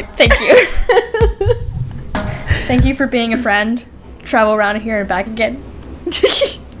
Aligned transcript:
Great, 0.00 0.16
thank 0.16 0.40
you. 0.40 0.54
thank 2.66 2.84
you 2.84 2.94
for 2.94 3.06
being 3.06 3.32
a 3.32 3.36
friend. 3.38 3.84
Travel 4.22 4.54
around 4.54 4.80
here 4.80 5.00
and 5.00 5.08
back 5.08 5.26
again. 5.26 5.62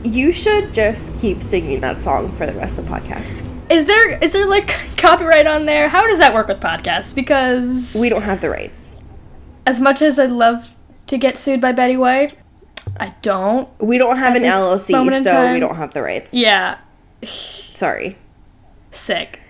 You 0.02 0.32
should 0.32 0.72
just 0.72 1.20
keep 1.20 1.42
singing 1.42 1.80
that 1.82 2.00
song 2.00 2.32
for 2.34 2.46
the 2.46 2.54
rest 2.54 2.78
of 2.78 2.86
the 2.86 2.90
podcast. 2.90 3.44
is 3.70 3.84
there 3.84 4.12
is 4.24 4.32
there 4.32 4.46
like 4.48 4.68
copyright 4.96 5.46
on 5.46 5.66
there? 5.66 5.90
How 5.90 6.06
does 6.06 6.16
that 6.20 6.32
work 6.32 6.48
with 6.48 6.58
podcasts? 6.58 7.14
Because 7.14 7.94
We 8.00 8.08
don't 8.08 8.22
have 8.22 8.40
the 8.40 8.48
rights. 8.48 8.98
as 9.66 9.78
much 9.78 10.00
as 10.00 10.18
I'd 10.18 10.30
love 10.30 10.72
to 11.08 11.18
get 11.18 11.36
sued 11.36 11.60
by 11.60 11.72
Betty 11.72 11.98
White, 11.98 12.34
I 12.98 13.14
don't. 13.20 13.68
We 13.78 13.98
don't 13.98 14.16
have 14.16 14.36
an 14.36 14.42
LLC, 14.44 15.22
so 15.22 15.52
we 15.52 15.60
don't 15.60 15.76
have 15.76 15.92
the 15.92 16.00
rights. 16.00 16.32
Yeah, 16.32 16.78
Sorry. 17.22 18.16
sick. 18.90 19.42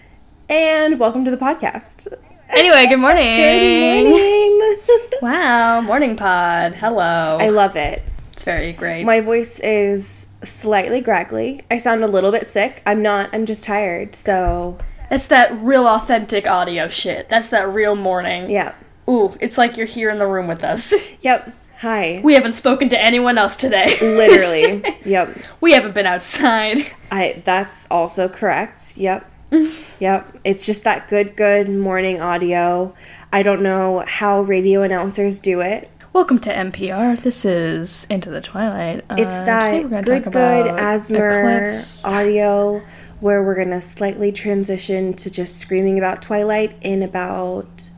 And 0.49 0.99
welcome 0.99 1.25
to 1.25 1.31
the 1.31 1.37
podcast. 1.37 2.13
Anyway, 2.53 2.87
good 2.89 2.99
morning. 2.99 3.37
Good 3.37 4.09
morning. 4.11 4.47
Wow, 5.23 5.81
morning 5.83 6.17
pod. 6.17 6.75
Hello. 6.75 7.37
I 7.39 7.51
love 7.51 7.77
it. 7.77 8.03
it's 8.33 8.43
very 8.45 8.73
great. 8.73 9.05
My 9.05 9.21
voice 9.21 9.61
is 9.61 10.29
slightly 10.43 11.03
graggly. 11.03 11.61
I 11.71 11.77
sound 11.77 12.03
a 12.03 12.07
little 12.09 12.33
bit 12.33 12.47
sick. 12.47 12.83
I'm 12.87 13.03
not. 13.03 13.29
I'm 13.35 13.45
just 13.45 13.65
tired. 13.65 14.15
So, 14.15 14.79
That's 15.11 15.27
that 15.27 15.53
real 15.61 15.87
authentic 15.87 16.47
audio 16.47 16.89
shit. 16.89 17.29
That's 17.29 17.49
that 17.51 17.69
real 17.69 17.95
morning. 17.95 18.51
yeah. 18.51 18.75
Ooh, 19.09 19.37
it's 19.41 19.59
like 19.59 19.77
you're 19.77 19.87
here 19.87 20.09
in 20.09 20.19
the 20.19 20.27
room 20.27 20.47
with 20.47 20.65
us. 20.65 20.95
Yep. 21.21 21.55
Hi. 21.81 22.21
We 22.25 22.35
haven't 22.35 22.53
spoken 22.53 22.89
to 22.91 23.01
anyone 23.01 23.37
else 23.39 23.57
today. 23.57 23.97
Literally. 24.01 24.83
yep. 25.05 25.37
we 25.61 25.73
haven't 25.73 25.95
been 25.95 26.07
outside. 26.07 26.79
I 27.11 27.43
that's 27.45 27.87
also 27.91 28.29
correct. 28.29 28.97
Yep. 28.97 29.30
yep. 30.01 30.37
It's 30.45 30.65
just 30.67 30.85
that 30.85 31.09
good 31.09 31.37
good 31.37 31.69
morning 31.69 32.21
audio. 32.21 32.95
I 33.33 33.43
don't 33.43 33.63
know 33.63 34.05
how 34.07 34.43
radio 34.43 34.83
announcers 34.83 35.41
do 35.41 35.61
it. 35.61 35.91
Welcome 36.13 36.39
to 36.41 36.51
NPR. 36.53 37.21
This 37.21 37.45
is 37.45 38.07
Into 38.11 38.31
the 38.31 38.41
Twilight. 38.41 39.05
Uh, 39.11 39.17
It's 39.19 39.35
we're 39.41 39.45
that 39.47 40.05
good 40.05 40.25
good 40.33 40.67
asthma 40.67 41.19
Eclipse. 41.19 42.05
audio 42.05 42.83
where 43.21 43.43
we're 43.43 43.55
going 43.55 43.71
to 43.71 43.81
slightly 43.81 44.33
transition 44.33 45.13
to 45.15 45.31
just 45.31 45.57
screaming 45.57 45.99
about 45.99 46.23
Twilight 46.23 46.77
in 46.81 47.03
about 47.03 47.91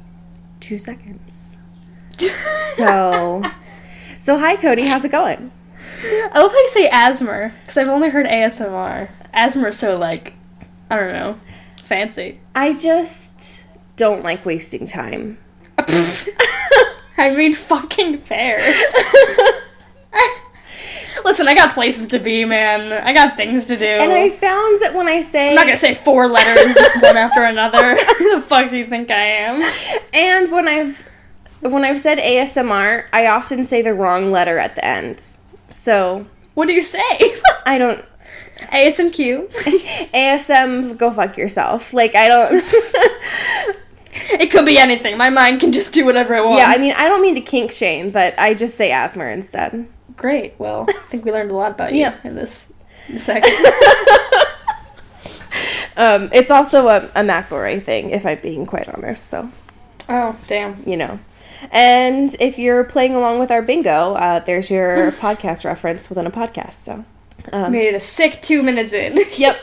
2 0.60 0.78
seconds. 0.78 1.58
so 2.74 3.42
So 4.18 4.38
hi 4.38 4.56
Cody, 4.56 4.82
how's 4.86 5.04
it 5.04 5.12
going? 5.12 5.52
I 6.32 6.40
how 6.42 6.52
you 6.58 6.68
say 6.68 6.88
asthma 6.90 7.52
because 7.62 7.76
I've 7.76 7.88
only 7.88 8.08
heard 8.10 8.26
ASMR. 8.26 9.08
Asthma 9.32 9.68
is 9.68 9.78
so 9.78 9.94
like, 9.94 10.34
I 10.92 10.96
don't 10.98 11.12
know, 11.14 11.36
fancy. 11.82 12.38
I 12.54 12.74
just 12.74 13.64
don't 13.96 14.22
like 14.22 14.44
wasting 14.44 14.84
time. 14.86 15.38
I 15.78 17.30
mean, 17.34 17.54
fucking 17.54 18.18
fair. 18.18 18.58
Listen, 21.24 21.48
I 21.48 21.54
got 21.54 21.72
places 21.72 22.08
to 22.08 22.18
be, 22.18 22.44
man. 22.44 22.92
I 22.92 23.14
got 23.14 23.36
things 23.36 23.64
to 23.66 23.76
do. 23.78 23.86
And 23.86 24.12
I 24.12 24.28
found 24.28 24.82
that 24.82 24.92
when 24.94 25.08
I 25.08 25.22
say 25.22 25.50
I'm 25.50 25.54
not 25.54 25.64
gonna 25.64 25.78
say 25.78 25.94
four 25.94 26.28
letters 26.28 26.76
one 27.02 27.16
after 27.16 27.42
another. 27.44 27.96
Who 28.18 28.34
the 28.34 28.42
fuck 28.42 28.68
do 28.70 28.76
you 28.76 28.86
think 28.86 29.10
I 29.10 29.24
am? 29.24 29.62
And 30.12 30.50
when 30.50 30.68
I've 30.68 31.08
when 31.60 31.84
I've 31.84 32.00
said 32.00 32.18
ASMR, 32.18 33.06
I 33.14 33.28
often 33.28 33.64
say 33.64 33.80
the 33.80 33.94
wrong 33.94 34.30
letter 34.30 34.58
at 34.58 34.74
the 34.74 34.84
end. 34.84 35.22
So 35.70 36.26
What 36.52 36.66
do 36.66 36.74
you 36.74 36.82
say? 36.82 37.00
I 37.64 37.78
don't 37.78 38.04
ASMQ. 38.70 39.48
ASM 40.12 40.96
go 40.98 41.10
fuck 41.10 41.36
yourself. 41.36 41.92
Like 41.92 42.14
I 42.14 42.28
don't 42.28 42.52
It 44.14 44.50
could 44.50 44.66
be 44.66 44.78
anything. 44.78 45.16
My 45.16 45.30
mind 45.30 45.60
can 45.60 45.72
just 45.72 45.92
do 45.94 46.04
whatever 46.04 46.34
it 46.34 46.44
wants. 46.44 46.58
Yeah, 46.58 46.68
I 46.68 46.78
mean 46.78 46.92
I 46.96 47.08
don't 47.08 47.22
mean 47.22 47.34
to 47.34 47.40
kink 47.40 47.72
shame, 47.72 48.10
but 48.10 48.38
I 48.38 48.54
just 48.54 48.74
say 48.76 48.92
asthma 48.92 49.24
instead. 49.26 49.86
great. 50.16 50.54
Well, 50.58 50.86
I 50.88 50.92
think 51.10 51.24
we 51.24 51.32
learned 51.32 51.50
a 51.50 51.54
lot 51.56 51.72
about 51.72 51.92
you 51.92 52.00
Yeah. 52.00 52.16
in 52.24 52.34
this 52.36 52.72
second. 53.16 53.52
Um, 55.94 56.30
it's 56.32 56.50
also 56.50 56.88
a, 56.88 56.96
a 57.14 57.20
McElroy 57.22 57.82
thing, 57.82 58.10
if 58.10 58.24
I'm 58.24 58.40
being 58.40 58.64
quite 58.64 58.88
honest. 58.88 59.26
So 59.28 59.50
oh, 60.08 60.38
damn. 60.46 60.82
you 60.86 60.96
know. 60.96 61.18
And 61.70 62.34
if 62.40 62.58
you're 62.58 62.82
playing 62.84 63.14
along 63.14 63.38
with 63.40 63.50
our 63.50 63.60
bingo, 63.62 64.14
uh, 64.14 64.40
there's 64.40 64.70
your 64.70 65.12
podcast 65.12 65.64
reference 65.66 66.08
within 66.08 66.26
a 66.26 66.30
podcast. 66.30 66.74
So, 66.74 67.04
um, 67.52 67.72
Made 67.72 67.88
it 67.88 67.94
a 67.94 68.00
sick 68.00 68.40
two 68.42 68.62
minutes 68.62 68.92
in. 68.92 69.18
yep. 69.36 69.56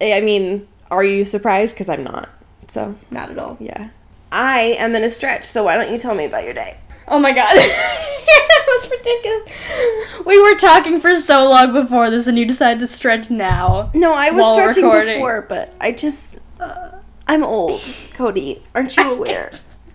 I 0.00 0.20
mean, 0.20 0.66
are 0.90 1.04
you 1.04 1.24
surprised? 1.24 1.74
Because 1.74 1.88
I'm 1.88 2.04
not. 2.04 2.28
So, 2.68 2.94
Not 3.10 3.30
at 3.30 3.38
all. 3.38 3.56
yeah. 3.60 3.90
I 4.32 4.60
am 4.78 4.96
in 4.96 5.04
a 5.04 5.10
stretch, 5.10 5.44
so 5.44 5.64
why 5.64 5.76
don't 5.76 5.92
you 5.92 5.98
tell 5.98 6.14
me 6.14 6.24
about 6.24 6.44
your 6.44 6.54
day? 6.54 6.76
Oh 7.06 7.18
my 7.18 7.32
god. 7.32 7.54
that 7.56 8.64
was 8.66 8.90
ridiculous. 8.90 10.24
We 10.26 10.40
were 10.42 10.56
talking 10.56 11.00
for 11.00 11.14
so 11.14 11.48
long 11.48 11.72
before 11.72 12.10
this, 12.10 12.26
and 12.26 12.38
you 12.38 12.44
decided 12.44 12.80
to 12.80 12.86
stretch 12.86 13.30
now. 13.30 13.90
No, 13.94 14.12
I 14.12 14.30
was 14.30 14.54
stretching 14.54 14.84
recording. 14.84 15.16
before, 15.18 15.42
but 15.42 15.72
I 15.80 15.92
just. 15.92 16.38
Uh, 16.58 17.00
I'm 17.28 17.44
old, 17.44 17.80
Cody. 18.14 18.62
Aren't 18.74 18.96
you 18.96 19.12
aware? 19.12 19.50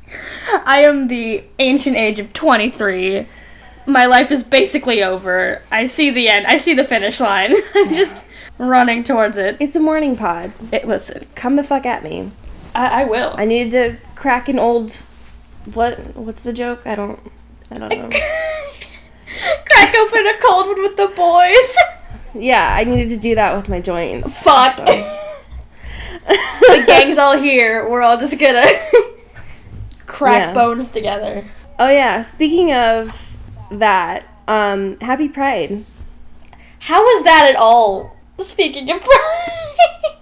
I 0.65 0.83
am 0.83 1.07
the 1.07 1.43
ancient 1.59 1.95
age 1.97 2.19
of 2.19 2.31
23. 2.33 3.25
My 3.89 4.05
life 4.05 4.31
is 4.31 4.43
basically 4.43 5.03
over. 5.03 5.61
I 5.71 5.87
see 5.87 6.11
the 6.11 6.27
end. 6.29 6.45
I 6.47 6.57
see 6.57 6.73
the 6.73 6.83
finish 6.83 7.19
line. 7.19 7.53
I'm 7.75 7.89
just 7.89 8.25
running 8.57 9.03
towards 9.03 9.37
it. 9.37 9.57
it's 9.59 9.75
a 9.75 9.79
morning 9.79 10.15
pod. 10.15 10.51
it 10.71 10.87
listen, 10.87 11.25
Come 11.35 11.55
the 11.55 11.63
fuck 11.63 11.85
at 11.85 12.03
me. 12.03 12.31
I, 12.75 13.01
I 13.01 13.05
will. 13.05 13.33
I 13.35 13.45
needed 13.45 13.71
to 13.71 13.97
crack 14.15 14.47
an 14.47 14.59
old. 14.59 14.91
What? 15.73 16.15
What's 16.15 16.43
the 16.43 16.53
joke? 16.53 16.81
I 16.85 16.95
don't. 16.95 17.19
I 17.71 17.77
don't 17.77 17.89
know. 17.89 18.09
Crack 19.69 19.93
open 19.95 20.25
a 20.25 20.37
cold 20.39 20.67
one 20.67 20.81
with 20.81 20.97
the 20.97 21.07
boys. 21.15 21.75
yeah, 22.43 22.75
I 22.75 22.83
needed 22.83 23.09
to 23.11 23.17
do 23.17 23.35
that 23.35 23.55
with 23.55 23.69
my 23.69 23.79
joints. 23.79 24.41
Fuck. 24.43 24.71
so- 24.73 24.85
the 26.25 26.83
gang's 26.87 27.17
all 27.17 27.37
here. 27.37 27.87
We're 27.87 28.01
all 28.01 28.17
just 28.17 28.39
gonna 28.39 28.65
crack 30.05 30.47
Yeah. 30.49 30.53
bones 30.53 30.89
together. 30.89 31.45
Oh 31.77 31.89
yeah. 31.89 32.21
Speaking 32.23 32.73
of 32.73 33.28
that, 33.71 34.25
um, 34.47 34.99
Happy 34.99 35.27
Pride. 35.29 35.83
How 36.79 37.01
was 37.01 37.23
that 37.23 37.49
at 37.49 37.55
all? 37.55 38.15
Speaking 38.39 38.89
of 38.89 39.01
pride. 39.01 40.15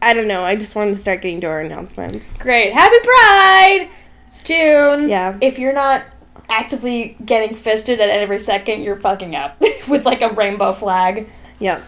I 0.00 0.12
don't 0.14 0.28
know. 0.28 0.44
I 0.44 0.54
just 0.54 0.76
wanted 0.76 0.92
to 0.92 0.98
start 0.98 1.22
getting 1.22 1.40
to 1.40 1.46
our 1.48 1.60
announcements. 1.60 2.36
Great. 2.36 2.72
Happy 2.72 2.98
Pride! 3.02 3.88
It's 4.26 4.42
June. 4.42 5.08
Yeah. 5.08 5.36
If 5.40 5.58
you're 5.58 5.72
not 5.72 6.04
actively 6.48 7.16
getting 7.24 7.54
fisted 7.56 8.00
at 8.00 8.10
every 8.10 8.38
second, 8.38 8.82
you're 8.84 8.96
fucking 8.96 9.34
up 9.34 9.60
with 9.88 10.04
like 10.04 10.22
a 10.22 10.28
rainbow 10.30 10.72
flag. 10.72 11.30
Yep. 11.58 11.82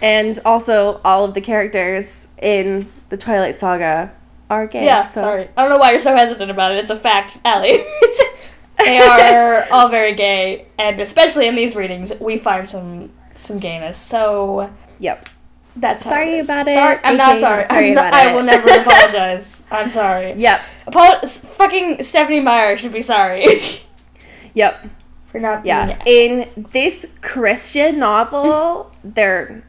And 0.00 0.38
also, 0.44 1.00
all 1.04 1.24
of 1.24 1.34
the 1.34 1.40
characters 1.40 2.28
in 2.40 2.86
the 3.08 3.16
Twilight 3.16 3.58
Saga 3.58 4.12
are 4.48 4.66
gay. 4.66 4.84
Yeah, 4.84 5.02
so- 5.02 5.20
sorry. 5.20 5.48
I 5.56 5.62
don't 5.62 5.70
know 5.70 5.78
why 5.78 5.90
you're 5.92 6.00
so 6.00 6.14
hesitant 6.16 6.50
about 6.50 6.72
it. 6.72 6.78
It's 6.78 6.90
a 6.90 6.96
fact, 6.96 7.38
Allie. 7.44 7.82
It's- 8.86 9.20
they 9.20 9.36
are 9.36 9.66
all 9.70 9.88
very 9.88 10.14
gay, 10.14 10.66
and 10.78 11.00
especially 11.00 11.46
in 11.46 11.54
these 11.54 11.74
readings, 11.76 12.12
we 12.20 12.36
find 12.38 12.68
some 12.68 13.10
some 13.34 13.58
gayness. 13.58 13.96
So 13.98 14.70
Yep. 14.98 15.28
that's 15.76 16.02
how 16.04 16.10
Sorry 16.10 16.32
it 16.32 16.38
is. 16.40 16.46
about 16.48 16.68
it, 16.68 16.74
Sorry, 16.74 16.98
I'm 17.02 17.16
not 17.16 17.38
sorry. 17.40 17.66
sorry 17.66 17.88
I'm 17.88 17.94
not- 17.94 18.08
about 18.08 18.26
I 18.26 18.34
will 18.34 18.42
never 18.42 18.68
apologize. 18.80 19.62
I'm 19.70 19.88
sorry. 19.90 20.34
Yep. 20.36 20.60
Apol- 20.88 21.26
fucking 21.26 22.02
Stephenie 22.02 22.40
Meyer 22.40 22.76
should 22.76 22.92
be 22.92 23.00
sorry 23.02 23.44
Yep. 24.54 24.86
for 25.30 25.38
not 25.40 25.64
Yeah. 25.64 25.96
being 26.04 26.42
In 26.42 26.66
this 26.72 27.06
Christian 27.22 27.98
novel, 27.98 28.92
they're. 29.04 29.62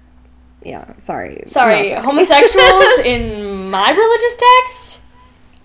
Yeah, 0.66 0.86
sorry. 0.98 1.44
Sorry, 1.48 1.92
Not 1.92 2.04
homosexuals 2.06 3.00
in 3.04 3.70
my 3.70 3.92
religious 3.92 4.36
text? 4.38 5.02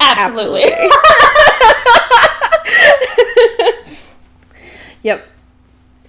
Absolutely. 0.00 0.64
Yep. 5.08 5.26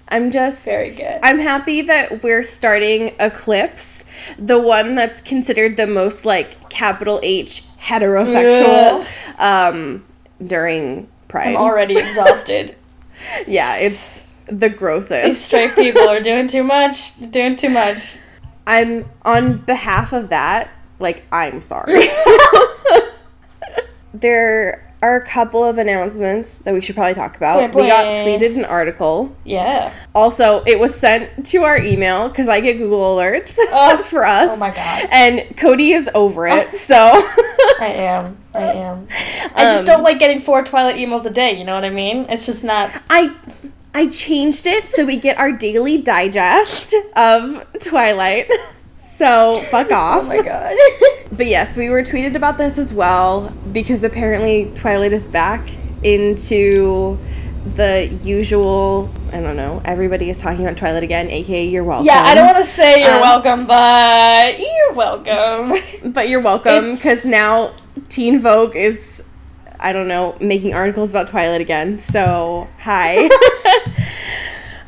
I'm 0.10 0.30
just 0.30 0.66
Very 0.66 0.90
good. 0.98 1.20
I'm 1.24 1.40
happy 1.40 1.84
that 1.84 2.22
we're 2.22 2.44
starting 2.44 3.16
Eclipse, 3.18 4.04
the 4.38 4.60
one 4.60 4.96
that's 4.96 5.22
considered 5.22 5.78
the 5.78 5.88
most 5.88 6.26
like 6.26 6.70
capital 6.70 7.22
H 7.24 7.64
heterosexual 7.80 9.08
um 9.40 10.06
during 10.46 11.08
Pride. 11.30 11.50
I'm 11.50 11.56
already 11.56 11.98
exhausted. 11.98 12.76
yeah, 13.48 13.78
it's 13.78 14.26
the 14.48 14.68
These 14.68 14.78
grossest. 14.80 15.48
straight 15.48 15.76
people 15.76 16.10
are 16.10 16.20
doing 16.22 16.50
too 16.50 16.64
much. 16.64 17.16
Doing 17.32 17.56
too 17.56 17.70
much. 17.70 18.18
I'm 18.68 19.06
on 19.24 19.60
behalf 19.60 20.12
of 20.12 20.30
that, 20.30 20.70
like 21.00 21.24
I'm 21.32 21.62
sorry. 21.62 22.04
there 24.14 24.89
are 25.02 25.16
a 25.16 25.26
couple 25.26 25.64
of 25.64 25.78
announcements 25.78 26.58
that 26.60 26.74
we 26.74 26.82
should 26.82 26.96
probably 26.96 27.14
talk 27.14 27.38
about. 27.38 27.72
Blah, 27.72 27.82
We 27.84 27.88
got 27.90 28.14
tweeted 28.14 28.56
an 28.58 28.66
article. 28.66 29.34
Yeah. 29.46 29.94
Also, 30.14 30.62
it 30.66 30.78
was 30.80 30.94
sent 30.94 31.46
to 31.48 31.60
our 31.64 31.78
email 31.78 32.28
because 32.28 32.50
I 32.50 32.60
get 32.60 32.78
Google 32.78 33.16
alerts 33.16 33.58
Oh. 33.72 33.98
for 34.04 34.26
us. 34.26 34.52
Oh 34.58 34.60
my 34.60 34.70
God. 34.70 35.08
And 35.12 35.56
Cody 35.56 35.92
is 35.94 36.10
over 36.14 36.48
it, 36.48 36.76
so 36.78 36.96
I 37.80 37.86
am. 37.96 38.38
I 38.56 38.62
am. 38.64 39.08
I 39.56 39.64
just 39.72 39.82
Um, 39.82 39.86
don't 39.86 40.04
like 40.04 40.20
getting 40.20 40.42
four 40.42 40.64
Twilight 40.64 40.98
emails 40.98 41.26
a 41.26 41.30
day. 41.30 41.58
You 41.58 41.64
know 41.64 41.76
what 41.76 41.86
I 41.86 41.90
mean? 41.92 42.26
It's 42.30 42.46
just 42.46 42.64
not. 42.64 42.90
I 43.10 43.34
I 43.94 44.08
changed 44.10 44.68
it 44.68 44.90
so 44.90 45.06
we 45.06 45.16
get 45.18 45.38
our 45.38 45.52
daily 45.52 45.98
digest 46.02 46.94
of 47.16 47.66
Twilight. 47.82 48.50
So 49.20 49.60
fuck 49.70 49.92
off. 50.04 50.24
Oh 50.24 50.28
my 50.28 50.42
god. 50.42 50.78
But 51.32 51.46
yes, 51.48 51.78
we 51.78 51.90
were 51.90 52.02
tweeted 52.04 52.36
about 52.36 52.58
this 52.58 52.78
as 52.78 52.94
well 52.94 53.52
because 53.72 54.04
apparently 54.04 54.72
Twilight 54.74 55.14
is 55.14 55.28
back 55.28 55.70
into 56.04 57.18
the 57.76 58.08
usual. 58.24 59.10
I 59.32 59.40
don't 59.42 59.56
know. 59.58 59.82
Everybody 59.86 60.30
is 60.30 60.42
talking 60.42 60.66
about 60.66 60.78
Twilight 60.78 61.04
again, 61.04 61.30
aka 61.30 61.66
you're 61.66 61.84
welcome. 61.84 62.06
yeah, 62.08 62.24
I 62.26 62.34
don't 62.34 62.46
want 62.46 62.58
to 62.58 62.64
say 62.66 63.02
you're 63.02 63.14
Um, 63.16 63.22
welcome, 63.22 63.68
but 63.68 64.58
you're 64.60 64.94
welcome. 64.94 65.74
But 66.14 66.30
you're 66.30 66.42
welcome 66.42 66.96
because 66.96 67.26
now 67.26 67.74
Teen 68.10 68.40
Vogue 68.40 68.76
is, 68.76 69.22
I 69.80 69.92
don't 69.94 70.08
know, 70.08 70.36
making 70.42 70.74
articles 70.74 71.12
about 71.12 71.28
Twilight 71.28 71.62
again. 71.62 72.00
So 72.00 72.68
hi. 72.80 73.30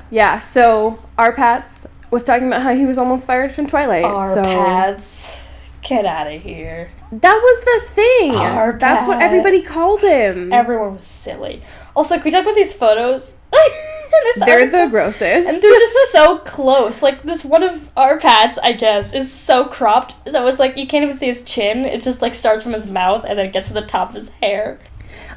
yeah. 0.10 0.40
So 0.40 0.98
our 1.18 1.34
Pats 1.34 1.86
was 2.12 2.24
talking 2.24 2.48
about 2.48 2.62
how 2.62 2.76
he 2.76 2.86
was 2.86 2.98
almost 2.98 3.26
fired 3.26 3.52
from 3.52 3.68
Twilight. 3.68 4.04
Our 4.04 4.34
so 4.34 4.44
pads. 4.44 5.48
Get 5.82 6.06
out 6.06 6.28
of 6.28 6.42
here. 6.44 6.92
that 7.12 7.36
was 7.36 7.62
the 7.62 7.94
thing. 7.94 8.36
Our 8.36 8.74
That's 8.74 9.08
what 9.08 9.22
everybody 9.22 9.64
called 9.64 10.02
him. 10.02 10.54
Everyone 10.54 10.98
was 10.98 11.06
silly. 11.06 11.64
Also, 11.96 12.16
can 12.16 12.26
we 12.26 12.32
talk 12.32 12.44
about 12.44 12.56
these 12.56 12.74
photos? 12.74 13.38
They're 14.38 14.60
article? 14.60 14.86
the 14.86 14.92
grossest. 14.92 15.48
And 15.48 15.58
they're 15.58 15.80
just 15.80 16.12
so 16.12 16.38
close. 16.40 17.02
Like 17.02 17.24
this 17.24 17.44
one 17.44 17.64
of 17.64 17.90
our 17.98 18.20
pats, 18.20 18.58
I 18.60 18.74
guess, 18.74 19.14
is 19.14 19.32
so 19.32 19.66
cropped. 19.66 20.16
So 20.30 20.48
it's 20.48 20.60
like 20.60 20.78
you 20.78 20.88
can't 20.88 21.04
even 21.04 21.18
see 21.18 21.28
his 21.28 21.44
chin. 21.44 21.86
It 21.86 22.02
just 22.02 22.22
like 22.22 22.36
starts 22.36 22.64
from 22.64 22.74
his 22.74 22.88
mouth 22.88 23.26
and 23.28 23.38
then 23.38 23.48
it 23.48 23.54
gets 23.54 23.70
to 23.70 23.74
the 23.74 23.82
top 23.82 24.10
of 24.10 24.16
his 24.16 24.30
hair. 24.30 24.80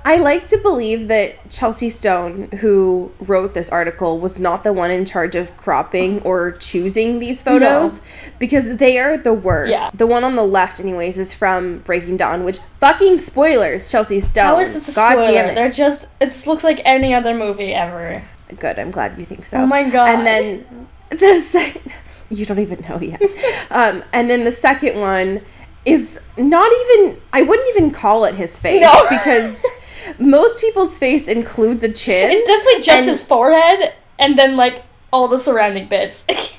I 0.06 0.16
like 0.16 0.44
to 0.46 0.58
believe 0.58 1.08
that 1.08 1.48
Chelsea 1.48 1.88
Stone, 1.88 2.50
who 2.60 3.10
wrote 3.20 3.54
this 3.54 3.70
article, 3.70 4.20
was 4.20 4.38
not 4.38 4.62
the 4.62 4.72
one 4.72 4.90
in 4.90 5.06
charge 5.06 5.34
of 5.34 5.56
cropping 5.56 6.20
or 6.22 6.52
choosing 6.52 7.20
these 7.20 7.42
photos 7.42 8.02
because 8.38 8.76
they 8.76 8.98
are 8.98 9.16
the 9.16 9.32
worst. 9.32 9.72
Yeah. 9.72 9.90
The 9.94 10.06
one 10.06 10.22
on 10.22 10.34
the 10.34 10.44
left, 10.44 10.78
anyways, 10.78 11.18
is 11.18 11.34
from 11.34 11.78
Breaking 11.78 12.18
Dawn, 12.18 12.44
which 12.44 12.58
fucking 12.80 13.16
spoilers, 13.16 13.88
Chelsea 13.88 14.20
Stone. 14.20 14.44
How 14.44 14.60
is 14.60 14.74
this 14.74 14.94
a 14.94 15.00
God 15.00 15.12
spoiler? 15.12 15.24
damn 15.26 15.48
it. 15.50 15.54
They're 15.54 15.70
just 15.70 16.08
it 16.20 16.46
looks 16.46 16.64
like 16.64 16.82
any 16.84 17.14
other 17.14 17.34
movie 17.34 17.72
ever. 17.72 18.22
Good, 18.58 18.78
I'm 18.78 18.90
glad 18.90 19.18
you 19.18 19.24
think 19.24 19.46
so. 19.46 19.58
Oh 19.58 19.66
my 19.66 19.88
God. 19.88 20.08
And 20.10 20.26
then 20.26 20.86
the 21.08 21.36
second, 21.36 21.92
you 22.30 22.44
don't 22.44 22.58
even 22.58 22.84
know 22.88 23.00
yet. 23.00 23.22
um, 23.70 24.04
and 24.12 24.28
then 24.28 24.44
the 24.44 24.52
second 24.52 25.00
one 25.00 25.40
is 25.86 26.20
not 26.36 26.70
even, 26.70 27.20
I 27.32 27.42
wouldn't 27.42 27.68
even 27.74 27.90
call 27.90 28.26
it 28.26 28.34
his 28.34 28.58
face 28.58 28.82
No. 28.82 28.92
because 29.08 29.66
most 30.18 30.60
people's 30.60 30.96
face 30.98 31.28
includes 31.28 31.82
a 31.84 31.92
chin. 31.92 32.30
It's 32.30 32.46
definitely 32.48 32.82
just 32.82 32.98
And- 32.98 33.06
his 33.06 33.22
forehead 33.22 33.94
and 34.18 34.38
then 34.38 34.56
like 34.56 34.82
all 35.12 35.28
the 35.28 35.38
surrounding 35.38 35.88
bits. 35.88 36.24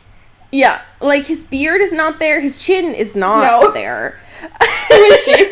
Yeah, 0.52 0.82
like 1.02 1.26
his 1.26 1.44
beard 1.44 1.82
is 1.82 1.92
not 1.92 2.20
there, 2.20 2.40
his 2.40 2.64
chin 2.66 2.94
is 2.96 3.14
not 3.14 3.62
No. 3.64 3.72
there. 3.74 4.18
Who 4.88 4.94
is 4.96 5.24
she? 5.26 5.52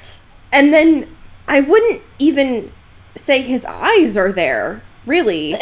and 0.52 0.72
then 0.72 1.06
I 1.46 1.60
wouldn't 1.60 2.02
even 2.18 2.72
say 3.14 3.40
his 3.42 3.64
eyes 3.64 4.16
are 4.16 4.32
there, 4.32 4.82
really. 5.06 5.56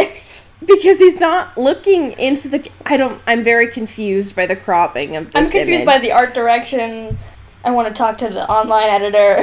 Because 0.65 0.99
he's 0.99 1.21
not 1.21 1.59
looking 1.59 2.13
into 2.13 2.49
the. 2.49 2.71
I 2.87 2.97
don't. 2.97 3.21
I'm 3.27 3.45
very 3.45 3.67
confused 3.71 4.35
by 4.35 4.47
the 4.47 4.57
cropping 4.57 5.15
of 5.17 5.27
this. 5.27 5.35
I'm 5.37 5.51
confused 5.51 5.83
image. 5.83 5.87
by 5.87 5.99
the 5.99 6.13
art 6.13 6.33
direction. 6.33 7.19
I 7.65 7.73
want 7.73 7.89
to 7.89 7.93
talk 7.95 8.17
to 8.19 8.29
the 8.31 8.49
online 8.49 8.89
editor. 8.89 9.43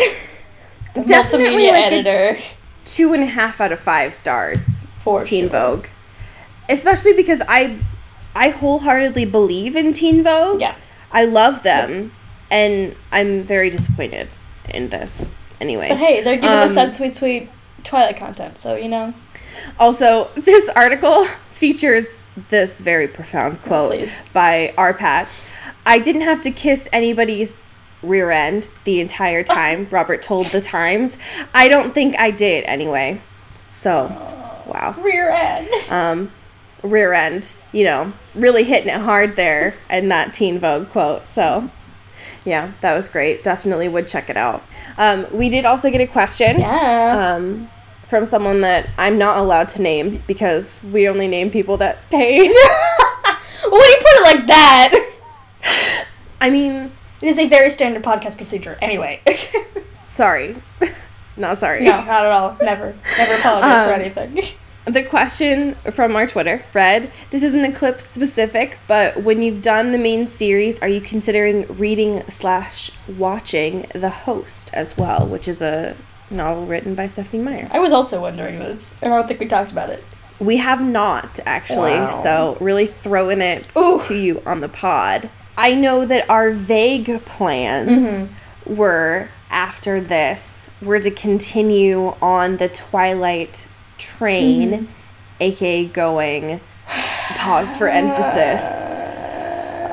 Definitely 1.06 1.68
like 1.68 1.92
a- 1.92 1.96
editor. 1.96 2.38
two 2.86 3.14
and 3.14 3.24
a 3.24 3.28
half 3.28 3.60
out 3.62 3.72
of 3.72 3.80
five 3.80 4.14
stars. 4.14 4.88
For 5.02 5.24
Teen 5.24 5.44
sure. 5.44 5.50
Vogue, 5.50 5.88
especially 6.70 7.14
because 7.14 7.42
I, 7.48 7.78
I 8.36 8.50
wholeheartedly 8.50 9.26
believe 9.26 9.76
in 9.76 9.94
Teen 9.94 10.24
Vogue. 10.24 10.60
Yeah. 10.62 10.76
I 11.12 11.24
love 11.26 11.64
them, 11.64 12.12
and 12.52 12.96
I'm 13.12 13.44
very 13.44 13.70
disappointed 13.70 14.28
in 14.70 14.90
this. 14.90 15.32
Anyway, 15.62 15.88
But 15.90 15.98
hey, 15.98 16.22
they're 16.24 16.36
giving 16.36 16.50
us 16.58 16.72
Um, 16.72 16.76
that 16.76 16.92
sweet, 16.92 17.14
sweet 17.14 17.50
Twilight 17.84 18.18
content, 18.18 18.58
so 18.58 18.76
you 18.76 18.90
know. 18.90 19.14
Also, 19.80 20.30
this 20.36 20.68
article 20.70 21.26
features 21.52 22.18
this 22.50 22.80
very 22.80 23.08
profound 23.08 23.62
quote 23.64 23.92
Please. 23.92 24.22
by 24.34 24.74
RPattz. 24.78 25.44
I 25.86 26.00
didn't 26.00 26.22
have 26.22 26.42
to 26.42 26.52
kiss 26.52 26.88
anybody's 26.92 27.62
rear 28.07 28.31
end 28.31 28.69
the 28.83 29.00
entire 29.00 29.44
time, 29.44 29.88
Robert 29.92 30.21
told 30.21 30.48
the 30.48 30.62
Times. 30.62 31.18
I 31.54 31.68
don't 31.68 31.94
think 31.94 32.18
I 32.19 32.31
did 32.31 32.63
anyway. 32.65 33.21
So, 33.74 34.07
wow. 34.65 34.95
Rear 35.00 35.30
end. 35.30 35.69
Um, 35.92 36.31
rear 36.83 37.13
end, 37.13 37.62
you 37.71 37.83
know, 37.83 38.13
really 38.36 38.63
hitting 38.63 38.89
it 38.89 39.00
hard 39.00 39.36
there 39.36 39.75
in 39.89 40.09
that 40.09 40.33
Teen 40.33 40.59
Vogue 40.59 40.89
quote. 40.89 41.27
So, 41.27 41.69
yeah, 42.45 42.71
that 42.81 42.95
was 42.95 43.09
great. 43.09 43.44
Definitely 43.44 43.88
would 43.88 44.07
check 44.07 44.30
it 44.30 44.38
out. 44.38 44.63
Um, 44.98 45.27
we 45.31 45.50
did 45.50 45.65
also 45.65 45.89
get 45.92 46.01
a 46.01 46.07
question 46.07 46.59
Yeah. 46.59 47.36
um, 47.36 47.69
from 48.07 48.25
someone 48.25 48.62
that 48.62 48.89
I'm 48.98 49.18
not 49.18 49.38
allowed 49.38 49.68
to 49.69 49.81
name 49.81 50.24
because 50.27 50.81
we 50.92 51.09
only 51.09 51.27
name 51.27 51.51
people 51.51 51.77
that 51.77 52.09
pay. 52.09 52.38
when 52.39 52.51
you 52.51 53.98
put 53.98 54.13
it 54.13 54.24
like 54.38 54.48
that, 54.48 55.13
I 56.39 56.50
mean, 56.50 56.92
it 57.22 57.28
is 57.28 57.38
a 57.40 57.48
very 57.48 57.69
standard 57.69 58.04
podcast 58.04 58.36
procedure. 58.36 58.78
Anyway. 58.81 59.22
sorry. 60.08 60.56
not 61.38 61.60
sorry. 61.60 61.84
no, 61.84 61.92
not 61.92 62.26
at 62.26 62.31
all. 62.31 62.57
Never. 62.62 62.95
Never 63.18 63.33
apologize 63.36 63.88
for 63.88 63.94
Um, 63.94 64.02
anything. 64.02 64.40
The 64.88 65.04
question 65.04 65.76
from 65.92 66.16
our 66.16 66.26
Twitter 66.26 66.64
Fred. 66.71 67.12
This 67.30 67.44
is 67.44 67.54
an 67.54 67.66
eclipse 67.66 68.06
specific, 68.06 68.80
but 68.88 69.21
when 69.21 69.42
you've 69.42 69.62
done 69.62 69.92
the 69.92 69.97
main 69.97 70.26
series, 70.28 70.81
are 70.81 70.88
you 70.88 71.02
considering 71.02 71.68
reading 71.78 72.24
slash 72.30 72.90
watching 73.18 73.86
The 73.94 74.09
Host 74.09 74.69
as 74.74 74.97
well, 74.97 75.28
which 75.28 75.50
is 75.50 75.62
a 75.62 75.94
novel 76.31 76.66
written 76.66 76.95
by 76.95 77.07
Stephenie 77.07 77.44
Meyer? 77.44 77.68
I 77.71 77.80
was 77.80 77.92
also 77.92 78.21
wondering 78.21 78.59
this, 78.59 78.95
and 79.02 79.12
I 79.14 79.18
don't 79.18 79.28
think 79.28 79.42
we 79.42 79.47
talked 79.47 79.71
about 79.74 79.90
it. 79.90 80.06
We 80.40 80.56
have 80.56 80.80
not 80.81 81.38
actually, 81.45 81.92
Wow. 82.00 82.07
so 82.07 82.57
really 82.62 82.88
throwing 82.88 83.42
it 83.42 83.76
Ooh. 83.76 84.00
to 84.04 84.16
you 84.16 84.42
on 84.45 84.62
the 84.62 84.69
pod. 84.69 85.30
I 85.57 85.73
know 85.73 86.06
that 86.06 86.30
our 86.30 86.52
vague 86.52 87.19
plans 87.26 88.04
Mm-hmm. 88.04 88.76
were 88.76 89.30
after 89.49 89.99
this 90.02 90.69
were 90.81 90.99
to 90.99 91.09
continue 91.11 92.14
on 92.21 92.57
the 92.57 92.69
Twilight 92.69 93.68
train, 93.97 94.71
Mm-hmm. 94.71 94.85
aka 95.40 95.85
going 95.85 96.61
pause 97.37 97.76
for 97.78 97.87
emphasis 98.02 98.61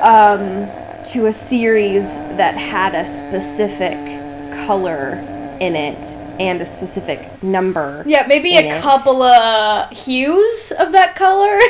um, 0.02 0.66
to 1.12 1.26
a 1.26 1.33
series 1.33 2.16
that 2.37 2.54
had 2.56 2.94
a 2.94 3.04
specific 3.06 3.97
color 4.66 5.14
in 5.61 5.76
it 5.76 6.04
and 6.40 6.61
a 6.61 6.66
specific 6.66 7.42
number. 7.42 8.02
Yeah, 8.06 8.26
maybe 8.26 8.56
a 8.56 8.61
it. 8.76 8.83
couple 8.83 9.23
of 9.23 9.90
hues 9.97 10.73
of 10.78 10.92
that 10.92 11.14
color. 11.16 11.59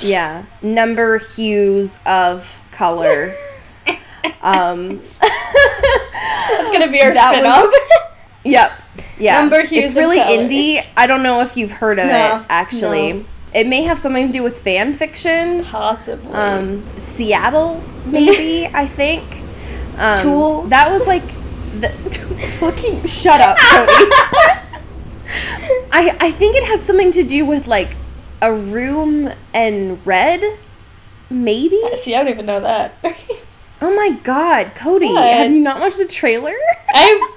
Yeah, 0.00 0.44
number 0.60 1.18
hues 1.18 2.00
of 2.04 2.60
color. 2.74 3.32
um, 4.42 5.00
That's 5.20 6.70
gonna 6.70 6.90
be 6.90 7.02
our 7.02 7.12
spin-off. 7.14 7.72
yep. 8.44 8.72
Yeah. 9.18 9.48
Hues 9.48 9.72
It's 9.72 9.94
really 9.94 10.18
indie. 10.18 10.84
I 10.96 11.06
don't 11.06 11.22
know 11.22 11.40
if 11.40 11.56
you've 11.56 11.70
heard 11.72 11.98
of 11.98 12.06
No, 12.08 12.40
it 12.40 12.46
actually. 12.48 13.12
no. 13.12 13.24
It 13.54 13.68
may 13.68 13.82
have 13.82 13.98
something 14.00 14.26
to 14.26 14.32
do 14.32 14.42
with 14.42 14.60
fan 14.60 14.94
fiction. 14.94 15.62
Possibly. 15.62 16.32
Um, 16.32 16.84
Seattle, 16.98 17.82
maybe, 18.04 18.66
I 18.74 18.86
think. 18.86 19.22
Um, 19.96 20.18
Tools? 20.18 20.70
That 20.70 20.90
was 20.90 21.06
like 21.06 21.22
the 21.80 21.88
fucking 22.58 23.04
shut 23.04 23.40
up, 23.40 23.56
Cody. 23.58 24.10
I 25.92 26.16
I 26.20 26.30
think 26.32 26.56
it 26.56 26.64
had 26.64 26.82
something 26.82 27.12
to 27.12 27.22
do 27.22 27.46
with 27.46 27.68
like 27.68 27.96
a 28.42 28.52
room 28.52 29.30
and 29.52 30.04
red, 30.04 30.42
maybe. 31.34 31.80
See, 31.96 32.14
I 32.14 32.22
don't 32.22 32.32
even 32.32 32.46
know 32.46 32.60
that. 32.60 32.94
Oh 33.82 33.94
my 33.94 34.10
god, 34.22 34.72
Cody, 34.76 35.08
What? 35.08 35.22
have 35.24 35.50
you 35.52 35.60
not 35.60 35.78
watched 35.80 35.98
the 35.98 36.06
trailer? 36.06 36.54
I. 36.94 37.10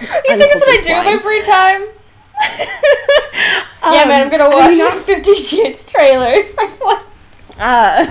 you 0.00 0.06
think 0.36 0.52
that's 0.52 0.66
what 0.66 0.78
I 0.78 0.80
do 0.82 0.92
in 1.08 1.14
my 1.14 1.18
free 1.22 1.42
time? 1.42 1.86
yeah, 3.94 4.04
man, 4.06 4.22
I'm 4.22 4.30
gonna 4.30 4.44
Um, 4.46 4.52
watch 4.52 4.62
have 4.62 4.72
you 4.72 4.78
not- 4.78 5.04
Fifty 5.04 5.34
Shades 5.34 5.88
trailer. 5.92 6.42
what? 6.80 7.06
Uh, 7.58 8.06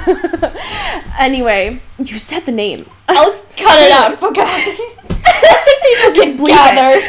anyway, 1.19 1.81
you 1.97 2.19
said 2.19 2.45
the 2.45 2.51
name. 2.51 2.85
I'll 3.09 3.31
cut 3.31 3.79
it 3.81 3.91
out. 3.91 4.17
For 4.17 4.31
God. 4.31 4.63
People 4.77 6.13
can 6.23 6.37
bleep 6.37 6.47
gather. 6.47 7.01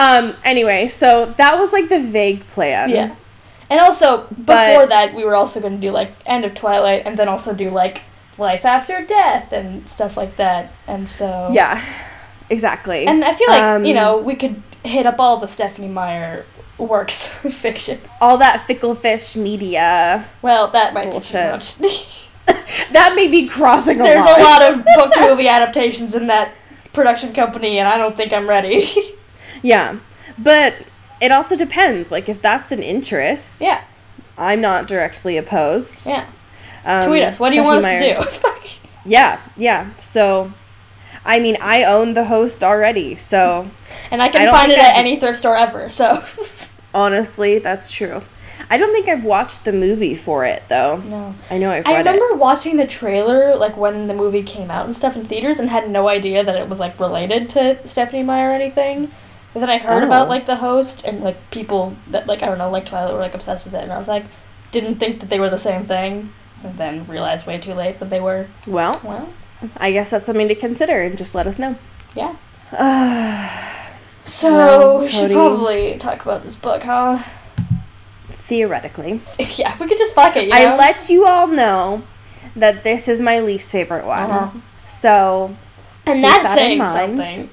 um. 0.00 0.36
Anyway, 0.44 0.88
so 0.88 1.26
that 1.36 1.58
was 1.58 1.72
like 1.72 1.88
the 1.88 2.00
vague 2.00 2.46
plan. 2.48 2.88
yeah. 2.90 3.16
And 3.70 3.78
also, 3.80 4.26
before 4.28 4.44
But- 4.80 4.88
that, 4.90 5.14
we 5.14 5.24
were 5.24 5.34
also 5.36 5.60
going 5.60 5.76
to 5.76 5.80
do 5.80 5.92
like 5.92 6.12
End 6.26 6.44
of 6.44 6.54
Twilight, 6.54 7.02
and 7.06 7.16
then 7.16 7.28
also 7.28 7.54
do 7.54 7.70
like 7.70 8.02
Life 8.36 8.64
After 8.66 9.04
Death 9.04 9.52
and 9.52 9.88
stuff 9.88 10.16
like 10.16 10.36
that. 10.36 10.72
And 10.88 11.08
so 11.08 11.48
Yeah. 11.52 11.80
Exactly. 12.50 13.06
And 13.06 13.24
I 13.24 13.32
feel 13.34 13.48
like 13.48 13.62
Um, 13.62 13.84
you 13.84 13.94
know 13.94 14.16
we 14.18 14.34
could 14.34 14.60
hit 14.82 15.06
up 15.06 15.20
all 15.20 15.36
the 15.36 15.46
Stephenie 15.46 15.86
Meyer 15.88 16.44
works 16.78 17.26
fiction. 17.64 18.00
all 18.20 18.38
that 18.38 18.66
fickle 18.66 18.94
fish 18.96 19.36
media. 19.36 20.26
Well, 20.42 20.66
that 20.68 20.92
might 20.94 21.10
Bullshit. 21.10 21.32
be 21.32 21.38
too 21.38 21.82
much. 21.86 22.26
That 22.92 23.14
may 23.14 23.28
be 23.28 23.46
crossing 23.46 24.00
a 24.00 24.02
There's 24.02 24.24
line. 24.24 24.40
a 24.40 24.42
lot 24.42 24.62
of 24.62 24.84
book 24.96 25.12
to 25.14 25.20
movie 25.28 25.46
adaptations 25.48 26.14
in 26.16 26.26
that 26.26 26.50
production 26.92 27.32
company, 27.32 27.78
and 27.78 27.86
I 27.86 27.96
don't 27.98 28.16
think 28.16 28.32
I'm 28.32 28.48
ready. 28.48 28.88
Yeah. 29.62 29.96
But 30.38 30.74
it 31.20 31.30
also 31.32 31.56
depends. 31.56 32.10
Like 32.10 32.28
if 32.28 32.40
that's 32.42 32.72
an 32.72 32.82
interest, 32.82 33.60
yeah, 33.60 33.82
I'm 34.38 34.60
not 34.60 34.86
directly 34.88 35.36
opposed. 35.36 36.06
yeah. 36.08 36.26
Um, 36.84 37.06
Tweet 37.08 37.22
us. 37.22 37.38
What 37.38 37.50
do 37.50 37.56
you 37.56 37.62
want 37.64 37.78
us 37.78 37.84
Meyer- 38.00 38.20
to 38.20 38.24
do? 38.24 38.50
Yeah, 39.04 39.40
yeah. 39.56 39.90
So, 40.00 40.52
I 41.24 41.40
mean, 41.40 41.56
I 41.60 41.84
own 41.84 42.14
the 42.14 42.24
host 42.24 42.64
already. 42.64 43.16
So, 43.16 43.70
and 44.10 44.22
I 44.22 44.26
I 44.26 44.28
can 44.30 44.46
don't 44.46 44.54
find 44.54 44.72
it 44.72 44.78
at 44.78 44.96
any 44.96 45.18
thrift 45.18 45.38
store 45.38 45.56
ever. 45.56 45.88
So 45.90 46.22
honestly, 46.94 47.58
that's 47.58 47.90
true. 47.92 48.22
I 48.68 48.78
don't 48.78 48.92
think 48.92 49.08
I've 49.08 49.24
watched 49.24 49.64
the 49.64 49.72
movie 49.72 50.14
for 50.14 50.44
it 50.44 50.62
though. 50.68 50.98
no. 51.06 51.34
I 51.50 51.58
know 51.58 51.70
I've 51.70 51.86
I 51.86 51.98
remember 51.98 52.24
it. 52.26 52.38
watching 52.38 52.76
the 52.76 52.86
trailer 52.86 53.56
like 53.56 53.76
when 53.76 54.06
the 54.06 54.14
movie 54.14 54.42
came 54.42 54.70
out 54.70 54.84
and 54.84 54.94
stuff 54.94 55.16
in 55.16 55.24
theaters, 55.24 55.58
and 55.58 55.68
had 55.70 55.90
no 55.90 56.08
idea 56.08 56.44
that 56.44 56.56
it 56.56 56.68
was 56.68 56.78
like 56.78 56.98
related 57.00 57.48
to 57.50 57.86
Stephenie 57.86 58.22
Meyer 58.22 58.50
or 58.50 58.52
anything. 58.54 59.10
But 59.52 59.60
then 59.60 59.70
I 59.70 59.78
heard 59.78 60.02
Oh. 60.02 60.06
about 60.06 60.28
like 60.28 60.46
the 60.46 60.56
host 60.56 61.04
and 61.04 61.22
like 61.22 61.50
people 61.50 61.96
that 62.08 62.26
like 62.26 62.42
I 62.42 62.46
don't 62.46 62.58
know 62.58 62.70
like 62.70 62.86
Twilight 62.86 63.12
were 63.14 63.20
like 63.20 63.34
obsessed 63.34 63.64
with 63.64 63.74
it, 63.74 63.82
and 63.82 63.92
I 63.92 63.98
was 63.98 64.08
like, 64.08 64.24
didn't 64.70 64.96
think 64.96 65.20
that 65.20 65.28
they 65.30 65.40
were 65.40 65.50
the 65.50 65.58
same 65.58 65.84
thing, 65.84 66.32
and 66.62 66.76
then 66.78 67.06
realized 67.06 67.46
way 67.46 67.58
too 67.58 67.74
late 67.74 67.98
that 67.98 68.10
they 68.10 68.20
were. 68.20 68.46
Well, 68.66 69.00
Well, 69.02 69.28
I 69.76 69.90
guess 69.92 70.10
that's 70.10 70.26
something 70.26 70.48
to 70.48 70.54
consider 70.54 71.02
and 71.02 71.18
just 71.18 71.34
let 71.34 71.46
us 71.46 71.58
know. 71.58 71.76
yeah. 72.14 72.36
Uh, 72.72 73.66
So 74.24 74.54
Well, 74.54 74.98
we 75.00 75.08
should 75.08 75.32
probably 75.32 75.96
talk 75.98 76.22
about 76.22 76.42
this 76.44 76.54
book, 76.54 76.84
huh? 76.84 77.18
theoretically. 78.30 79.20
yeah, 79.56 79.72
if 79.72 79.80
we 79.80 79.86
could 79.88 79.98
just 79.98 80.14
fuck 80.14 80.36
it, 80.36 80.44
you 80.44 80.50
know? 80.50 80.56
I 80.56 80.76
let 80.76 81.08
you 81.08 81.26
all 81.26 81.46
know 81.46 82.02
that 82.54 82.82
this 82.82 83.08
is 83.08 83.20
my 83.20 83.40
least 83.40 83.70
favorite 83.72 84.06
one. 84.06 84.30
Uh-huh. 84.30 84.58
So, 84.84 85.56
and 86.06 86.22
that's 86.22 86.42
that 86.44 86.50
in 86.52 86.56
saying 86.58 86.78
mind. 86.78 87.24
something 87.26 87.50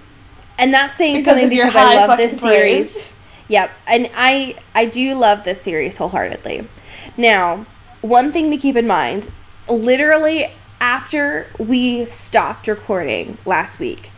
and 0.59 0.73
that's 0.73 0.97
saying 0.97 1.15
because 1.17 1.25
something 1.39 1.49
because 1.49 1.75
I 1.75 2.05
love 2.07 2.17
this 2.17 2.39
series. 2.39 3.05
praise. 3.05 3.13
Yep, 3.49 3.71
and 3.87 4.09
I 4.15 4.55
I 4.75 4.85
do 4.85 5.15
love 5.15 5.43
this 5.43 5.61
series 5.61 5.97
wholeheartedly. 5.97 6.67
Now, 7.15 7.65
one 8.01 8.31
thing 8.31 8.51
to 8.51 8.57
keep 8.57 8.75
in 8.75 8.87
mind, 8.87 9.31
literally 9.69 10.47
after 10.81 11.47
we 11.57 12.05
stopped 12.05 12.67
recording 12.67 13.37
last 13.45 13.79
week, 13.79 14.11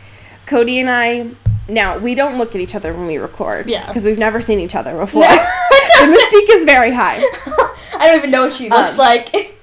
Cody 0.46 0.78
and 0.80 0.90
I 0.90 1.30
now 1.68 1.96
we 1.98 2.14
don't 2.16 2.38
look 2.38 2.54
at 2.56 2.60
each 2.60 2.74
other 2.74 2.92
when 2.92 3.06
we 3.06 3.18
record. 3.18 3.68
Yeah. 3.68 3.86
Because 3.86 4.04
we've 4.04 4.18
never 4.18 4.40
seen 4.40 4.58
each 4.58 4.74
other 4.74 4.96
before. 4.98 5.22
No, 5.22 5.28
the 6.00 6.04
mystique 6.18 6.56
is 6.56 6.64
very 6.64 6.90
high. 6.92 7.16
I 7.98 8.06
don't 8.08 8.16
even 8.16 8.30
know 8.30 8.44
what 8.44 8.52
she 8.52 8.68
looks 8.68 8.92
Um. 8.92 8.98
like. 8.98 9.58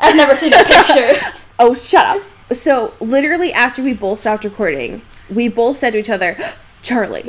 I've 0.00 0.14
never 0.16 0.36
seen 0.36 0.52
a 0.52 0.62
picture. 0.64 1.14
Oh, 1.60 1.74
shut 1.74 2.06
up. 2.06 2.22
So, 2.52 2.94
literally 3.00 3.52
after 3.52 3.82
we 3.82 3.92
both 3.92 4.20
stopped 4.20 4.44
recording, 4.44 5.02
we 5.30 5.48
both 5.48 5.76
said 5.76 5.92
to 5.92 5.98
each 5.98 6.10
other, 6.10 6.36
Charlie. 6.82 7.22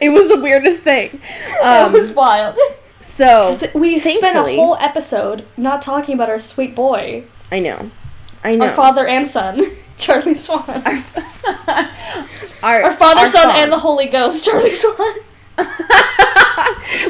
it 0.00 0.10
was 0.12 0.28
the 0.28 0.40
weirdest 0.40 0.82
thing. 0.82 1.20
it 1.22 1.64
Um, 1.64 1.92
was 1.92 2.10
wild. 2.12 2.56
So 3.00 3.56
we 3.74 3.98
spent 4.00 4.36
a 4.36 4.42
whole 4.56 4.76
episode 4.76 5.44
not 5.56 5.82
talking 5.82 6.14
about 6.14 6.30
our 6.30 6.38
sweet 6.38 6.74
boy, 6.76 7.24
I 7.50 7.58
know. 7.60 7.90
I 8.44 8.56
know. 8.56 8.66
our 8.66 8.70
father 8.70 9.06
and 9.06 9.28
son, 9.28 9.60
Charlie 9.98 10.34
Swan. 10.34 10.64
Our, 12.62 12.80
Our, 12.84 12.92
father, 12.92 13.20
our 13.22 13.26
son, 13.26 13.48
fawn. 13.50 13.56
and 13.62 13.72
the 13.72 13.78
Holy 13.78 14.06
Ghost, 14.06 14.44
Charlie 14.44 14.70
Swan. 14.70 15.14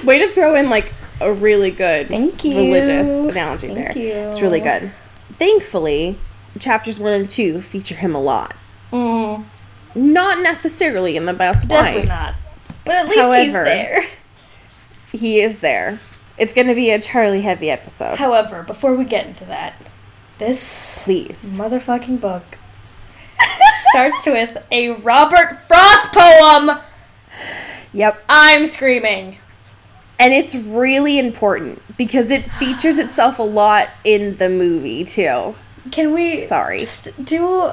Way 0.02 0.18
to 0.20 0.28
throw 0.32 0.54
in 0.54 0.70
like 0.70 0.94
a 1.20 1.30
really 1.30 1.70
good 1.70 2.08
Thank 2.08 2.42
you. 2.42 2.56
religious 2.56 3.08
analogy 3.24 3.66
Thank 3.68 3.94
there. 3.94 3.98
you. 3.98 4.30
It's 4.30 4.40
really 4.40 4.60
good. 4.60 4.90
Thankfully, 5.38 6.18
chapters 6.58 6.98
one 6.98 7.12
and 7.12 7.28
two 7.30 7.60
feature 7.60 7.94
him 7.94 8.14
a 8.14 8.20
lot. 8.20 8.56
Mm, 8.92 9.44
Not 9.94 10.42
necessarily 10.42 11.16
in 11.16 11.26
the 11.26 11.32
best 11.32 11.68
definitely 11.68 12.08
not. 12.08 12.34
But 12.84 12.94
at 12.96 13.08
least 13.08 13.32
he's 13.38 13.52
there. 13.52 14.04
He 15.12 15.40
is 15.40 15.60
there. 15.60 15.98
It's 16.38 16.54
going 16.54 16.66
to 16.68 16.74
be 16.74 16.90
a 16.90 17.00
Charlie 17.00 17.42
heavy 17.42 17.70
episode. 17.70 18.16
However, 18.18 18.62
before 18.62 18.94
we 18.94 19.04
get 19.04 19.26
into 19.26 19.44
that, 19.44 19.90
this 20.38 21.04
Please. 21.04 21.56
motherfucking 21.58 22.20
book 22.20 22.42
starts 23.90 24.24
with 24.26 24.66
a 24.70 24.90
Robert 24.90 25.60
Frost 25.68 26.12
poem. 26.12 26.78
Yep. 27.92 28.24
I'm 28.28 28.66
screaming. 28.66 29.36
And 30.18 30.32
it's 30.32 30.54
really 30.54 31.18
important 31.18 31.82
because 31.98 32.30
it 32.30 32.50
features 32.52 32.98
itself 32.98 33.38
a 33.38 33.42
lot 33.42 33.90
in 34.04 34.36
the 34.38 34.48
movie 34.48 35.04
too. 35.04 35.54
Can 35.90 36.12
we 36.14 36.42
Sorry. 36.42 36.80
just 36.80 37.24
do 37.24 37.70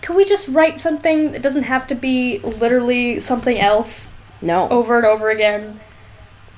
can 0.00 0.16
we 0.16 0.24
just 0.24 0.48
write 0.48 0.78
something 0.78 1.32
that 1.32 1.40
doesn't 1.42 1.62
have 1.62 1.86
to 1.86 1.94
be 1.94 2.38
literally 2.40 3.18
something 3.20 3.58
else 3.58 4.14
No. 4.42 4.68
over 4.68 4.96
and 4.98 5.06
over 5.06 5.30
again? 5.30 5.80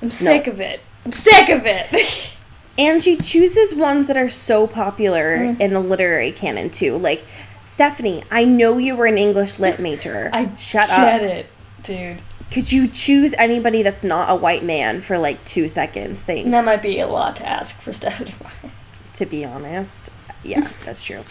I'm 0.01 0.11
sick 0.11 0.47
of 0.47 0.59
it. 0.61 0.81
I'm 1.05 1.11
sick 1.13 1.49
of 1.49 1.65
it. 1.65 2.33
And 2.79 3.01
she 3.01 3.17
chooses 3.17 3.73
ones 3.73 4.05
that 4.05 4.17
are 4.17 4.29
so 4.29 4.67
popular 4.67 5.37
Mm. 5.39 5.59
in 5.59 5.73
the 5.73 5.79
literary 5.79 6.29
canon 6.31 6.69
too. 6.69 6.95
Like 6.99 7.25
Stephanie, 7.65 8.21
I 8.29 8.45
know 8.45 8.77
you 8.77 8.95
were 8.95 9.07
an 9.07 9.17
English 9.17 9.57
lit 9.57 9.79
major. 9.89 10.29
I 10.31 10.53
Shut 10.57 10.87
get 10.89 11.15
up. 11.15 11.21
it, 11.23 11.47
dude. 11.81 12.21
Could 12.51 12.71
you 12.71 12.87
choose 12.87 13.33
anybody 13.39 13.81
that's 13.81 14.03
not 14.03 14.29
a 14.29 14.35
white 14.35 14.63
man 14.63 15.01
for 15.01 15.17
like 15.17 15.43
two 15.43 15.67
seconds? 15.67 16.21
Thanks. 16.23 16.51
That 16.51 16.65
might 16.65 16.83
be 16.83 16.99
a 16.99 17.07
lot 17.07 17.35
to 17.37 17.49
ask 17.49 17.81
for 17.81 17.91
Stephanie 17.91 18.35
to 19.13 19.25
be 19.25 19.43
honest. 19.43 20.11
Yeah, 20.43 20.67
that's 20.85 21.03
true. 21.03 21.23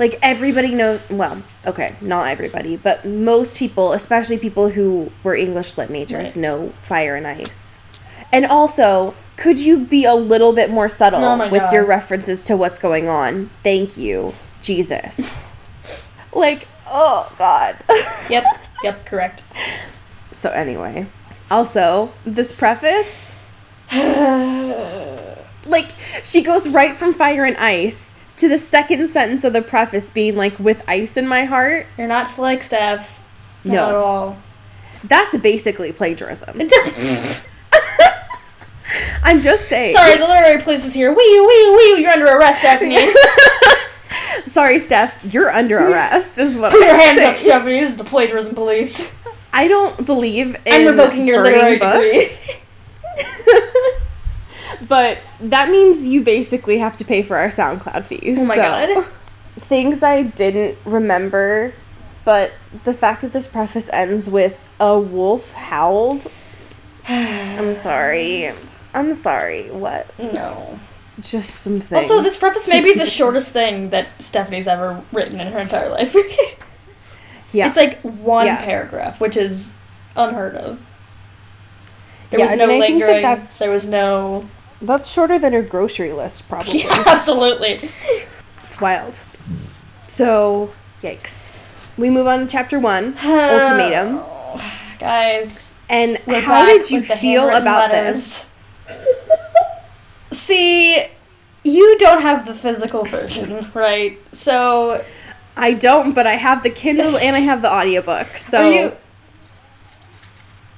Like 0.00 0.18
everybody 0.22 0.74
knows. 0.74 1.00
Well, 1.10 1.42
okay, 1.66 1.94
not 2.00 2.28
everybody, 2.28 2.76
but 2.76 3.04
most 3.04 3.58
people, 3.58 3.92
especially 3.92 4.38
people 4.38 4.68
who 4.70 5.10
were 5.22 5.34
English 5.34 5.76
lit 5.76 5.90
majors, 5.90 6.28
Right. 6.30 6.36
know 6.36 6.72
fire 6.80 7.16
and 7.16 7.26
ice. 7.26 7.78
And 8.32 8.46
also, 8.46 9.14
could 9.36 9.58
you 9.60 9.78
be 9.80 10.04
a 10.06 10.14
little 10.14 10.52
bit 10.52 10.70
more 10.70 10.88
subtle 10.88 11.22
Oh 11.22 11.50
with 11.50 11.62
God. 11.62 11.72
your 11.72 11.86
references 11.86 12.44
to 12.44 12.56
what's 12.56 12.78
going 12.78 13.08
on? 13.08 13.50
Thank 13.62 13.96
you, 13.96 14.32
Jesus. 14.62 15.20
like, 16.32 16.66
oh 16.86 17.30
God. 17.38 17.76
Yep, 18.30 18.44
yep, 18.82 19.04
correct. 19.04 19.44
so 20.32 20.48
anyway, 20.50 21.06
also 21.50 22.10
this 22.24 22.52
preface, 22.52 23.34
like 25.66 25.90
she 26.22 26.42
goes 26.42 26.68
right 26.68 26.96
from 26.96 27.12
fire 27.14 27.44
and 27.44 27.56
ice 27.58 28.13
to 28.36 28.48
the 28.48 28.58
second 28.58 29.08
sentence 29.08 29.44
of 29.44 29.52
the 29.52 29.62
preface 29.62 30.10
being 30.10 30.36
like 30.36 30.58
with 30.58 30.84
ice 30.88 31.16
in 31.16 31.26
my 31.28 31.44
heart 31.44 31.86
You're 31.98 32.08
not 32.08 32.28
slick, 32.28 32.62
Steph. 32.62 33.20
Not 33.64 33.72
No. 33.74 33.88
at 33.88 33.94
all. 33.94 34.36
that's 35.04 35.36
basically 35.38 35.92
plagiarism 35.92 36.60
i'm 39.24 39.40
just 39.40 39.66
saying 39.68 39.94
Sorry, 39.96 40.16
the 40.18 40.24
literary 40.26 40.62
police 40.62 40.84
was 40.84 40.92
here. 40.94 41.10
Wee 41.10 41.16
wee 41.16 41.46
wee 41.46 41.88
you. 41.88 41.96
You're 41.98 42.10
under 42.12 42.26
arrest, 42.26 42.60
Stephanie. 42.60 42.98
sorry 44.46 44.78
steph 44.78 45.16
you're 45.32 45.48
under 45.50 45.78
arrest 45.78 46.38
is 46.38 46.54
what 46.56 46.70
Put 46.72 46.80
your 46.80 46.90
i'm 46.90 47.00
hands 47.00 47.18
saying 47.18 47.30
up, 47.30 47.36
Stephanie. 47.36 47.80
This 47.80 47.90
is 47.92 47.96
the 47.96 48.04
plagiarism 48.04 48.54
police. 48.54 49.12
i 49.52 49.66
don't 49.68 50.04
believe 50.04 50.54
in 50.66 50.72
I'm 50.72 50.86
revoking 50.86 51.26
your 51.26 51.42
literary 51.42 51.78
degree. 51.78 52.28
but 54.88 55.18
that 55.40 55.70
means 55.70 56.06
you 56.06 56.22
basically 56.22 56.78
have 56.78 56.96
to 56.98 57.04
pay 57.04 57.22
for 57.22 57.36
our 57.36 57.48
soundcloud 57.48 58.06
fees 58.06 58.38
Oh 58.40 58.46
my 58.46 58.54
so- 58.54 58.62
god. 58.62 59.04
things 59.58 60.02
I 60.02 60.22
didn't 60.22 60.78
remember, 60.84 61.72
but 62.24 62.52
the 62.84 62.92
fact 62.94 63.22
that 63.22 63.32
this 63.32 63.46
preface 63.46 63.88
ends 63.92 64.28
with 64.28 64.58
a 64.80 64.98
wolf 64.98 65.52
howled. 65.52 66.26
I'm 67.08 67.72
sorry. 67.74 68.50
I'm 68.94 69.14
sorry. 69.14 69.70
What? 69.70 70.06
No. 70.18 70.78
Just 71.20 71.60
some 71.60 71.78
things. 71.80 72.10
Also, 72.10 72.22
this 72.22 72.36
preface 72.36 72.68
may 72.68 72.82
be 72.82 72.94
the 72.94 73.06
shortest 73.06 73.52
thing 73.52 73.90
that 73.90 74.08
Stephanie's 74.18 74.66
ever 74.66 75.02
written 75.12 75.38
in 75.40 75.52
her 75.52 75.60
entire 75.60 75.88
life. 75.88 76.14
Yeah. 77.52 77.68
It's 77.68 77.76
like 77.76 78.00
one 78.00 78.46
Yeah. 78.46 78.64
paragraph, 78.64 79.20
which 79.20 79.36
is 79.36 79.76
unheard 80.16 80.56
of. 80.56 80.84
There 82.30 82.40
Yeah, 82.40 82.46
was 82.46 82.52
I 82.52 82.56
no 82.56 82.66
mean, 82.66 82.80
that 82.80 82.88
lingering. 82.90 83.22
that's- 83.22 83.60
There 83.60 83.70
was 83.70 83.86
no. 83.86 84.48
That's 84.86 85.10
shorter 85.10 85.38
than 85.38 85.52
her 85.52 85.62
grocery 85.62 86.12
list, 86.12 86.48
probably. 86.48 86.78
Yeah, 86.84 87.04
absolutely. 87.06 87.88
It's 88.58 88.80
wild. 88.80 89.20
So, 90.06 90.72
yikes. 91.02 91.56
We 91.96 92.10
move 92.10 92.26
on 92.26 92.40
to 92.40 92.46
chapter 92.46 92.78
one, 92.78 93.16
ultimatum. 93.24 94.20
Guys, 94.98 95.74
And 95.88 96.18
how 96.18 96.64
did 96.66 96.90
you 96.90 97.02
feel 97.02 97.48
about 97.48 97.90
letters. 97.90 98.50
See, 100.32 101.06
you 101.62 101.98
don't 101.98 102.22
have 102.22 102.46
the 102.46 102.54
physical 102.54 103.04
version, 103.04 103.70
right? 103.74 104.18
So. 104.32 105.04
I 105.56 105.72
don't, 105.72 106.14
but 106.14 106.26
I 106.26 106.32
have 106.32 106.62
the 106.62 106.70
Kindle 106.70 107.16
and 107.16 107.36
I 107.36 107.40
have 107.40 107.62
the 107.62 107.72
audiobook. 107.72 108.26
So 108.36 108.70
you? 108.70 108.92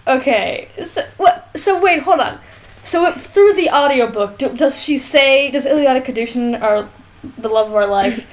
Okay. 0.07 0.69
So 0.85 1.05
what? 1.17 1.49
So 1.57 1.81
wait, 1.81 2.03
hold 2.03 2.21
on. 2.21 2.39
So 2.87 3.05
if, 3.07 3.17
through 3.17 3.55
the 3.55 3.69
audiobook, 3.71 4.39
do, 4.39 4.55
does 4.55 4.81
she 4.81 4.97
say? 4.97 5.51
Does 5.51 5.67
Ilyana 5.67 6.05
Kadushin, 6.05 6.63
our 6.63 6.89
the 7.37 7.49
love 7.49 7.69
of 7.69 7.75
our 7.75 7.87
life, 7.87 8.33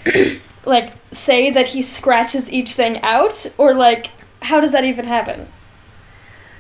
like 0.66 0.94
say 1.12 1.50
that 1.50 1.68
he 1.68 1.82
scratches 1.82 2.52
each 2.52 2.74
thing 2.74 3.02
out, 3.02 3.48
or 3.58 3.74
like 3.74 4.12
how 4.44 4.60
does 4.60 4.72
that 4.72 4.86
even 4.86 5.06
happen? 5.06 5.52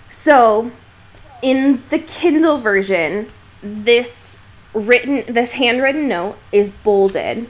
So, 0.09 0.71
in 1.43 1.81
the 1.91 2.00
Kindle 2.00 2.57
version, 2.57 3.29
this 3.62 4.39
written 4.73 5.23
this 5.31 5.53
handwritten 5.53 6.07
note 6.07 6.39
is 6.51 6.71
bolded, 6.71 7.47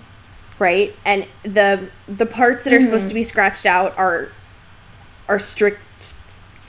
right? 0.59 0.93
And 1.05 1.25
the 1.43 1.87
the 2.07 2.25
parts 2.25 2.65
that 2.65 2.73
are 2.73 2.81
supposed 2.81 3.05
mm-hmm. 3.05 3.09
to 3.09 3.13
be 3.13 3.23
scratched 3.23 3.65
out 3.65 3.97
are 3.97 4.29
are 5.29 5.39
strict 5.39 6.15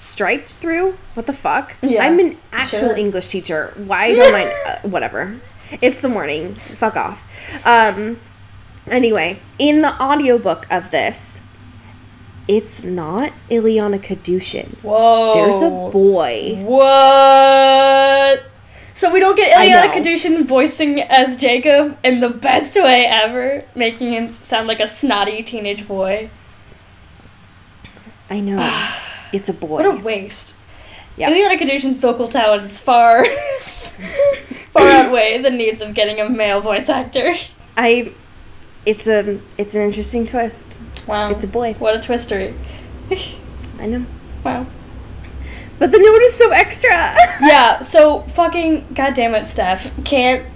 striked 0.04 0.50
through. 0.56 0.96
What 1.14 1.26
the 1.26 1.32
fuck? 1.32 1.76
Yeah, 1.82 2.04
I'm 2.04 2.18
an 2.18 2.37
actual 2.52 2.90
sure. 2.90 2.96
English 2.96 3.28
teacher. 3.28 3.73
Why 3.76 4.14
don't 4.14 4.34
I 4.34 4.44
uh, 4.84 4.88
whatever. 4.88 5.40
It's 5.80 6.00
the 6.00 6.08
morning. 6.08 6.54
Fuck 6.54 6.96
off. 6.96 7.25
Um 7.66 8.20
anyway, 8.87 9.40
in 9.58 9.80
the 9.80 10.00
audiobook 10.00 10.66
of 10.70 10.90
this, 10.90 11.42
it's 12.46 12.84
not 12.84 13.32
Ilyana 13.50 13.99
Kadushin. 13.99 14.76
Whoa. 14.82 15.34
There's 15.34 15.62
a 15.62 15.70
boy. 15.70 16.61
What? 16.62 18.44
So 18.92 19.11
we 19.11 19.18
don't 19.18 19.37
get 19.37 19.56
Ilyana. 19.56 19.90
Kadushin 19.90 20.44
voicing 20.44 21.00
as 21.00 21.37
Jacob 21.38 21.99
in 22.04 22.20
the 22.20 22.28
best 22.30 22.76
way 22.76 23.06
ever, 23.06 23.64
making 23.75 24.12
him 24.12 24.34
sound 24.42 24.68
like 24.68 24.80
a 24.80 24.87
snotty 24.87 25.42
teenage 25.42 25.88
boy. 25.88 26.28
I 28.28 28.40
know. 28.40 28.58
It's 29.34 29.48
a 29.48 29.52
boy. 29.52 29.82
What 29.82 29.86
a 29.86 30.04
waste. 30.04 30.58
Yeah. 31.16 31.30
Ilyana 31.30 31.58
Kadushin's 31.58 31.98
vocal 31.98 32.28
talents 32.28 32.78
far 32.78 33.24
far 34.70 34.88
outweigh 34.88 35.38
the 35.38 35.50
needs 35.50 35.80
of 35.82 35.94
getting 35.94 36.20
a 36.20 36.28
male 36.28 36.60
voice 36.60 36.88
actor. 36.88 37.34
I 37.76 38.12
it's 38.86 39.06
a 39.08 39.40
it's 39.58 39.74
an 39.74 39.82
interesting 39.82 40.24
twist. 40.24 40.78
Wow. 41.06 41.30
It's 41.30 41.44
a 41.44 41.48
boy. 41.48 41.74
What 41.74 41.96
a 41.96 41.98
twistery. 41.98 42.54
I 43.80 43.86
know. 43.86 44.06
Wow. 44.44 44.66
But 45.80 45.90
the 45.90 45.98
note 45.98 46.22
is 46.22 46.34
so 46.34 46.50
extra. 46.50 46.90
Yeah, 47.40 47.80
so 47.82 48.22
fucking 48.22 48.86
goddamn 48.94 49.34
it, 49.34 49.46
Steph 49.46 49.90
can't 50.04 50.46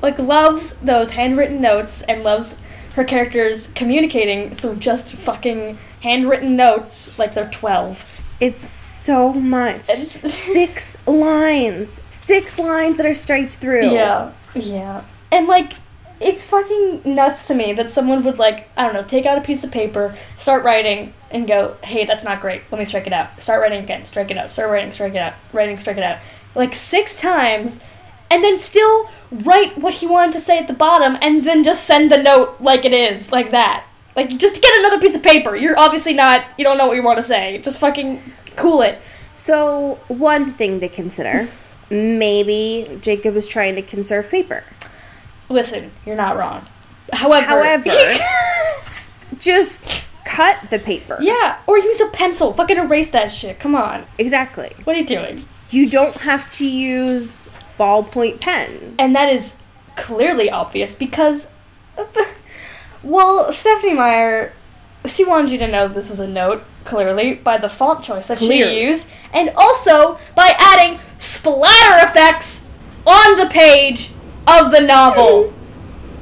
like 0.00 0.18
loves 0.18 0.76
those 0.76 1.10
handwritten 1.10 1.60
notes 1.60 2.02
and 2.02 2.22
loves 2.22 2.62
her 2.94 3.04
characters 3.04 3.68
communicating 3.74 4.54
through 4.54 4.76
just 4.76 5.14
fucking 5.14 5.78
handwritten 6.02 6.56
notes 6.56 7.18
like 7.18 7.34
they're 7.34 7.48
twelve. 7.50 8.10
It's 8.40 8.60
so 8.68 9.32
much. 9.32 9.88
It's- 9.90 10.34
Six 10.34 11.06
lines. 11.06 12.02
Six 12.10 12.58
lines 12.58 12.96
that 12.96 13.06
are 13.06 13.14
straight 13.14 13.50
through. 13.50 13.92
Yeah, 13.92 14.32
yeah, 14.54 15.04
and 15.32 15.46
like 15.46 15.74
it's 16.20 16.44
fucking 16.44 17.02
nuts 17.04 17.46
to 17.48 17.54
me 17.54 17.72
that 17.72 17.90
someone 17.90 18.22
would 18.24 18.38
like 18.38 18.68
I 18.76 18.84
don't 18.84 18.94
know 18.94 19.02
take 19.02 19.26
out 19.26 19.36
a 19.38 19.40
piece 19.40 19.64
of 19.64 19.70
paper, 19.72 20.16
start 20.36 20.64
writing, 20.64 21.12
and 21.30 21.46
go, 21.46 21.76
hey, 21.82 22.04
that's 22.04 22.22
not 22.24 22.40
great. 22.40 22.62
Let 22.70 22.78
me 22.78 22.84
strike 22.84 23.06
it 23.06 23.12
out. 23.12 23.40
Start 23.42 23.60
writing 23.60 23.82
again. 23.82 24.04
Strike 24.04 24.30
it 24.30 24.38
out. 24.38 24.50
Start 24.50 24.70
writing. 24.70 24.90
Strike 24.92 25.14
it 25.14 25.18
out. 25.18 25.34
Writing. 25.52 25.78
Strike 25.78 25.96
it 25.98 26.04
out. 26.04 26.18
Like 26.54 26.74
six 26.74 27.20
times. 27.20 27.82
And 28.34 28.42
then 28.42 28.58
still 28.58 29.08
write 29.30 29.78
what 29.78 29.94
he 29.94 30.08
wanted 30.08 30.32
to 30.32 30.40
say 30.40 30.58
at 30.58 30.66
the 30.66 30.74
bottom, 30.74 31.16
and 31.22 31.44
then 31.44 31.62
just 31.62 31.84
send 31.84 32.10
the 32.10 32.20
note 32.20 32.56
like 32.58 32.84
it 32.84 32.92
is, 32.92 33.30
like 33.30 33.52
that. 33.52 33.86
Like 34.16 34.30
just 34.38 34.60
get 34.60 34.76
another 34.80 35.00
piece 35.00 35.14
of 35.14 35.22
paper. 35.22 35.54
You're 35.54 35.78
obviously 35.78 36.14
not. 36.14 36.44
You 36.58 36.64
don't 36.64 36.76
know 36.76 36.88
what 36.88 36.96
you 36.96 37.04
want 37.04 37.18
to 37.18 37.22
say. 37.22 37.58
Just 37.58 37.78
fucking 37.78 38.20
cool 38.56 38.82
it. 38.82 39.00
So 39.36 40.00
one 40.08 40.50
thing 40.50 40.80
to 40.80 40.88
consider. 40.88 41.48
Maybe 41.90 42.98
Jacob 43.00 43.36
is 43.36 43.46
trying 43.46 43.76
to 43.76 43.82
conserve 43.82 44.28
paper. 44.28 44.64
Listen, 45.48 45.92
you're 46.04 46.16
not 46.16 46.36
wrong. 46.36 46.66
However, 47.12 47.46
However, 47.46 47.88
just 49.38 50.06
cut 50.24 50.70
the 50.70 50.80
paper. 50.80 51.18
Yeah, 51.20 51.60
or 51.68 51.78
use 51.78 52.00
a 52.00 52.08
pencil. 52.08 52.52
Fucking 52.52 52.78
erase 52.78 53.10
that 53.10 53.30
shit. 53.30 53.60
Come 53.60 53.76
on. 53.76 54.06
Exactly. 54.18 54.72
What 54.82 54.96
are 54.96 54.98
you 54.98 55.06
doing? 55.06 55.46
You 55.70 55.88
don't 55.88 56.14
have 56.16 56.50
to 56.54 56.66
use 56.66 57.50
ballpoint 57.78 58.40
pen. 58.40 58.94
And 58.98 59.14
that 59.14 59.32
is 59.32 59.58
clearly 59.96 60.50
obvious 60.50 60.94
because, 60.94 61.52
well, 63.02 63.52
Stephenie 63.52 63.94
Meyer, 63.94 64.52
she 65.06 65.24
wanted 65.24 65.50
you 65.50 65.58
to 65.58 65.68
know 65.68 65.88
this 65.88 66.10
was 66.10 66.20
a 66.20 66.26
note, 66.28 66.64
clearly, 66.84 67.34
by 67.34 67.58
the 67.58 67.68
font 67.68 68.02
choice 68.04 68.26
that 68.26 68.38
Clearly. 68.38 68.74
she 68.74 68.82
used, 68.82 69.10
and 69.32 69.50
also 69.56 70.18
by 70.34 70.54
adding 70.58 70.98
splatter 71.18 72.06
effects 72.06 72.68
on 73.06 73.36
the 73.36 73.46
page 73.50 74.10
of 74.46 74.70
the 74.70 74.80
novel. 74.80 75.52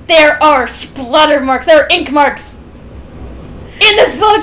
There 0.07 0.43
are 0.43 0.67
splatter 0.67 1.41
marks, 1.41 1.67
there 1.67 1.85
are 1.85 1.89
ink 1.91 2.11
marks 2.11 2.59
in 3.81 3.97
this 3.97 4.15
book! 4.15 4.43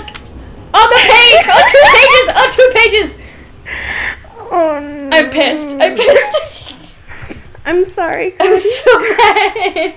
On 0.72 0.90
the 0.90 1.02
page! 1.02 1.48
on 1.48 1.64
two 1.70 1.84
pages! 1.94 2.30
On 2.36 2.52
two 2.52 2.70
pages! 2.74 3.18
Oh 4.52 4.80
no. 4.80 5.18
I'm 5.18 5.30
pissed. 5.30 5.78
I'm 5.80 5.96
pissed. 5.96 6.56
I'm 7.70 7.86
sorry. 7.86 8.36
I'm 8.40 8.58
so 8.58 9.00
mad. 9.00 9.96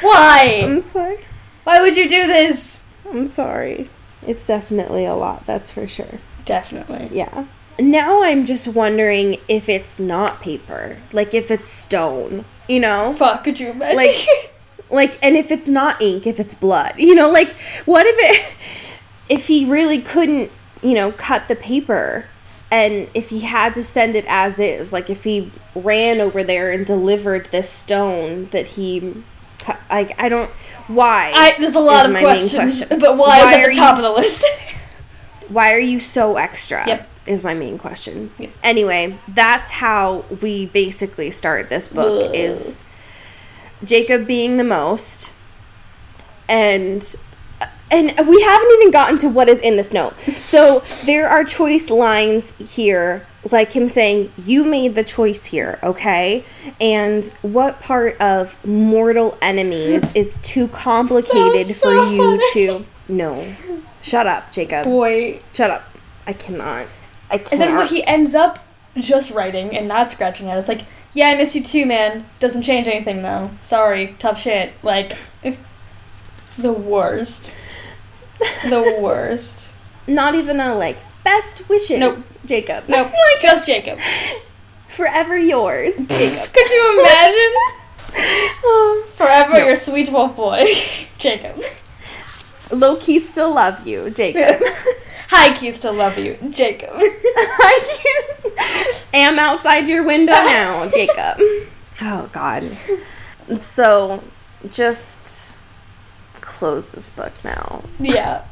Why? 0.00 0.60
I'm 0.64 0.80
sorry. 0.80 1.18
Why 1.64 1.80
would 1.80 1.96
you 1.96 2.08
do 2.08 2.26
this? 2.26 2.84
I'm 3.08 3.26
sorry. 3.26 3.86
It's 4.26 4.46
definitely 4.46 5.04
a 5.04 5.14
lot, 5.14 5.46
that's 5.46 5.70
for 5.70 5.86
sure. 5.86 6.18
Definitely. 6.44 7.08
Yeah. 7.12 7.46
Now 7.78 8.22
I'm 8.22 8.46
just 8.46 8.68
wondering 8.68 9.36
if 9.48 9.68
it's 9.68 10.00
not 10.00 10.40
paper. 10.40 10.96
Like 11.12 11.34
if 11.34 11.50
it's 11.50 11.68
stone. 11.68 12.44
You 12.68 12.80
know? 12.80 13.12
Fuck, 13.12 13.44
could 13.44 13.60
you 13.60 13.68
imagine? 13.70 13.96
Like- 13.96 14.52
Like 14.88 15.18
and 15.24 15.36
if 15.36 15.50
it's 15.50 15.66
not 15.68 16.00
ink, 16.00 16.26
if 16.28 16.38
it's 16.38 16.54
blood. 16.54 16.94
You 16.96 17.14
know, 17.16 17.28
like 17.28 17.50
what 17.86 18.06
if 18.06 18.14
it 18.18 18.56
if 19.28 19.48
he 19.48 19.68
really 19.68 20.00
couldn't, 20.00 20.50
you 20.80 20.94
know, 20.94 21.10
cut 21.12 21.48
the 21.48 21.56
paper 21.56 22.26
and 22.70 23.08
if 23.14 23.28
he 23.28 23.40
had 23.40 23.74
to 23.74 23.84
send 23.84 24.16
it 24.16 24.24
as 24.28 24.58
is, 24.58 24.92
like 24.92 25.08
if 25.10 25.22
he 25.24 25.52
ran 25.74 26.20
over 26.20 26.42
there 26.42 26.72
and 26.72 26.84
delivered 26.84 27.46
this 27.50 27.68
stone 27.70 28.46
that 28.46 28.66
he 28.66 29.22
like 29.90 30.20
I 30.20 30.28
don't 30.28 30.50
why 30.88 31.32
I, 31.34 31.54
there's 31.58 31.74
a 31.74 31.80
lot 31.80 32.08
of 32.08 32.16
questions, 32.16 32.78
question. 32.84 32.98
but 32.98 33.16
why, 33.16 33.40
Why 33.40 33.54
is 33.60 33.66
at 33.66 33.70
the 33.72 33.76
top 33.76 33.98
you 33.98 34.04
of 34.06 34.14
the 34.14 34.20
list? 34.20 34.44
why 35.48 35.72
are 35.72 35.78
you 35.78 36.00
so 36.00 36.36
extra 36.36 36.84
Yep. 36.86 37.08
is 37.26 37.42
my 37.44 37.54
main 37.54 37.78
question 37.78 38.32
Yep. 38.38 38.50
anyway 38.64 39.16
that's 39.28 39.70
how 39.70 40.24
we 40.40 40.66
basically 40.66 41.30
start 41.30 41.68
this 41.68 41.88
book 41.88 42.28
Ugh. 42.28 42.34
is 42.34 42.84
jacob 43.84 44.26
being 44.26 44.56
the 44.56 44.64
most 44.64 45.34
and 46.48 47.14
and 47.90 48.06
we 48.26 48.42
haven't 48.42 48.70
even 48.72 48.90
gotten 48.90 49.18
to 49.18 49.28
what 49.28 49.48
is 49.48 49.60
in 49.60 49.76
this 49.76 49.92
note 49.92 50.18
so 50.38 50.82
there 51.04 51.28
are 51.28 51.44
choice 51.44 51.90
lines 51.90 52.52
here 52.56 53.26
like 53.52 53.72
him 53.72 53.86
saying 53.86 54.32
you 54.38 54.64
made 54.64 54.94
the 54.94 55.04
choice 55.04 55.44
here 55.44 55.78
okay 55.82 56.44
and 56.80 57.26
what 57.42 57.80
part 57.80 58.20
of 58.20 58.62
mortal 58.66 59.38
enemies 59.40 60.10
is 60.14 60.38
too 60.38 60.66
complicated 60.68 61.68
That's 61.68 61.80
for 61.80 61.92
you 61.92 62.40
funny. 62.40 62.42
to 62.54 62.86
no 63.08 63.54
shut 64.00 64.26
up 64.26 64.50
jacob 64.50 64.84
Boy. 64.84 65.40
Shut 65.52 65.70
up. 65.70 65.84
I 66.26 66.32
cannot. 66.32 66.86
I 67.30 67.38
cannot. 67.38 67.52
And 67.52 67.60
then 67.60 67.76
what 67.76 67.90
he 67.90 68.04
ends 68.04 68.34
up 68.34 68.58
just 68.96 69.30
writing 69.30 69.76
and 69.76 69.88
not 69.88 70.10
scratching 70.10 70.48
at 70.50 70.58
is 70.58 70.68
like, 70.68 70.82
yeah, 71.12 71.28
I 71.28 71.36
miss 71.36 71.54
you 71.54 71.62
too, 71.62 71.86
man. 71.86 72.26
Doesn't 72.38 72.62
change 72.62 72.88
anything 72.88 73.22
though. 73.22 73.50
Sorry, 73.62 74.14
tough 74.18 74.40
shit. 74.40 74.72
Like, 74.82 75.16
the 76.58 76.72
worst. 76.72 77.54
The 78.68 78.98
worst. 79.00 79.72
Not 80.06 80.34
even 80.34 80.60
a 80.60 80.74
like 80.74 80.98
best 81.24 81.68
wishes, 81.68 81.98
Nope. 81.98 82.18
Jacob. 82.44 82.84
Nope. 82.88 83.10
just 83.40 83.66
Jacob. 83.66 83.98
Forever 84.88 85.36
yours, 85.36 86.06
Jacob. 86.08 86.52
Could 86.52 86.70
you 86.70 87.00
imagine? 87.00 87.52
Um, 88.16 89.04
forever 89.14 89.58
your 89.62 89.76
sweet 89.76 90.10
wolf 90.10 90.36
boy, 90.36 90.62
Jacob. 91.18 91.60
Low 92.72 92.96
key 92.96 93.18
still 93.18 93.54
love 93.54 93.86
you, 93.86 94.08
Jacob. 94.08 94.62
High 95.28 95.54
key 95.54 95.70
still 95.72 95.92
love 95.92 96.16
you, 96.16 96.38
Jacob. 96.50 96.94
I 96.94 98.94
am 99.12 99.38
outside 99.38 99.86
your 99.86 100.02
window 100.04 100.32
now, 100.32 100.88
Jacob. 100.88 101.36
Oh 102.00 102.30
God. 102.32 102.64
So, 103.60 104.24
just 104.70 105.54
close 106.56 106.92
this 106.92 107.10
book 107.10 107.32
now. 107.44 107.82
yeah. 108.00 108.44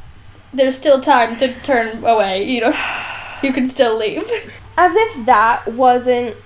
There's 0.52 0.76
still 0.76 1.00
time 1.00 1.36
to 1.38 1.52
turn 1.62 2.04
away. 2.04 2.44
You 2.48 2.60
know, 2.60 2.76
you 3.42 3.52
can 3.52 3.66
still 3.66 3.98
leave. 3.98 4.22
As 4.76 4.92
if 4.94 5.26
that 5.26 5.66
wasn't 5.66 6.36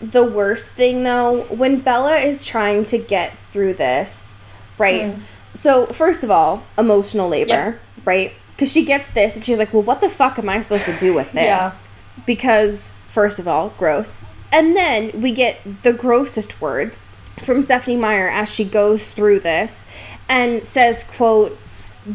the 0.00 0.24
worst 0.24 0.70
thing, 0.74 1.04
though. 1.04 1.42
When 1.44 1.78
Bella 1.80 2.16
is 2.16 2.44
trying 2.44 2.84
to 2.86 2.98
get 2.98 3.38
through 3.52 3.74
this, 3.74 4.34
right? 4.76 5.02
Mm. 5.02 5.20
So, 5.54 5.86
first 5.86 6.24
of 6.24 6.32
all, 6.32 6.64
emotional 6.78 7.28
labor, 7.28 7.50
Yeah. 7.50 7.72
right? 8.04 8.32
Because 8.56 8.72
she 8.72 8.84
gets 8.84 9.12
this 9.12 9.36
and 9.36 9.44
she's 9.44 9.58
like, 9.60 9.72
well, 9.72 9.82
what 9.84 10.00
the 10.00 10.08
fuck 10.08 10.36
am 10.40 10.48
I 10.48 10.58
supposed 10.58 10.86
to 10.86 10.96
do 10.98 11.14
with 11.14 11.30
this? 11.32 11.42
Yeah. 11.88 12.24
Because, 12.26 12.96
first 13.08 13.38
of 13.38 13.46
all, 13.46 13.72
gross. 13.78 14.24
And 14.52 14.76
then 14.76 15.20
we 15.20 15.30
get 15.30 15.60
the 15.84 15.92
grossest 15.92 16.60
words 16.60 17.08
from 17.44 17.62
Stephenie 17.62 17.96
Meyer 17.96 18.28
as 18.28 18.52
she 18.52 18.64
goes 18.64 19.10
through 19.10 19.40
this 19.40 19.86
and 20.28 20.66
says, 20.66 21.04
quote, 21.04 21.56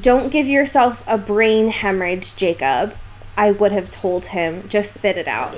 don't 0.02 0.32
give 0.32 0.48
yourself 0.48 1.04
a 1.08 1.18
brain 1.18 1.70
hemorrhage, 1.70 2.36
Jacob. 2.36 2.96
I 3.38 3.52
would 3.52 3.72
have 3.72 3.90
told 3.90 4.28
him. 4.28 4.68
Just 4.68 4.94
spit 4.94 5.18
it 5.18 5.28
out. 5.28 5.56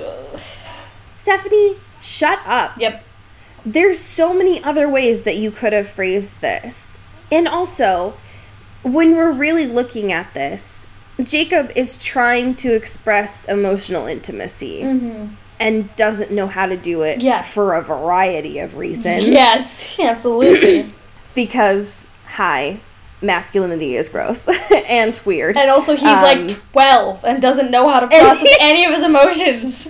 Stephanie, 1.18 1.76
shut 2.00 2.40
up. 2.46 2.78
Yep. 2.78 3.04
There's 3.66 3.98
so 3.98 4.32
many 4.32 4.62
other 4.64 4.88
ways 4.88 5.24
that 5.24 5.36
you 5.36 5.50
could 5.50 5.72
have 5.72 5.88
phrased 5.88 6.40
this. 6.40 6.98
And 7.30 7.46
also, 7.46 8.14
when 8.82 9.16
we're 9.16 9.32
really 9.32 9.66
looking 9.66 10.12
at 10.12 10.32
this, 10.34 10.86
Jacob 11.22 11.70
is 11.76 12.02
trying 12.02 12.54
to 12.56 12.74
express 12.74 13.48
emotional 13.48 14.06
intimacy 14.06 14.82
mm-hmm. 14.82 15.34
and 15.60 15.94
doesn't 15.96 16.30
know 16.30 16.46
how 16.46 16.66
to 16.66 16.76
do 16.76 17.02
it 17.02 17.20
Yeah. 17.20 17.42
for 17.42 17.74
a 17.74 17.82
variety 17.82 18.58
of 18.58 18.76
reasons. 18.76 19.28
Yes, 19.28 19.98
absolutely. 20.00 20.88
Because, 21.34 22.10
hi, 22.32 22.80
masculinity 23.20 23.94
is 23.96 24.08
gross 24.08 24.48
and 24.88 25.20
weird. 25.24 25.56
and 25.56 25.70
also, 25.70 25.92
he's 25.94 26.02
Um, 26.04 26.22
like 26.22 26.48
12 26.72 27.24
and 27.24 27.40
doesn't 27.42 27.70
know 27.70 27.88
how 27.88 28.00
to 28.00 28.06
process 28.08 28.40
he- 28.40 28.56
any 28.60 28.84
of 28.84 28.92
his 28.92 29.02
emotions. 29.04 29.88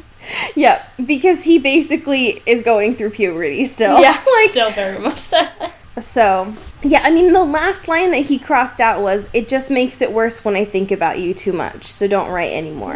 yeah, 0.54 0.82
because 1.04 1.44
he 1.44 1.58
basically 1.58 2.40
is 2.46 2.62
going 2.62 2.94
through 2.94 3.10
puberty 3.10 3.64
still. 3.64 4.00
yeah, 4.00 4.12
like 4.42 4.50
still 4.50 4.70
very 4.70 4.98
much 4.98 5.18
so. 5.18 5.46
So, 6.00 6.54
yeah, 6.82 7.00
I 7.02 7.10
mean, 7.10 7.32
the 7.34 7.44
last 7.44 7.86
line 7.86 8.12
that 8.12 8.22
he 8.24 8.38
crossed 8.38 8.80
out 8.80 9.02
was, 9.02 9.28
It 9.34 9.46
just 9.46 9.70
makes 9.70 10.00
it 10.00 10.10
worse 10.10 10.42
when 10.44 10.56
I 10.56 10.64
think 10.64 10.90
about 10.90 11.18
you 11.18 11.34
too 11.34 11.52
much, 11.52 11.84
so 11.84 12.06
don't 12.08 12.30
write 12.30 12.52
anymore. 12.52 12.94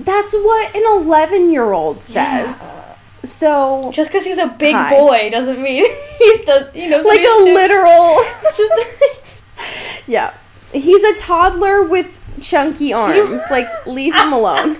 That's 0.00 0.32
what 0.34 0.76
an 0.76 0.82
11 1.06 1.50
year 1.50 1.72
old 1.72 2.02
says. 2.02 2.76
So, 3.24 3.90
Just 3.92 4.10
because 4.10 4.24
he's 4.24 4.38
a 4.38 4.48
big 4.48 4.74
Hi. 4.74 4.90
boy 4.90 5.30
doesn't 5.30 5.60
mean 5.62 5.84
he's 6.18 6.44
the 6.44 6.70
he 6.74 6.88
knows 6.88 7.04
what 7.04 7.16
like 7.16 7.20
a 7.20 7.44
doing. 7.44 7.54
literal. 7.54 8.18
Just 8.56 9.04
yeah. 10.06 10.34
He's 10.72 11.02
a 11.02 11.14
toddler 11.14 11.84
with 11.84 12.20
chunky 12.40 12.92
arms. 12.92 13.40
like, 13.50 13.66
leave 13.86 14.14
him 14.14 14.32
alone. 14.32 14.78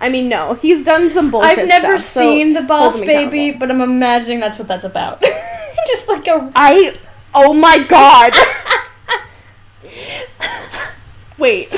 I 0.00 0.08
mean, 0.08 0.28
no, 0.28 0.54
he's 0.54 0.84
done 0.84 1.08
some 1.10 1.30
bullshit 1.30 1.58
I've 1.58 1.68
never 1.68 1.98
stuff, 1.98 2.00
so 2.02 2.20
seen 2.20 2.52
the 2.52 2.60
hold 2.60 2.68
Boss 2.68 3.00
Baby, 3.00 3.50
but 3.50 3.70
I'm 3.70 3.80
imagining 3.80 4.38
that's 4.40 4.58
what 4.58 4.68
that's 4.68 4.84
about. 4.84 5.22
just 5.86 6.08
like 6.08 6.26
a 6.28 6.50
I. 6.54 6.94
Oh 7.34 7.52
my 7.52 7.78
god. 7.78 8.32
Wait. 11.38 11.74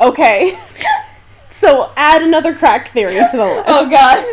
okay. 0.00 0.58
So 1.48 1.92
add 1.96 2.22
another 2.22 2.54
crack 2.54 2.88
theory 2.88 3.14
to 3.14 3.28
the 3.32 3.42
oh 3.42 3.56
list. 3.56 3.64
oh 3.68 3.90
god. 3.90 4.24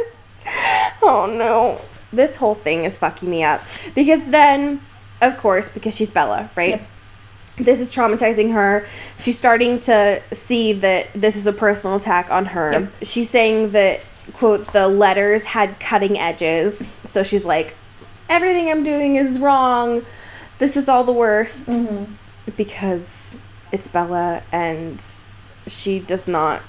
Oh 1.03 1.25
no. 1.25 1.81
This 2.13 2.35
whole 2.35 2.55
thing 2.55 2.83
is 2.83 2.97
fucking 2.97 3.29
me 3.29 3.43
up. 3.43 3.61
Because 3.95 4.29
then, 4.29 4.81
of 5.21 5.37
course, 5.37 5.69
because 5.69 5.95
she's 5.95 6.11
Bella, 6.11 6.49
right? 6.55 6.71
Yep. 6.71 6.87
This 7.57 7.81
is 7.81 7.91
traumatizing 7.93 8.51
her. 8.53 8.85
She's 9.17 9.37
starting 9.37 9.79
to 9.81 10.21
see 10.31 10.73
that 10.73 11.11
this 11.13 11.35
is 11.35 11.47
a 11.47 11.53
personal 11.53 11.97
attack 11.97 12.29
on 12.29 12.45
her. 12.45 12.71
Yep. 12.71 12.93
She's 13.03 13.29
saying 13.29 13.71
that, 13.71 14.01
quote, 14.33 14.71
the 14.73 14.87
letters 14.87 15.43
had 15.43 15.79
cutting 15.79 16.17
edges. 16.17 16.93
So 17.03 17.23
she's 17.23 17.45
like, 17.45 17.75
everything 18.29 18.69
I'm 18.69 18.83
doing 18.83 19.15
is 19.15 19.39
wrong. 19.39 20.05
This 20.59 20.77
is 20.77 20.87
all 20.87 21.03
the 21.03 21.13
worst. 21.13 21.67
Mm-hmm. 21.67 22.13
Because 22.57 23.37
it's 23.71 23.87
Bella 23.87 24.43
and 24.51 25.03
she 25.67 25.99
does 25.99 26.27
not. 26.27 26.61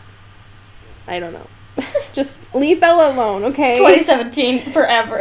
I 1.06 1.18
don't 1.18 1.32
know. 1.32 1.46
Just 2.12 2.54
leave 2.54 2.80
Bella 2.80 3.12
alone, 3.14 3.44
okay? 3.44 3.76
2017 3.76 4.60
forever. 4.72 5.20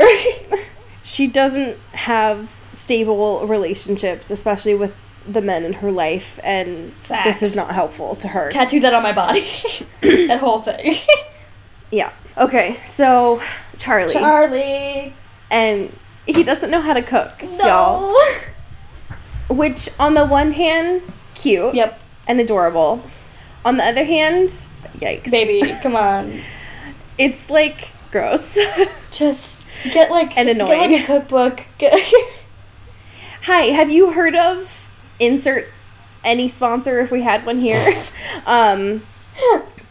she 1.03 1.27
doesn't 1.27 1.77
have 1.93 2.59
stable 2.73 3.45
relationships, 3.47 4.31
especially 4.31 4.75
with 4.75 4.93
the 5.27 5.41
men 5.41 5.63
in 5.63 5.73
her 5.73 5.91
life, 5.91 6.39
and 6.43 6.91
Facts. 6.91 7.27
this 7.27 7.43
is 7.43 7.55
not 7.55 7.71
helpful 7.71 8.15
to 8.15 8.27
her. 8.27 8.49
Tattoo 8.49 8.79
that 8.81 8.93
on 8.93 9.03
my 9.03 9.13
body. 9.13 9.45
that 10.01 10.39
whole 10.39 10.59
thing. 10.59 10.95
yeah. 11.91 12.11
Okay, 12.37 12.79
so 12.85 13.41
Charlie, 13.77 14.13
Charlie. 14.13 15.13
and 15.51 15.95
he 16.25 16.43
doesn't 16.43 16.71
know 16.71 16.81
how 16.81 16.93
to 16.93 17.01
cook, 17.01 17.43
No. 17.43 17.67
y'all. 17.67 18.15
Which, 19.49 19.89
on 19.99 20.13
the 20.13 20.25
one 20.25 20.51
hand, 20.51 21.01
cute 21.35 21.75
Yep. 21.75 21.99
and 22.27 22.39
adorable. 22.39 23.03
On 23.65 23.77
the 23.77 23.83
other 23.83 24.03
hand, 24.05 24.49
yikes, 24.97 25.29
Baby, 25.31 25.75
come 25.81 25.95
on. 25.95 26.41
it's 27.17 27.49
like 27.49 27.91
gross. 28.11 28.57
Just 29.11 29.67
get 29.91 30.09
like 30.11 30.37
And 30.37 30.47
Get 30.47 30.55
annoying. 30.55 30.91
like 30.91 31.03
a 31.03 31.05
cookbook. 31.05 31.65
Get, 31.77 31.93
Hi, 33.43 33.63
have 33.73 33.89
you 33.89 34.11
heard 34.11 34.35
of 34.35 34.89
insert 35.19 35.67
any 36.23 36.47
sponsor 36.47 36.99
if 36.99 37.11
we 37.11 37.21
had 37.23 37.45
one 37.45 37.59
here? 37.59 37.93
um, 38.45 39.03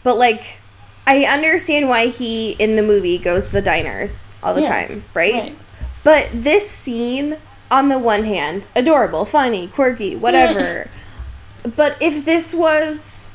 but 0.04 0.16
like, 0.16 0.61
I 1.06 1.24
understand 1.24 1.88
why 1.88 2.06
he 2.09 2.52
in 2.52 2.76
the 2.76 2.83
movie 2.83 3.18
goes 3.18 3.48
to 3.48 3.54
the 3.54 3.62
diners 3.62 4.35
all 4.42 4.54
the 4.54 4.62
Yeah, 4.62 4.87
time, 4.87 5.04
right? 5.14 5.35
right. 5.35 5.59
But 6.04 6.28
this 6.33 6.68
scene, 6.70 7.38
on 7.70 7.88
the 7.88 7.98
one 7.98 8.22
hand, 8.24 8.68
adorable, 8.76 9.24
funny, 9.24 9.66
quirky, 9.66 10.14
whatever. 10.16 10.88
but 11.76 11.96
if 12.00 12.24
this 12.24 12.54
was 12.54 13.30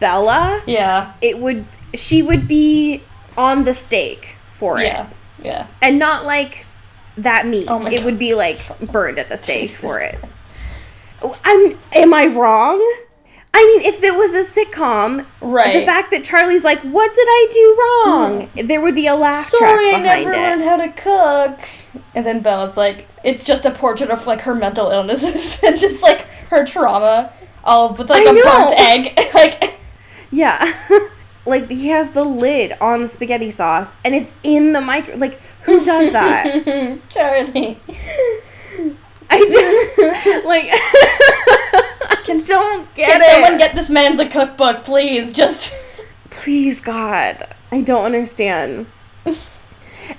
Bella, 0.00 0.62
Yeah. 0.66 1.12
it 1.20 1.38
would 1.38 1.64
she 1.94 2.22
would 2.22 2.46
be 2.48 3.02
on 3.36 3.64
the 3.64 3.72
stake 3.74 4.36
for 4.50 4.78
Yeah. 4.80 5.02
it, 5.02 5.06
Yeah. 5.46 5.66
and 5.80 5.98
not 5.98 6.26
like 6.26 6.66
that 7.16 7.46
meat. 7.46 7.66
Oh 7.68 7.84
it 7.86 7.90
God. 7.96 8.04
would 8.04 8.18
be 8.18 8.34
like 8.34 8.58
burned 8.92 9.18
at 9.18 9.28
the 9.28 9.36
stake 9.36 9.62
Jesus. 9.70 9.80
for 9.80 10.00
it. 10.00 10.18
Oh, 11.22 11.36
I'm. 11.44 11.78
Am 11.94 12.14
I 12.14 12.26
wrong? 12.26 12.78
I 13.54 13.64
mean, 13.64 13.92
if 13.92 14.04
it 14.04 14.14
was 14.14 14.34
a 14.34 14.44
sitcom, 14.44 15.24
Right. 15.40 15.72
the 15.72 15.84
fact 15.84 16.10
that 16.12 16.22
Charlie's 16.22 16.62
like, 16.64 16.80
"What 16.82 17.12
did 17.14 17.26
I 17.28 17.46
do 17.50 17.78
wrong?" 17.80 18.48
Mm. 18.56 18.68
There 18.68 18.80
would 18.80 18.94
be 18.94 19.06
a 19.08 19.16
laugh 19.16 19.48
Sorry, 19.48 19.94
I 19.94 19.98
never 19.98 20.30
behind 20.30 20.60
learned 20.60 20.62
how 20.62 20.76
to 20.76 20.88
cook. 20.90 21.58
And 22.14 22.24
then 22.26 22.40
Bella's 22.40 22.76
like, 22.76 23.08
it's 23.24 23.42
just 23.42 23.64
a 23.64 23.70
portrait 23.70 24.10
of 24.10 24.26
like 24.26 24.42
her 24.42 24.54
mental 24.54 24.90
illnesses 24.90 25.58
and 25.66 25.76
just 25.78 26.02
like 26.02 26.20
her 26.50 26.64
trauma, 26.64 27.32
all 27.68 27.94
with 27.94 28.10
like 28.10 28.26
I 28.26 28.30
a 28.30 28.32
know. 28.34 28.42
burnt 28.42 28.80
egg. 28.80 29.30
like, 29.34 29.78
Yeah. 30.30 30.72
like 31.46 31.70
he 31.70 31.88
has 31.88 32.12
the 32.12 32.24
lid 32.24 32.72
on 32.80 33.00
the 33.02 33.06
spaghetti 33.08 33.50
sauce 33.50 33.96
and 34.04 34.14
it's 34.14 34.32
in 34.42 34.72
the 34.72 34.80
micro 34.80 35.16
like 35.16 35.40
who 35.62 35.84
does 35.84 36.12
that? 36.12 36.44
Charlie. 37.10 37.80
I 39.30 39.38
just 39.40 40.44
like 40.46 40.68
I 40.70 42.22
can 42.24 42.38
don't 42.38 42.94
get 42.94 43.10
Can 43.12 43.20
it. 43.22 43.30
someone 43.30 43.58
get 43.58 43.74
this 43.74 43.88
man's 43.90 44.20
a 44.20 44.26
cookbook, 44.28 44.84
please? 44.84 45.32
Just. 45.32 45.74
Please 46.30 46.80
God. 46.80 47.46
I 47.72 47.80
don't 47.82 48.04
understand. 48.04 48.86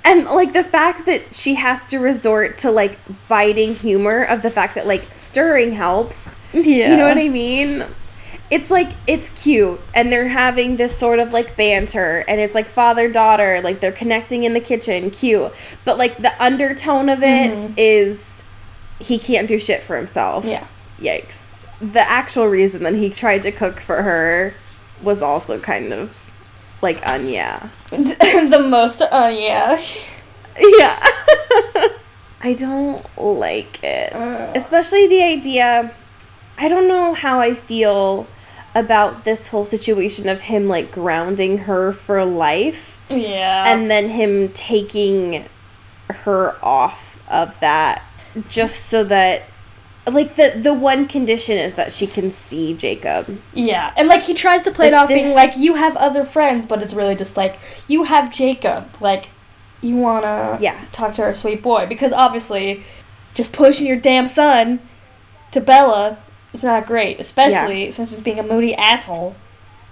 And 0.04 0.24
like 0.26 0.52
the 0.52 0.64
fact 0.64 1.06
that 1.06 1.34
she 1.34 1.54
has 1.54 1.86
to 1.86 1.98
resort 1.98 2.58
to 2.58 2.70
like 2.70 2.98
biting 3.28 3.74
humor 3.74 4.24
of 4.24 4.42
the 4.42 4.50
fact 4.50 4.74
that 4.74 4.86
like 4.86 5.14
stirring 5.14 5.72
helps. 5.72 6.36
Yeah. 6.52 6.90
You 6.90 6.96
know 6.96 7.08
what 7.08 7.18
I 7.18 7.28
mean? 7.28 7.84
It's 8.50 8.70
like 8.70 8.90
it's 9.06 9.30
cute 9.42 9.80
and 9.94 10.12
they're 10.12 10.26
having 10.26 10.76
this 10.76 10.96
sort 10.96 11.20
of 11.20 11.32
like 11.32 11.56
banter 11.56 12.24
and 12.26 12.40
it's 12.40 12.54
like 12.54 12.66
father 12.66 13.08
daughter 13.08 13.60
like 13.62 13.78
they're 13.80 13.92
connecting 13.92 14.42
in 14.42 14.54
the 14.54 14.60
kitchen 14.60 15.10
cute 15.10 15.52
but 15.84 15.98
like 15.98 16.16
the 16.16 16.32
undertone 16.42 17.08
of 17.08 17.22
it 17.22 17.52
mm-hmm. 17.52 17.72
is 17.76 18.42
he 19.00 19.18
can't 19.18 19.48
do 19.48 19.58
shit 19.58 19.82
for 19.82 19.96
himself. 19.96 20.44
Yeah. 20.44 20.66
Yikes. 21.00 21.62
The 21.80 22.00
actual 22.00 22.46
reason 22.46 22.82
that 22.82 22.94
he 22.94 23.10
tried 23.10 23.42
to 23.44 23.52
cook 23.52 23.80
for 23.80 24.02
her 24.02 24.54
was 25.02 25.22
also 25.22 25.58
kind 25.58 25.92
of 25.92 26.29
like 26.82 27.06
Anya. 27.06 27.70
the 27.90 28.64
most 28.68 29.00
yeah. 29.12 29.82
Yeah. 30.58 30.98
I 32.42 32.54
don't 32.54 33.04
like 33.18 33.82
it. 33.82 34.12
Especially 34.56 35.06
the 35.08 35.22
idea 35.22 35.94
I 36.58 36.68
don't 36.68 36.88
know 36.88 37.14
how 37.14 37.40
I 37.40 37.54
feel 37.54 38.26
about 38.74 39.24
this 39.24 39.48
whole 39.48 39.66
situation 39.66 40.28
of 40.28 40.40
him 40.40 40.68
like 40.68 40.92
grounding 40.92 41.58
her 41.58 41.92
for 41.92 42.24
life 42.24 43.00
Yeah. 43.08 43.64
and 43.66 43.90
then 43.90 44.08
him 44.08 44.50
taking 44.52 45.48
her 46.08 46.56
off 46.62 47.18
of 47.28 47.58
that 47.60 48.04
just 48.48 48.86
so 48.86 49.02
that 49.04 49.44
like 50.14 50.34
the 50.36 50.52
the 50.60 50.74
one 50.74 51.06
condition 51.08 51.56
is 51.56 51.74
that 51.76 51.92
she 51.92 52.06
can 52.06 52.30
see 52.30 52.74
Jacob. 52.74 53.40
Yeah, 53.54 53.92
and 53.96 54.08
like 54.08 54.22
he 54.22 54.34
tries 54.34 54.62
to 54.62 54.70
play 54.70 54.88
it 54.88 54.94
off 54.94 55.08
the- 55.08 55.14
being 55.14 55.34
like 55.34 55.56
you 55.56 55.74
have 55.74 55.96
other 55.96 56.24
friends, 56.24 56.66
but 56.66 56.82
it's 56.82 56.92
really 56.94 57.14
just 57.16 57.36
like 57.36 57.58
you 57.88 58.04
have 58.04 58.32
Jacob. 58.32 58.96
Like 59.00 59.30
you 59.82 59.96
wanna 59.96 60.58
Yeah. 60.60 60.78
talk 60.92 61.14
to 61.14 61.22
our 61.22 61.32
sweet 61.34 61.62
boy 61.62 61.86
because 61.86 62.12
obviously, 62.12 62.82
just 63.34 63.52
pushing 63.52 63.86
your 63.86 63.96
damn 63.96 64.26
son 64.26 64.80
to 65.52 65.60
Bella 65.60 66.18
is 66.52 66.62
not 66.64 66.86
great, 66.86 67.18
especially 67.20 67.90
since 67.90 68.10
he's 68.10 68.20
being 68.20 68.38
a 68.38 68.42
moody 68.42 68.74
asshole. 68.74 69.34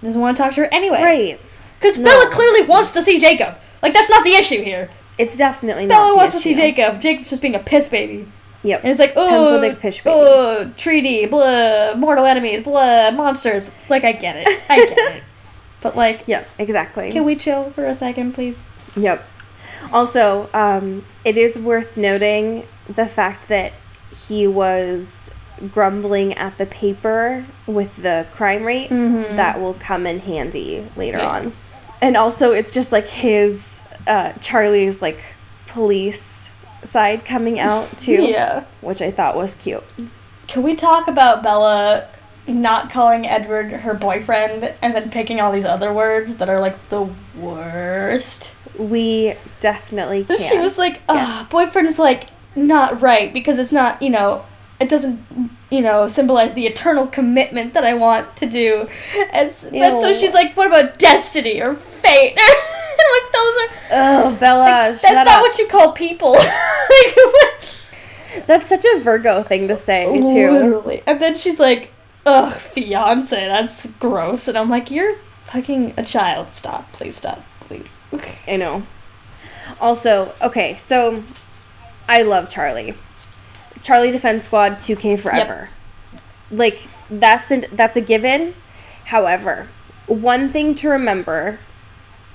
He 0.01 0.07
doesn't 0.07 0.21
want 0.21 0.37
to 0.37 0.43
talk 0.43 0.53
to 0.53 0.61
her 0.61 0.69
anyway. 0.73 1.01
Right. 1.01 1.41
Because 1.79 1.97
No. 1.97 2.05
Bella 2.09 2.29
clearly 2.31 2.61
wants 2.63 2.91
to 2.91 3.01
see 3.01 3.19
Jacob. 3.19 3.57
Like 3.81 3.93
that's 3.93 4.09
not 4.09 4.23
the 4.23 4.33
issue 4.33 4.61
here. 4.63 4.89
It's 5.17 5.37
definitely 5.37 5.85
not 5.85 5.95
Bella 5.95 6.15
wants 6.15 6.33
to 6.33 6.39
see. 6.39 6.55
Jacob. 6.55 7.01
Jacob's 7.01 7.29
just 7.29 7.41
being 7.41 7.55
a 7.55 7.59
piss 7.59 7.87
baby. 7.89 8.27
Yep. 8.63 8.81
And 8.83 8.89
it's 8.91 8.99
like, 8.99 9.13
oh, 9.15 9.27
Pencil 9.29 9.61
dick 9.61 9.79
pish 9.79 10.01
oh, 10.05 10.71
treaty, 10.77 11.25
blah, 11.25 11.93
mortal 11.95 12.25
enemies, 12.25 12.63
blah, 12.63 13.09
monsters. 13.11 13.71
Like, 13.87 14.03
I 14.03 14.11
get 14.11 14.35
it. 14.35 14.47
I 14.69 14.77
get 14.85 14.97
it. 15.15 15.23
But, 15.81 15.95
like, 15.95 16.27
Yep, 16.27 16.45
exactly. 16.59 17.09
can 17.09 17.23
we 17.23 17.37
chill 17.37 17.69
for 17.71 17.85
a 17.85 17.93
second, 17.93 18.33
please? 18.33 18.65
Yep. 18.97 19.25
Also, 19.93 20.49
um, 20.53 21.05
it 21.23 21.37
is 21.37 21.57
worth 21.57 21.95
noting 21.95 22.67
the 22.89 23.05
fact 23.05 23.47
that 23.47 23.71
he 24.27 24.45
was 24.45 25.33
grumbling 25.71 26.33
at 26.33 26.57
the 26.57 26.65
paper 26.65 27.45
with 27.65 27.95
the 28.03 28.27
crime 28.33 28.65
rate. 28.65 28.89
That 28.89 29.61
will 29.61 29.75
come 29.75 30.05
in 30.05 30.19
handy 30.19 30.85
later 30.97 31.19
Yeah. 31.19 31.29
on. 31.29 31.53
And 32.01 32.17
also, 32.17 32.51
it's 32.51 32.71
just 32.71 32.91
like 32.91 33.07
his, 33.07 33.81
uh, 34.05 34.33
Charlie's 34.41 35.01
like 35.01 35.21
police 35.67 36.48
side 36.83 37.25
coming 37.25 37.59
out 37.59 37.85
too, 37.97 38.23
Yeah. 38.23 38.65
which 38.81 39.01
I 39.01 39.11
thought 39.11 39.35
was 39.35 39.55
cute. 39.55 39.83
Can 40.47 40.63
we 40.63 40.75
talk 40.75 41.07
about 41.07 41.43
Bella 41.43 42.07
not 42.47 42.89
calling 42.89 43.27
Edward 43.27 43.71
her 43.71 43.93
boyfriend 43.93 44.73
and 44.81 44.95
then 44.95 45.11
picking 45.11 45.39
all 45.39 45.51
these 45.51 45.65
other 45.65 45.93
words 45.93 46.37
that 46.37 46.49
are, 46.49 46.59
like, 46.59 46.89
the 46.89 47.07
worst? 47.37 48.55
We 48.77 49.35
definitely 49.59 50.23
can. 50.23 50.37
She 50.39 50.57
was 50.57 50.77
like, 50.77 51.01
"Ah, 51.09 51.39
Yes. 51.39 51.51
boyfriend 51.51 51.87
is 51.87 51.99
like 51.99 52.27
not 52.55 53.01
right 53.01 53.31
because 53.33 53.59
it's 53.59 53.71
not, 53.71 54.01
you 54.01 54.09
know, 54.09 54.45
it 54.79 54.87
doesn't, 54.89 55.19
you 55.69 55.81
know, 55.81 56.07
symbolize 56.07 56.53
the 56.53 56.65
eternal 56.65 57.07
commitment 57.07 57.73
that 57.73 57.83
I 57.83 57.93
want 57.93 58.35
to 58.37 58.45
do." 58.45 58.87
And 59.31 59.49
but 59.71 59.99
so 59.99 60.13
she's 60.13 60.33
like, 60.33 60.55
"What 60.57 60.67
about 60.67 60.97
destiny 60.99 61.61
or 61.61 61.73
fate?" 61.73 62.37
I'm 62.37 63.23
like, 63.23 63.33
"Those 63.33 63.57
are 63.57 63.69
Oh, 63.91 64.37
Bella, 64.39 64.65
that's 64.65 65.01
shut 65.01 65.13
not 65.13 65.27
up. 65.27 65.41
what 65.41 65.57
you 65.57 65.67
call 65.67 65.93
people." 65.93 66.33
like, 66.33 67.15
That's 68.45 68.67
such 68.67 68.85
a 68.85 68.99
Virgo 68.99 69.43
thing 69.43 69.67
to 69.67 69.75
say 69.75 70.05
too. 70.05 70.51
Literally. 70.51 71.01
And 71.07 71.21
then 71.21 71.35
she's 71.35 71.59
like, 71.59 71.91
"Ugh, 72.25 72.51
fiance, 72.53 73.47
that's 73.47 73.87
gross." 73.93 74.47
And 74.47 74.57
I'm 74.57 74.69
like, 74.69 74.91
"You're 74.91 75.17
fucking 75.45 75.93
a 75.97 76.03
child. 76.03 76.51
Stop, 76.51 76.91
please 76.93 77.15
stop, 77.15 77.41
please." 77.61 78.03
I 78.47 78.55
know. 78.57 78.83
Also, 79.79 80.33
okay, 80.41 80.75
so 80.75 81.23
I 82.07 82.23
love 82.23 82.49
Charlie. 82.49 82.95
Charlie 83.81 84.11
Defense 84.11 84.43
Squad 84.43 84.73
2K 84.73 85.19
forever. 85.19 85.69
Like 86.51 86.87
that's 87.09 87.51
an 87.51 87.65
that's 87.71 87.97
a 87.97 88.01
given. 88.01 88.55
However, 89.05 89.67
one 90.07 90.49
thing 90.49 90.75
to 90.75 90.89
remember 90.89 91.59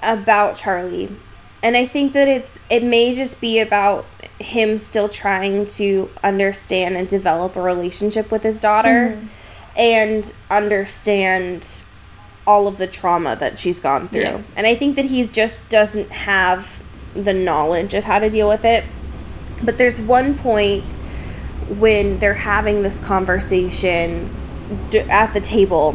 about 0.02 0.56
Charlie, 0.56 1.14
and 1.62 1.76
I 1.76 1.86
think 1.86 2.12
that 2.12 2.28
it's 2.28 2.60
it 2.70 2.84
may 2.84 3.14
just 3.14 3.40
be 3.40 3.58
about 3.58 4.06
him 4.40 4.78
still 4.78 5.08
trying 5.08 5.66
to 5.66 6.10
understand 6.22 6.96
and 6.96 7.08
develop 7.08 7.56
a 7.56 7.62
relationship 7.62 8.30
with 8.30 8.42
his 8.42 8.60
daughter 8.60 9.16
mm-hmm. 9.16 9.26
and 9.76 10.34
understand 10.50 11.84
all 12.46 12.66
of 12.66 12.78
the 12.78 12.86
trauma 12.86 13.36
that 13.36 13.58
she's 13.58 13.80
gone 13.80 14.08
through. 14.08 14.22
Yeah. 14.22 14.42
And 14.56 14.66
I 14.66 14.74
think 14.74 14.96
that 14.96 15.06
he's 15.06 15.28
just 15.28 15.70
doesn't 15.70 16.10
have 16.10 16.82
the 17.14 17.32
knowledge 17.32 17.94
of 17.94 18.04
how 18.04 18.18
to 18.18 18.28
deal 18.28 18.48
with 18.48 18.64
it. 18.64 18.84
But 19.62 19.78
there's 19.78 20.00
one 20.00 20.36
point 20.36 20.96
when 21.68 22.18
they're 22.18 22.34
having 22.34 22.82
this 22.82 22.98
conversation 22.98 24.34
at 25.10 25.32
the 25.32 25.40
table 25.40 25.92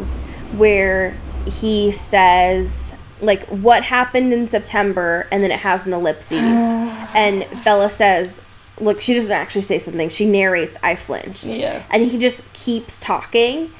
where 0.56 1.16
he 1.46 1.90
says 1.90 2.94
like 3.20 3.44
what 3.48 3.82
happened 3.82 4.32
in 4.32 4.46
September 4.46 5.28
and 5.30 5.42
then 5.42 5.50
it 5.50 5.60
has 5.60 5.86
an 5.86 5.92
ellipses. 5.92 6.40
And 7.12 7.44
Bella 7.64 7.90
says 7.90 8.40
look 8.80 9.00
she 9.00 9.14
doesn't 9.14 9.32
actually 9.32 9.62
say 9.62 9.78
something. 9.78 10.08
She 10.08 10.26
narrates 10.26 10.78
I 10.82 10.96
flinched. 10.96 11.46
Yeah. 11.46 11.82
and 11.90 12.06
he 12.06 12.18
just 12.18 12.50
keeps 12.52 13.00
talking. 13.00 13.72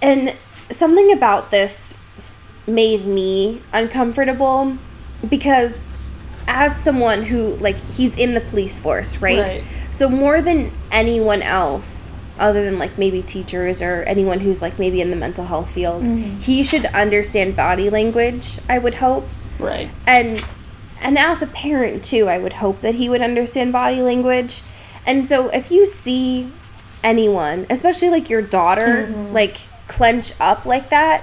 And 0.00 0.34
something 0.70 1.12
about 1.12 1.50
this 1.50 1.98
made 2.66 3.04
me 3.04 3.60
uncomfortable 3.72 4.76
because 5.28 5.92
as 6.48 6.76
someone 6.76 7.22
who 7.22 7.56
like 7.56 7.76
he's 7.90 8.18
in 8.18 8.34
the 8.34 8.40
police 8.40 8.78
force 8.78 9.18
right, 9.18 9.38
Right. 9.38 9.64
so 9.90 10.08
more 10.08 10.40
than 10.42 10.72
anyone 10.92 11.42
else 11.42 12.12
other 12.38 12.64
than 12.64 12.78
like 12.78 12.98
maybe 12.98 13.22
teachers 13.22 13.80
or 13.80 14.02
anyone 14.02 14.40
who's 14.40 14.60
like 14.62 14.78
maybe 14.78 15.00
in 15.00 15.10
the 15.10 15.16
mental 15.16 15.44
health 15.44 15.70
field 15.72 16.04
mm-hmm. 16.04 16.38
he 16.38 16.62
should 16.62 16.86
understand 16.86 17.56
body 17.56 17.90
language 17.90 18.58
i 18.68 18.78
would 18.78 18.94
hope. 18.94 19.26
Right. 19.58 19.90
and 20.06 20.44
and 21.00 21.18
as 21.18 21.42
a 21.42 21.46
parent 21.48 22.04
too 22.04 22.28
i 22.28 22.38
would 22.38 22.52
hope 22.54 22.80
that 22.82 22.94
he 22.94 23.08
would 23.08 23.22
understand 23.22 23.72
body 23.72 24.02
language. 24.02 24.62
And 25.08 25.24
so 25.24 25.48
if 25.50 25.70
you 25.70 25.86
see 25.86 26.50
anyone 27.04 27.66
especially 27.70 28.10
like 28.10 28.28
your 28.28 28.42
daughter 28.42 29.06
mm-hmm. 29.06 29.32
like 29.32 29.56
clench 29.86 30.32
up 30.40 30.66
like 30.66 30.90
that 30.90 31.22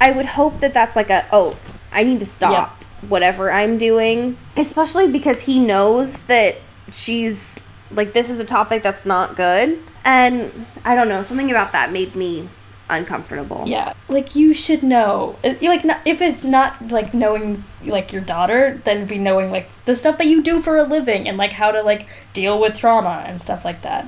i 0.00 0.10
would 0.10 0.26
hope 0.26 0.58
that 0.58 0.74
that's 0.74 0.96
like 0.96 1.08
a 1.08 1.24
oh 1.30 1.56
i 1.92 2.02
need 2.02 2.18
to 2.18 2.26
stop 2.26 2.81
whatever 3.08 3.50
i'm 3.50 3.78
doing 3.78 4.36
especially 4.56 5.10
because 5.10 5.42
he 5.42 5.58
knows 5.58 6.22
that 6.24 6.56
she's 6.90 7.60
like 7.90 8.12
this 8.12 8.30
is 8.30 8.38
a 8.38 8.44
topic 8.44 8.82
that's 8.82 9.04
not 9.04 9.36
good 9.36 9.78
and 10.04 10.50
i 10.84 10.94
don't 10.94 11.08
know 11.08 11.22
something 11.22 11.50
about 11.50 11.72
that 11.72 11.92
made 11.92 12.14
me 12.14 12.48
uncomfortable 12.90 13.64
Yeah, 13.66 13.94
like 14.08 14.36
you 14.36 14.52
should 14.52 14.82
know. 14.82 15.36
Uh, 15.42 15.54
Like, 15.62 15.82
if 16.04 16.20
it's 16.20 16.44
not 16.44 16.90
like 16.90 17.14
knowing 17.14 17.64
like 17.84 18.12
your 18.12 18.20
daughter, 18.20 18.82
then 18.84 19.06
be 19.06 19.16
knowing 19.16 19.50
like 19.50 19.70
the 19.86 19.96
stuff 19.96 20.18
that 20.18 20.26
you 20.26 20.42
do 20.42 20.60
for 20.60 20.76
a 20.76 20.82
living 20.82 21.26
and 21.26 21.38
like 21.38 21.52
how 21.52 21.70
to 21.70 21.80
like 21.80 22.06
deal 22.34 22.60
with 22.60 22.76
trauma 22.76 23.24
and 23.26 23.40
stuff 23.40 23.64
like 23.64 23.80
that. 23.80 24.06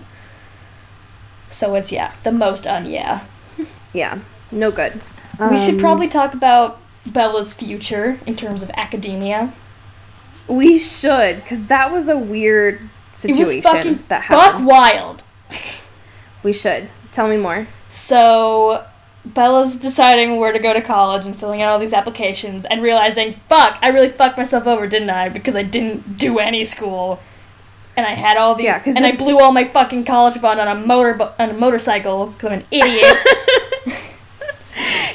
So 1.48 1.74
it's 1.76 1.92
yeah, 1.92 2.12
the 2.24 2.32
most 2.32 2.66
un 2.66 2.84
yeah. 2.86 3.24
yeah 3.94 4.18
no 4.50 4.70
good 4.70 5.00
we 5.50 5.56
should 5.58 5.74
Um, 5.74 5.80
probably 5.80 6.08
talk 6.08 6.34
about 6.34 6.78
Bella's 7.06 7.52
future 7.52 8.20
in 8.26 8.36
terms 8.36 8.62
of 8.62 8.70
academia. 8.70 9.52
We 10.48 10.78
should, 10.78 11.36
because 11.36 11.66
that 11.66 11.90
was 11.90 12.08
a 12.08 12.18
weird 12.18 12.82
It 12.84 13.16
situation 13.16 13.56
was 13.56 13.64
fucking 13.64 14.04
that 14.08 14.28
buck 14.28 14.44
happened. 14.52 14.66
wild. 14.66 15.24
We 16.42 16.52
should. 16.52 16.90
Tell 17.12 17.28
me 17.28 17.36
more. 17.36 17.66
So 17.88 18.84
Bella's 19.24 19.78
deciding 19.78 20.36
where 20.38 20.52
to 20.52 20.58
go 20.58 20.74
to 20.74 20.82
college 20.82 21.24
and 21.24 21.34
filling 21.38 21.62
out 21.62 21.72
all 21.72 21.78
these 21.78 21.94
applications 21.94 22.64
and 22.66 22.82
realizing, 22.82 23.40
fuck, 23.48 23.78
I 23.80 23.88
really 23.88 24.08
fucked 24.10 24.36
myself 24.36 24.66
over, 24.66 24.86
didn't 24.86 25.10
I? 25.10 25.28
Because 25.28 25.54
I 25.56 25.62
didn't 25.62 26.18
do 26.18 26.38
any 26.38 26.64
school. 26.64 27.20
And 27.96 28.04
I 28.04 28.10
had 28.14 28.36
all 28.36 28.56
the 28.56 28.64
yeah, 28.64 28.82
and 28.84 29.06
I 29.06 29.14
blew 29.14 29.38
all 29.38 29.52
my 29.52 29.62
fucking 29.64 30.04
college 30.04 30.34
fund 30.34 30.58
on 30.58 30.66
a 30.66 30.74
motor 30.74 31.32
on 31.38 31.50
a 31.50 31.52
motorcycle 31.52 32.26
because 32.26 32.46
I'm 32.46 32.58
an 32.58 32.66
idiot. 32.72 33.04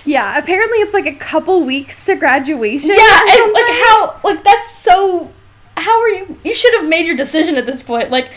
Yeah, 0.10 0.39
apparently 0.39 0.80
it's 0.80 0.93
like 0.95 1.06
a 1.06 1.13
couple 1.13 1.63
weeks 1.63 2.08
to 2.08 2.15
graduation. 2.15 2.89
yeah, 2.89 3.19
and 3.22 3.54
like 3.54 3.63
how 3.67 4.19
like 4.24 4.43
that's 4.43 4.76
so 4.76 5.32
how 5.78 6.02
are 6.02 6.10
you 6.10 6.39
you 6.43 6.56
should 6.56 6.74
have 6.80 6.89
made 6.89 7.06
your 7.06 7.15
decision 7.15 7.58
at 7.58 7.67
this 7.67 7.84
point. 7.84 8.10
Like 8.10 8.32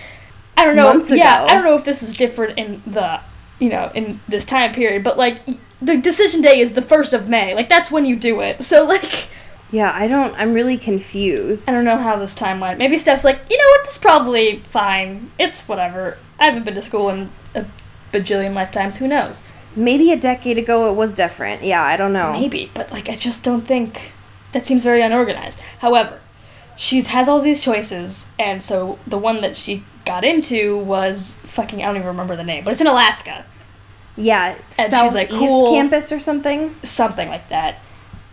I 0.57 0.67
don't 0.67 0.77
know. 0.77 0.93
Months 0.93 1.11
yeah, 1.11 1.45
ago. 1.45 1.51
I 1.51 1.55
don't 1.55 1.65
know 1.65 1.75
if 1.75 1.87
this 1.87 2.03
is 2.03 2.13
different 2.13 2.59
in 2.59 2.83
the 2.87 3.21
you 3.59 3.71
know, 3.71 3.91
in 3.95 4.21
this 4.29 4.45
time 4.45 4.75
period, 4.75 5.03
but 5.03 5.17
like 5.17 5.39
the 5.81 5.97
decision 5.97 6.43
day 6.43 6.61
is 6.61 6.75
the 6.75 6.83
1st 6.83 7.15
of 7.15 7.29
May. 7.31 7.55
Like 7.55 7.71
that's 7.71 7.91
when 7.91 8.05
you 8.05 8.17
do 8.17 8.41
it. 8.41 8.63
So 8.65 8.85
like 8.85 9.29
Yeah, 9.71 9.91
I 9.95 10.09
don't. 10.09 10.35
I'm 10.35 10.53
really 10.53 10.77
confused. 10.77 11.71
I 11.71 11.73
don't 11.73 11.87
know 11.87 11.97
how 11.97 12.17
this 12.17 12.35
timeline. 12.35 12.77
Maybe 12.77 12.99
Steph's 12.99 13.25
like, 13.25 13.41
you 13.49 13.57
know 13.57 13.69
what? 13.71 13.85
This 13.85 13.93
is 13.93 13.99
probably 13.99 14.59
fine. 14.65 15.31
It's 15.39 15.67
whatever. 15.67 16.19
I 16.39 16.45
haven't 16.45 16.65
been 16.65 16.75
to 16.75 16.83
school 16.83 17.09
in 17.09 17.31
a 17.55 17.65
bajillion 18.13 18.53
lifetimes. 18.53 18.99
Who 18.99 19.09
knows? 19.09 19.43
Maybe 19.77 20.13
a 20.13 20.17
decade 20.17 20.59
ago 20.59 20.91
it 20.91 20.95
was 20.97 21.15
different. 21.15 21.63
Yeah, 21.63 21.83
I 21.83 21.97
don't 21.97 22.13
know. 22.13 22.33
Maybe, 22.33 22.71
but 22.75 22.91
like, 22.93 23.09
I 23.09 23.15
just 23.17 23.43
don't 23.43 23.63
think. 23.67 24.13
that 24.53 24.67
seems 24.67 24.83
very 24.83 25.03
unorganized. 25.03 25.61
However, 25.79 26.21
she's 26.77 27.07
has 27.09 27.29
all 27.29 27.41
these 27.41 27.61
choices, 27.61 28.31
and 28.39 28.63
so 28.63 28.99
the 29.07 29.19
one 29.19 29.41
that 29.41 29.57
she 29.57 29.85
got 30.05 30.25
into 30.25 30.77
was 30.79 31.37
fucking 31.45 31.81
I 31.83 31.87
don't 31.87 31.97
even 31.97 32.09
remember 32.09 32.37
the 32.37 32.45
name, 32.45 32.65
but 32.65 32.71
it's 32.73 32.81
in 32.81 32.87
Alaska, 32.87 33.47
Yeah, 34.17 34.59
And 34.79 34.93
she's 34.93 35.15
like, 35.15 35.31
cool. 35.31 35.73
campus 35.73 36.11
or 36.13 36.19
something. 36.19 36.75
something 36.83 37.29
like 37.29 37.49
that. 37.51 37.79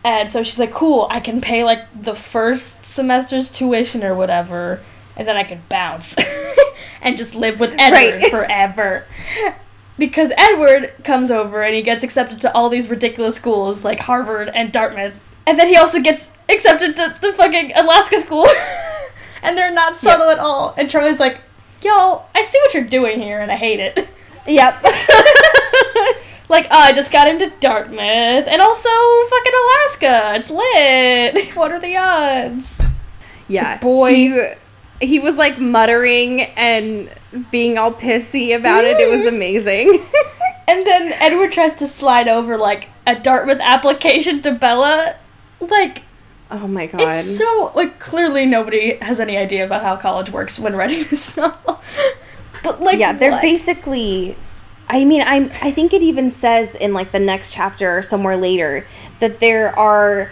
And 0.03 0.29
so 0.31 0.43
she's 0.43 0.57
like, 0.59 0.71
"Cool, 0.71 1.07
I 1.09 1.19
can 1.19 1.41
pay 1.41 1.63
like 1.65 1.83
the 2.01 2.15
first 2.15 2.85
semester's 2.85 3.49
tuition 3.51 4.01
or 4.03 4.15
whatever, 4.15 4.79
and 5.17 5.27
then 5.27 5.35
I 5.37 5.43
can 5.43 5.61
bounce 5.69 6.15
and 7.01 7.17
just 7.17 7.35
live 7.35 7.59
with 7.59 7.75
Edward 7.77 8.21
Right. 8.23 8.31
forever." 8.31 9.05
Because 9.99 10.31
Edward 10.37 10.93
comes 11.03 11.29
over 11.29 11.61
and 11.61 11.75
he 11.75 11.83
gets 11.83 12.03
accepted 12.03 12.41
to 12.41 12.53
all 12.55 12.69
these 12.69 12.89
ridiculous 12.89 13.35
schools 13.35 13.83
like 13.83 13.99
Harvard 13.99 14.49
and 14.49 14.71
Dartmouth, 14.71 15.21
and 15.45 15.59
then 15.59 15.67
he 15.67 15.75
also 15.75 16.01
gets 16.01 16.35
accepted 16.47 16.95
to 16.95 17.15
the 17.21 17.33
fucking 17.33 17.73
Alaska 17.75 18.19
school, 18.19 18.47
and 19.43 19.57
they're 19.57 19.73
not 19.73 19.97
subtle 19.97 20.29
at 20.29 20.39
all. 20.39 20.73
And 20.77 20.89
Charlie's 20.89 21.19
like, 21.19 21.41
"Yo, 21.83 22.23
I 22.33 22.43
see 22.43 22.57
what 22.63 22.73
you're 22.73 22.83
doing 22.83 23.19
here, 23.19 23.39
and 23.39 23.51
I 23.51 23.55
hate 23.55 23.79
it." 23.79 24.07
Yep. 24.47 24.83
Like, 26.49 26.65
oh, 26.71 26.79
I 26.79 26.93
just 26.93 27.11
got 27.11 27.27
into 27.27 27.53
Dartmouth 27.59 28.47
and 28.47 28.59
also 28.59 28.89
fucking 29.29 29.53
Alaska. 29.53 30.33
It's 30.35 30.49
lit. 30.49 31.55
What 31.55 31.71
are 31.71 31.79
the 31.79 31.95
odds? 31.95 32.81
yeah. 33.47 33.77
boy. 33.77 34.09
He, 34.09 34.49
he 34.99 35.19
was 35.19 35.37
like 35.37 35.59
muttering 35.59 36.41
and 36.41 37.11
being 37.51 37.77
all 37.77 37.93
pissy 37.93 38.55
about 38.55 38.85
it. 38.85 38.99
It 38.99 39.09
was 39.09 39.25
amazing. 39.25 40.05
And 40.69 40.85
then 40.85 41.13
Edward 41.13 41.51
tries 41.51 41.73
to 41.75 41.87
slide 41.87 42.27
over 42.27 42.55
like 42.55 42.89
a 43.07 43.15
Dartmouth 43.15 43.57
application 43.59 44.43
to 44.43 44.51
Bella. 44.51 45.15
Like, 45.59 46.03
oh 46.51 46.67
my 46.67 46.85
god. 46.85 47.01
it's 47.01 47.39
so 47.39 47.71
like 47.73 47.97
clearly 47.97 48.45
nobody 48.45 48.95
has 48.97 49.19
any 49.19 49.35
idea 49.35 49.65
about 49.65 49.81
how 49.81 49.95
college 49.95 50.29
works 50.29 50.59
when 50.59 50.75
writing 50.75 50.99
this 51.09 51.35
novel. 51.35 51.81
But 52.63 52.81
like, 52.81 52.99
yeah, 52.99 53.13
they're 53.13 53.31
what? 53.31 53.41
basically. 53.41 54.37
I 54.87 55.05
mean, 55.05 55.23
I'm. 55.25 55.45
I 55.63 55.71
think 55.71 55.91
it 55.91 56.03
even 56.03 56.29
says 56.29 56.75
in 56.75 56.93
like 56.93 57.11
the 57.13 57.19
next 57.19 57.51
chapter 57.51 57.97
or 57.97 58.03
somewhere 58.03 58.37
later 58.37 58.85
that 59.17 59.39
there 59.39 59.77
are 59.77 60.31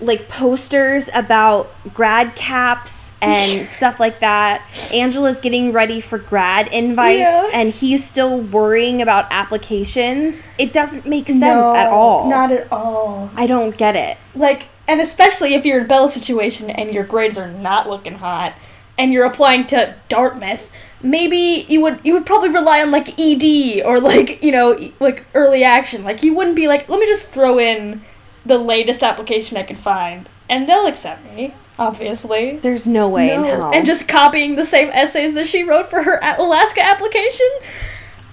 like 0.00 0.28
posters 0.28 1.08
about 1.14 1.72
grad 1.94 2.34
caps 2.36 3.14
and 3.22 3.66
stuff 3.78 3.98
like 3.98 4.20
that. 4.20 4.62
Angela's 4.92 5.40
getting 5.40 5.72
ready 5.72 6.00
for 6.02 6.18
grad 6.18 6.72
invites, 6.72 7.18
Yeah. 7.18 7.48
and 7.54 7.70
he's 7.72 8.04
still 8.04 8.40
worrying 8.42 9.00
about 9.00 9.26
applications. 9.30 10.44
It 10.58 10.72
doesn't 10.72 11.06
make 11.06 11.28
sense 11.28 11.40
No, 11.40 11.74
at 11.74 11.88
all. 11.90 12.28
Not 12.28 12.52
at 12.52 12.70
all. 12.70 13.30
I 13.36 13.46
don't 13.46 13.76
get 13.76 13.96
it. 13.96 14.16
like 14.34 14.66
and 14.88 15.00
especially 15.00 15.54
if 15.54 15.66
you're 15.66 15.80
in 15.80 15.86
Bella's 15.88 16.12
situation 16.14 16.70
and 16.70 16.94
your 16.94 17.02
grades 17.02 17.36
are 17.36 17.50
not 17.50 17.88
looking 17.88 18.14
hot 18.14 18.54
and 18.96 19.12
you're 19.12 19.24
applying 19.26 19.66
to 19.66 19.94
Dartmouth, 20.08 20.70
maybe 21.02 21.66
you 21.68 21.80
would 21.80 21.98
you 22.04 22.12
would 22.12 22.24
probably 22.24 22.50
rely 22.50 22.80
on 22.82 22.90
like 22.92 23.18
ED 23.18 23.82
or 23.84 23.98
like, 24.00 24.42
you 24.44 24.52
know, 24.52 24.78
like 25.00 25.24
early 25.34 25.64
action. 25.64 26.04
Like 26.04 26.22
you 26.22 26.34
wouldn't 26.34 26.54
be 26.54 26.68
like, 26.68 26.88
let 26.88 27.00
me 27.00 27.06
just 27.06 27.28
throw 27.30 27.58
in 27.58 28.02
the 28.46 28.58
latest 28.58 29.02
application 29.02 29.56
I 29.56 29.62
can 29.62 29.76
find 29.76 30.28
and 30.48 30.68
they'll 30.68 30.86
accept 30.86 31.24
me, 31.34 31.54
obviously. 31.78 32.58
There's 32.58 32.86
no 32.86 33.08
way 33.08 33.34
in 33.34 33.44
hell. 33.44 33.70
And 33.72 33.84
just 33.84 34.08
copying 34.08 34.56
the 34.56 34.66
same 34.66 34.90
essays 34.90 35.34
that 35.34 35.48
she 35.48 35.62
wrote 35.64 35.86
for 35.86 36.02
her 36.02 36.20
Alaska 36.22 36.84
application? 36.84 37.48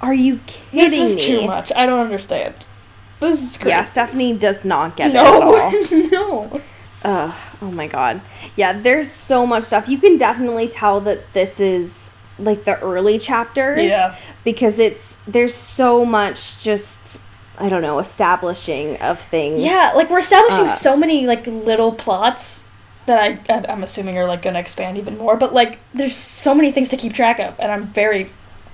are 0.01 0.13
you 0.13 0.37
kidding 0.47 0.79
This 0.79 0.93
is 0.93 1.15
me? 1.15 1.21
too 1.21 1.47
much. 1.47 1.71
I 1.73 1.85
don't 1.85 2.01
understand. 2.01 2.67
This 3.21 3.41
is 3.41 3.57
crazy. 3.57 3.69
Yeah, 3.69 3.83
Stephenie 3.83 4.33
does 4.33 4.65
not 4.65 4.97
get 4.97 5.11
it 5.11 5.15
at 5.15 5.25
all. 5.25 5.71
no. 6.11 6.61
no. 7.05 7.33
Oh 7.61 7.71
my 7.71 7.87
god. 7.87 8.21
Yeah, 8.57 8.73
there's 8.73 9.09
so 9.09 9.47
much 9.47 9.63
stuff. 9.63 9.87
You 9.87 9.97
can 9.97 10.17
definitely 10.17 10.67
tell 10.67 10.99
that 11.01 11.31
this 11.31 11.61
is 11.61 12.13
like 12.37 12.65
the 12.65 12.77
early 12.79 13.17
chapters. 13.17 13.79
Yeah. 13.89 14.17
Because 14.43 14.77
it's 14.77 15.15
there's 15.25 15.53
so 15.53 16.03
much 16.03 16.61
just 16.61 17.21
I 17.63 17.69
don't 17.69 17.81
know, 17.81 17.99
establishing 17.99 18.97
of 19.01 19.19
things. 19.19 19.63
Yeah, 19.63 19.91
like 19.95 20.09
we're 20.09 20.19
establishing 20.19 20.65
Uh, 20.65 20.67
so 20.67 20.97
many 20.97 21.25
like 21.27 21.47
little 21.47 21.91
plots 21.93 22.67
that 23.05 23.19
I 23.19 23.65
I'm 23.69 23.83
assuming 23.83 24.17
are 24.17 24.27
like 24.27 24.41
gonna 24.41 24.59
expand 24.59 24.97
even 24.97 25.17
more. 25.17 25.35
But 25.37 25.53
like, 25.53 25.79
there's 25.93 26.15
so 26.15 26.53
many 26.53 26.71
things 26.71 26.89
to 26.89 26.97
keep 26.97 27.13
track 27.13 27.39
of, 27.39 27.59
and 27.59 27.71
I'm 27.71 27.87
very 27.87 28.31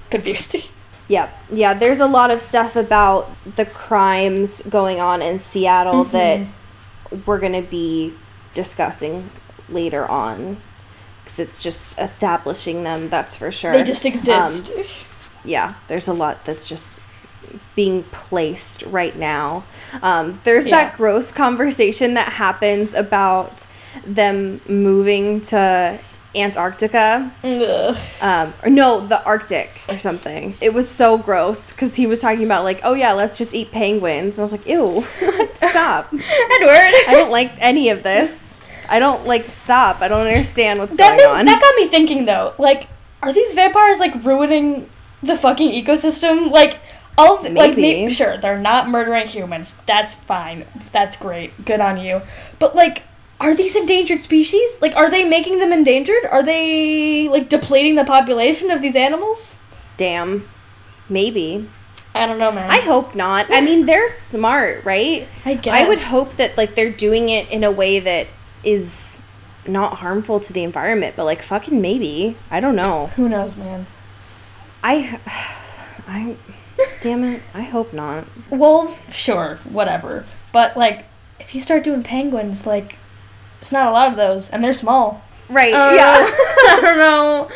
confused. 0.09 0.55
Yeah. 1.11 1.27
Yeah, 1.51 1.73
there's 1.73 2.01
a 2.01 2.05
lot 2.05 2.29
of 2.29 2.39
stuff 2.39 2.75
about 2.75 3.31
the 3.55 3.65
crimes 3.65 4.61
going 4.69 4.99
on 4.99 5.23
in 5.23 5.39
Seattle 5.39 6.05
Mm-hmm. 6.05 6.11
that 6.11 7.25
we're 7.25 7.39
going 7.39 7.53
to 7.63 7.67
be 7.67 8.13
discussing 8.53 9.27
later 9.69 10.05
on. 10.07 10.57
Cuz 11.25 11.39
it's 11.39 11.63
just 11.63 11.99
establishing 11.99 12.83
them, 12.83 13.09
that's 13.09 13.35
for 13.35 13.51
sure. 13.51 13.71
they 13.71 13.81
just 13.83 14.05
Um, 14.05 14.11
exist. 14.11 14.71
yeah, 15.43 15.73
there's 15.87 16.07
a 16.07 16.13
lot 16.13 16.45
that's 16.45 16.69
just 16.69 17.01
being 17.75 18.03
placed 18.11 18.83
right 18.87 19.15
now. 19.17 19.63
Um, 20.01 20.39
there's 20.43 20.67
Yeah. 20.67 20.85
that 20.85 20.97
gross 20.97 21.31
conversation 21.31 22.13
that 22.15 22.31
happens 22.31 22.93
about 22.93 23.65
them 24.05 24.61
moving 24.67 25.41
to 25.41 25.99
Antarctica. 26.35 27.31
Um, 28.21 28.53
or 28.63 28.69
no, 28.69 29.05
the 29.07 29.23
Arctic 29.25 29.69
or 29.89 29.97
something. 29.97 30.53
It 30.61 30.73
was 30.73 30.87
so 30.89 31.17
gross 31.17 31.71
because 31.71 31.95
he 31.95 32.05
was 32.07 32.21
talking 32.21 32.43
about 32.43 32.63
like, 32.63 32.81
oh 32.83 32.93
yeah, 32.93 33.13
let's 33.13 33.37
just 33.37 33.53
eat 33.55 33.71
penguins, 33.71 34.35
and 34.35 34.41
I 34.41 34.43
was 34.43 34.51
like, 34.51 34.67
ew, 34.67 35.03
stop. 35.53 36.07
Edward. 36.13 36.23
I 37.07 37.13
don't 37.13 37.31
like 37.31 37.51
any 37.59 37.89
of 37.89 38.03
this. 38.03 38.57
I 38.89 38.99
don't 38.99 39.25
like 39.25 39.45
stop. 39.49 40.01
I 40.01 40.07
don't 40.07 40.25
understand 40.27 40.79
what's 40.79 40.95
that 40.95 41.17
going 41.17 41.17
made- 41.17 41.39
on. 41.39 41.45
that 41.45 41.61
got 41.61 41.75
me 41.75 41.87
thinking 41.87 42.25
though. 42.25 42.53
Like, 42.57 42.87
are 43.23 43.33
these 43.33 43.53
vampires 43.53 43.99
like 43.99 44.23
ruining 44.23 44.89
the 45.23 45.35
fucking 45.37 45.71
ecosystem? 45.71 46.51
Like. 46.51 46.79
All 47.19 47.37
the, 47.37 47.51
like 47.51 47.77
Maybe. 47.77 48.13
sure 48.13 48.37
they're 48.37 48.59
not 48.59 48.89
murdering 48.89 49.27
humans. 49.27 49.77
That's 49.85 50.13
fine. 50.13 50.65
That's 50.91 51.15
great. 51.15 51.65
Good 51.65 51.79
on 51.79 51.97
you. 51.97 52.21
But 52.57 52.75
like 52.75 53.03
are 53.41 53.55
these 53.55 53.75
endangered 53.75 54.19
species? 54.19 54.81
Like 54.81 54.95
are 54.95 55.09
they 55.09 55.23
making 55.23 55.59
them 55.59 55.71
endangered? 55.71 56.25
Are 56.29 56.43
they 56.43 57.27
like 57.29 57.49
depleting 57.49 57.95
the 57.95 58.05
population 58.05 58.71
of 58.71 58.81
these 58.81 58.95
animals? 58.95 59.59
Damn. 59.97 60.47
Maybe. 61.09 61.69
I 62.15 62.25
don't 62.25 62.39
know, 62.39 62.51
man. 62.51 62.69
I 62.69 62.79
hope 62.79 63.15
not. 63.15 63.47
I 63.49 63.61
mean, 63.61 63.85
they're 63.85 64.07
smart, 64.07 64.83
right? 64.83 65.27
I 65.45 65.55
guess. 65.55 65.73
I 65.73 65.87
would 65.87 66.01
hope 66.01 66.35
that 66.37 66.57
like 66.57 66.75
they're 66.75 66.91
doing 66.91 67.29
it 67.29 67.49
in 67.49 67.63
a 67.63 67.71
way 67.71 67.99
that 67.99 68.27
is 68.63 69.21
not 69.67 69.95
harmful 69.95 70.39
to 70.39 70.53
the 70.53 70.63
environment, 70.63 71.15
but 71.15 71.25
like 71.25 71.41
fucking 71.41 71.81
maybe. 71.81 72.35
I 72.49 72.59
don't 72.59 72.75
know. 72.75 73.07
Who 73.15 73.29
knows, 73.29 73.55
man? 73.55 73.85
I 74.83 75.19
I 76.07 76.37
damn 77.01 77.23
it. 77.23 77.41
I 77.53 77.61
hope 77.63 77.93
not. 77.93 78.27
Wolves, 78.51 79.05
sure, 79.15 79.57
whatever. 79.69 80.25
But 80.51 80.75
like, 80.77 81.05
if 81.39 81.53
you 81.55 81.61
start 81.61 81.83
doing 81.83 82.03
penguins, 82.03 82.65
like, 82.65 82.97
it's 83.61 83.71
not 83.71 83.87
a 83.87 83.91
lot 83.91 84.07
of 84.09 84.15
those, 84.15 84.49
and 84.49 84.63
they're 84.63 84.73
small. 84.73 85.21
Right. 85.49 85.73
Uh, 85.73 85.93
yeah. 85.95 86.15
I 86.31 86.79
don't 86.81 86.97
know. 86.97 87.49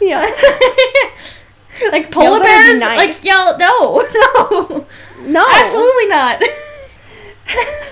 Yeah. 0.00 1.90
like 1.90 2.10
polar 2.10 2.40
bears, 2.40 2.80
nice. 2.80 2.96
like 2.96 3.24
y'all, 3.24 3.56
no, 3.58 4.06
no, 4.14 4.86
No. 5.30 5.46
absolutely 5.54 6.06
not. 6.08 6.42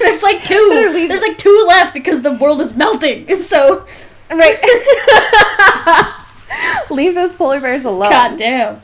there's 0.00 0.22
like 0.22 0.42
two. 0.44 0.54
Literally. 0.70 1.06
There's 1.06 1.22
like 1.22 1.38
two 1.38 1.64
left 1.68 1.94
because 1.94 2.22
the 2.22 2.32
world 2.32 2.60
is 2.60 2.74
melting. 2.76 3.30
And 3.30 3.42
so, 3.42 3.86
Right. 4.30 4.56
Leave 6.90 7.14
those 7.14 7.34
polar 7.34 7.60
bears 7.60 7.84
alone. 7.84 8.10
god 8.10 8.36
damn. 8.36 8.80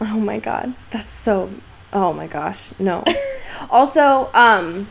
Oh 0.00 0.18
my 0.18 0.38
god. 0.38 0.74
That's 0.90 1.12
so 1.14 1.50
Oh 1.92 2.12
my 2.12 2.26
gosh. 2.26 2.78
No. 2.78 3.04
also, 3.70 4.30
um 4.34 4.88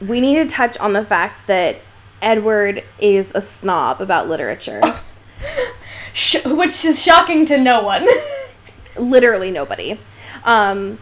we 0.00 0.20
need 0.20 0.36
to 0.36 0.46
touch 0.46 0.78
on 0.78 0.92
the 0.94 1.04
fact 1.04 1.46
that 1.46 1.76
Edward 2.22 2.84
is 2.98 3.34
a 3.34 3.40
snob 3.40 4.00
about 4.00 4.28
literature. 4.28 4.80
Sh- 6.14 6.44
which 6.44 6.84
is 6.84 7.02
shocking 7.02 7.44
to 7.46 7.58
no 7.58 7.82
one. 7.82 8.06
Literally 8.98 9.50
nobody. 9.50 9.98
Um 10.44 10.98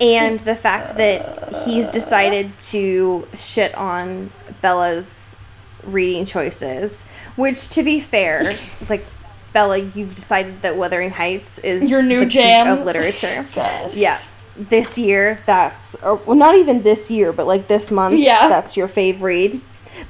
and 0.00 0.38
the 0.40 0.54
fact 0.54 0.96
that 0.96 1.54
he's 1.64 1.90
decided 1.90 2.58
to 2.58 3.28
shit 3.34 3.74
on 3.74 4.32
Bella's 4.62 5.36
reading 5.84 6.24
choices, 6.24 7.04
which 7.36 7.68
to 7.70 7.82
be 7.82 8.00
fair, 8.00 8.54
like 8.88 9.04
Bella, 9.52 9.78
you've 9.78 10.14
decided 10.14 10.62
that 10.62 10.76
Wuthering 10.76 11.10
Heights 11.10 11.58
is 11.60 11.90
Your 11.90 12.02
new 12.02 12.20
the 12.20 12.26
peak 12.26 12.32
jam. 12.34 12.66
of 12.78 12.84
literature. 12.84 13.46
Yeah. 13.94 14.20
This 14.56 14.98
year, 14.98 15.40
that's 15.46 15.94
or 15.96 16.16
well, 16.16 16.36
not 16.36 16.54
even 16.54 16.82
this 16.82 17.10
year, 17.10 17.32
but 17.32 17.46
like 17.46 17.66
this 17.68 17.90
month. 17.90 18.18
Yeah. 18.18 18.48
that's 18.48 18.76
your 18.76 18.88
fave 18.88 19.20
read. 19.22 19.60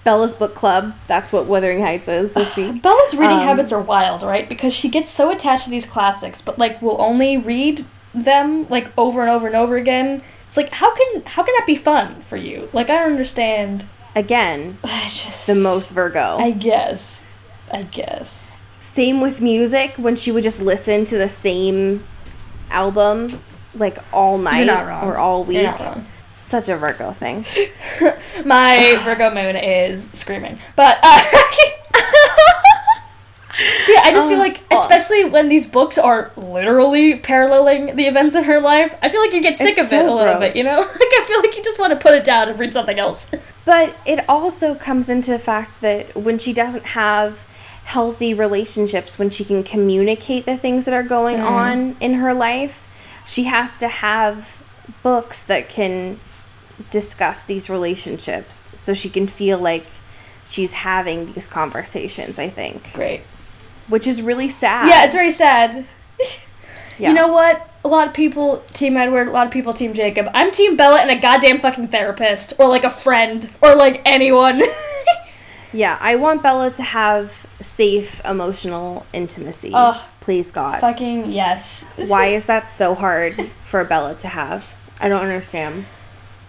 Bella's 0.05 0.35
book 0.35 0.55
club. 0.55 0.95
That's 1.07 1.33
what 1.33 1.47
Wuthering 1.47 1.81
Heights 1.83 2.09
is 2.09 2.33
this 2.33 2.57
week. 2.57 2.83
Bella's 2.83 3.15
reading 3.15 3.37
Um, 3.39 3.45
habits 3.45 3.71
are 3.73 3.81
wild, 3.83 4.23
right? 4.23 4.49
Because 4.49 4.73
she 4.73 4.89
gets 4.89 5.09
so 5.11 5.31
attached 5.31 5.65
to 5.65 5.71
these 5.71 5.87
classics, 5.87 6.43
but 6.43 6.59
like 6.59 6.81
will 6.83 7.01
only 7.01 7.37
read 7.37 7.87
them 8.15 8.69
like 8.69 8.89
over 8.99 9.21
and 9.21 9.31
over 9.31 9.47
and 9.47 9.55
over 9.55 9.77
again. 9.77 10.23
It's 10.47 10.57
like 10.57 10.71
how 10.71 10.93
can 10.95 11.23
how 11.27 11.43
can 11.45 11.55
that 11.59 11.67
be 11.67 11.77
fun 11.77 12.23
for 12.23 12.37
you? 12.37 12.69
Like 12.73 12.91
I 12.91 12.97
don't 12.97 13.13
understand. 13.13 13.87
again, 14.17 14.79
I 14.85 15.05
just 15.05 15.47
the 15.47 15.55
most 15.55 15.91
Virgo. 15.93 16.39
I 16.39 16.51
guess. 16.51 17.29
I 17.73 17.83
guess. 17.83 18.60
Same 18.81 19.21
with 19.21 19.41
music 19.41 19.95
when 19.97 20.17
she 20.17 20.33
would 20.33 20.43
just 20.43 20.61
listen 20.61 21.05
to 21.07 21.19
the 21.19 21.29
same 21.29 22.05
album 22.71 23.29
like 23.75 23.99
all 24.13 24.39
night 24.39 24.69
or 24.69 25.17
all 25.17 25.45
week. 25.45 25.59
You're 25.59 25.67
not 25.71 25.81
wrong. 25.81 26.07
Such 26.35 26.69
a 26.71 26.77
Virgo 26.77 27.13
thing. 27.13 27.45
My 28.47 28.99
Virgo 29.05 29.33
moon 29.35 29.57
is 29.57 30.09
screaming. 30.15 30.59
But 30.77 30.99
uh, 31.03 31.23
Yeah, 33.89 34.01
I 34.05 34.11
just 34.13 34.29
feel 34.29 34.39
Oh, 34.39 34.41
like 34.41 34.63
oh. 34.71 34.79
especially 34.81 35.25
when 35.29 35.49
these 35.51 35.67
books 35.67 35.99
are 35.99 36.31
literally 36.37 37.17
paralleling 37.19 37.95
the 37.97 38.07
events 38.07 38.35
in 38.35 38.45
her 38.45 38.59
life, 38.59 38.95
I 39.03 39.11
feel 39.11 39.21
like 39.21 39.35
you 39.35 39.43
get 39.43 39.59
sick 39.59 39.77
of 39.77 39.93
it 39.93 39.97
a 40.07 40.15
little 40.15 40.23
gross. 40.23 40.39
bit, 40.39 40.57
you 40.57 40.65
know? 40.65 40.79
Like 40.81 40.89
I 41.13 41.25
feel 41.29 41.41
like 41.41 41.55
you 41.57 41.63
just 41.63 41.79
want 41.79 41.91
to 41.93 41.97
put 41.99 42.15
it 42.15 42.25
down 42.25 42.49
and 42.49 42.59
read 42.59 42.73
something 42.73 42.99
else. 42.99 43.31
But 43.67 44.01
it 44.07 44.25
also 44.31 44.75
comes 44.75 45.11
into 45.11 45.33
the 45.33 45.39
fact 45.39 45.83
that 45.83 46.17
when 46.17 46.39
she 46.39 46.55
doesn't 46.55 46.87
have 46.87 47.47
healthy 47.91 48.33
relationships, 48.35 49.19
when 49.19 49.31
she 49.31 49.45
can 49.45 49.63
communicate 49.65 50.47
the 50.47 50.57
things 50.57 50.85
that 50.85 50.95
are 50.95 51.03
going 51.03 51.39
Mm. 51.39 51.51
on 51.51 51.97
in 52.01 52.15
her 52.15 52.33
life, 52.33 52.87
she 53.25 53.45
has 53.45 53.79
to 53.79 53.89
have 53.89 54.61
books 55.03 55.43
that 55.45 55.69
can 55.69 56.21
discuss 56.91 57.45
these 57.45 57.69
relationships 57.69 58.69
so 58.77 58.95
she 58.95 59.09
can 59.09 59.27
feel 59.27 59.59
like 59.59 59.85
she's 60.47 60.73
having 60.73 61.33
these 61.33 61.49
conversations, 61.49 62.39
I 62.39 62.49
think. 62.49 62.93
Great. 62.93 63.23
Which 63.89 64.07
is 64.07 64.23
really 64.23 64.49
sad. 64.49 64.89
Yeah, 64.89 65.05
it's 65.05 65.15
very 65.15 65.33
sad. 65.33 65.85
Yeah. 66.99 67.09
You 67.09 67.15
know 67.15 67.29
what? 67.29 67.67
A 67.83 67.89
lot 67.89 68.09
of 68.09 68.13
people 68.13 68.63
team 68.75 68.95
Edward, 68.99 69.29
a 69.29 69.31
lot 69.31 69.47
of 69.47 69.53
people 69.53 69.73
team 69.73 69.95
Jacob. 69.95 70.29
I'm 70.35 70.51
team 70.53 70.77
Bella 70.77 70.99
and 71.01 71.11
a 71.11 71.17
goddamn 71.19 71.59
fucking 71.59 71.89
therapist 71.89 72.53
or 72.59 72.69
like 72.69 72.85
a 72.85 72.91
friend 72.91 73.49
or 73.63 73.75
like 73.75 74.03
anyone. 74.05 74.63
Yeah, 75.73 75.97
I 76.01 76.17
want 76.17 76.43
Bella 76.43 76.71
to 76.73 76.83
have 76.83 77.47
safe 77.61 78.21
emotional 78.25 79.07
intimacy. 79.13 79.71
Ugh. 79.75 80.01
Please 80.21 80.51
God. 80.51 80.81
fucking 80.81 81.33
yes. 81.33 81.87
Why 81.97 82.27
is 82.27 82.47
that 82.47 82.69
so 82.69 82.95
hard 82.95 83.51
for 83.65 83.85
Bella 83.85 84.15
to 84.17 84.29
have? 84.29 84.75
I 85.01 85.09
don't 85.09 85.23
understand. 85.23 85.87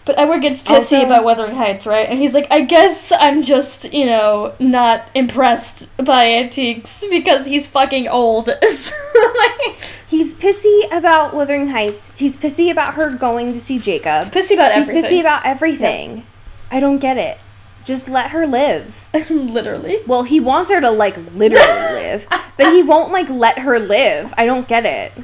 But 0.03 0.17
Edward 0.17 0.41
gets 0.41 0.63
pissy 0.63 0.74
Also- 0.76 1.05
about 1.05 1.24
Wuthering 1.24 1.55
Heights, 1.55 1.86
right? 1.86 2.09
And 2.09 2.17
he's 2.17 2.34
like, 2.34 2.47
I 2.51 2.61
guess 2.61 3.11
I'm 3.11 3.43
just, 3.43 3.93
you 3.93 4.05
know, 4.07 4.53
not 4.59 5.07
impressed 5.13 5.95
by 5.97 6.28
antiques 6.28 7.03
because 7.09 7.45
he's 7.45 7.67
fucking 7.67 8.07
old. 8.07 8.47
Like, 8.47 9.78
He's 10.11 10.34
pissy 10.34 10.91
about 10.91 11.34
Wuthering 11.34 11.69
Heights. 11.69 12.11
He's 12.17 12.36
pissy 12.36 12.69
about 12.69 12.95
her 12.95 13.11
going 13.11 13.53
to 13.53 13.59
see 13.59 13.80
Jacob. 13.80 14.28
pissy 14.34 14.55
about 14.55 14.74
everything. 14.74 14.95
He's 15.03 15.11
pissy 15.11 15.19
about 15.22 15.45
everything. 15.45 16.26
I 16.69 16.82
don't 16.82 16.97
get 16.97 17.17
it. 17.17 17.38
Just 17.84 18.09
let 18.09 18.32
her 18.32 18.45
live. 18.45 19.09
Literally. 19.29 19.99
Well, 20.07 20.23
he 20.23 20.39
wants 20.39 20.71
her 20.71 20.79
to 20.82 20.91
like 20.91 21.17
literally 21.34 21.65
live, 21.93 22.27
but 22.57 22.73
he 22.73 22.84
won't 22.84 23.11
like 23.11 23.29
let 23.29 23.59
her 23.59 23.79
live. 23.79 24.34
I 24.38 24.45
don't 24.45 24.67
get 24.67 24.86
it. 24.86 25.13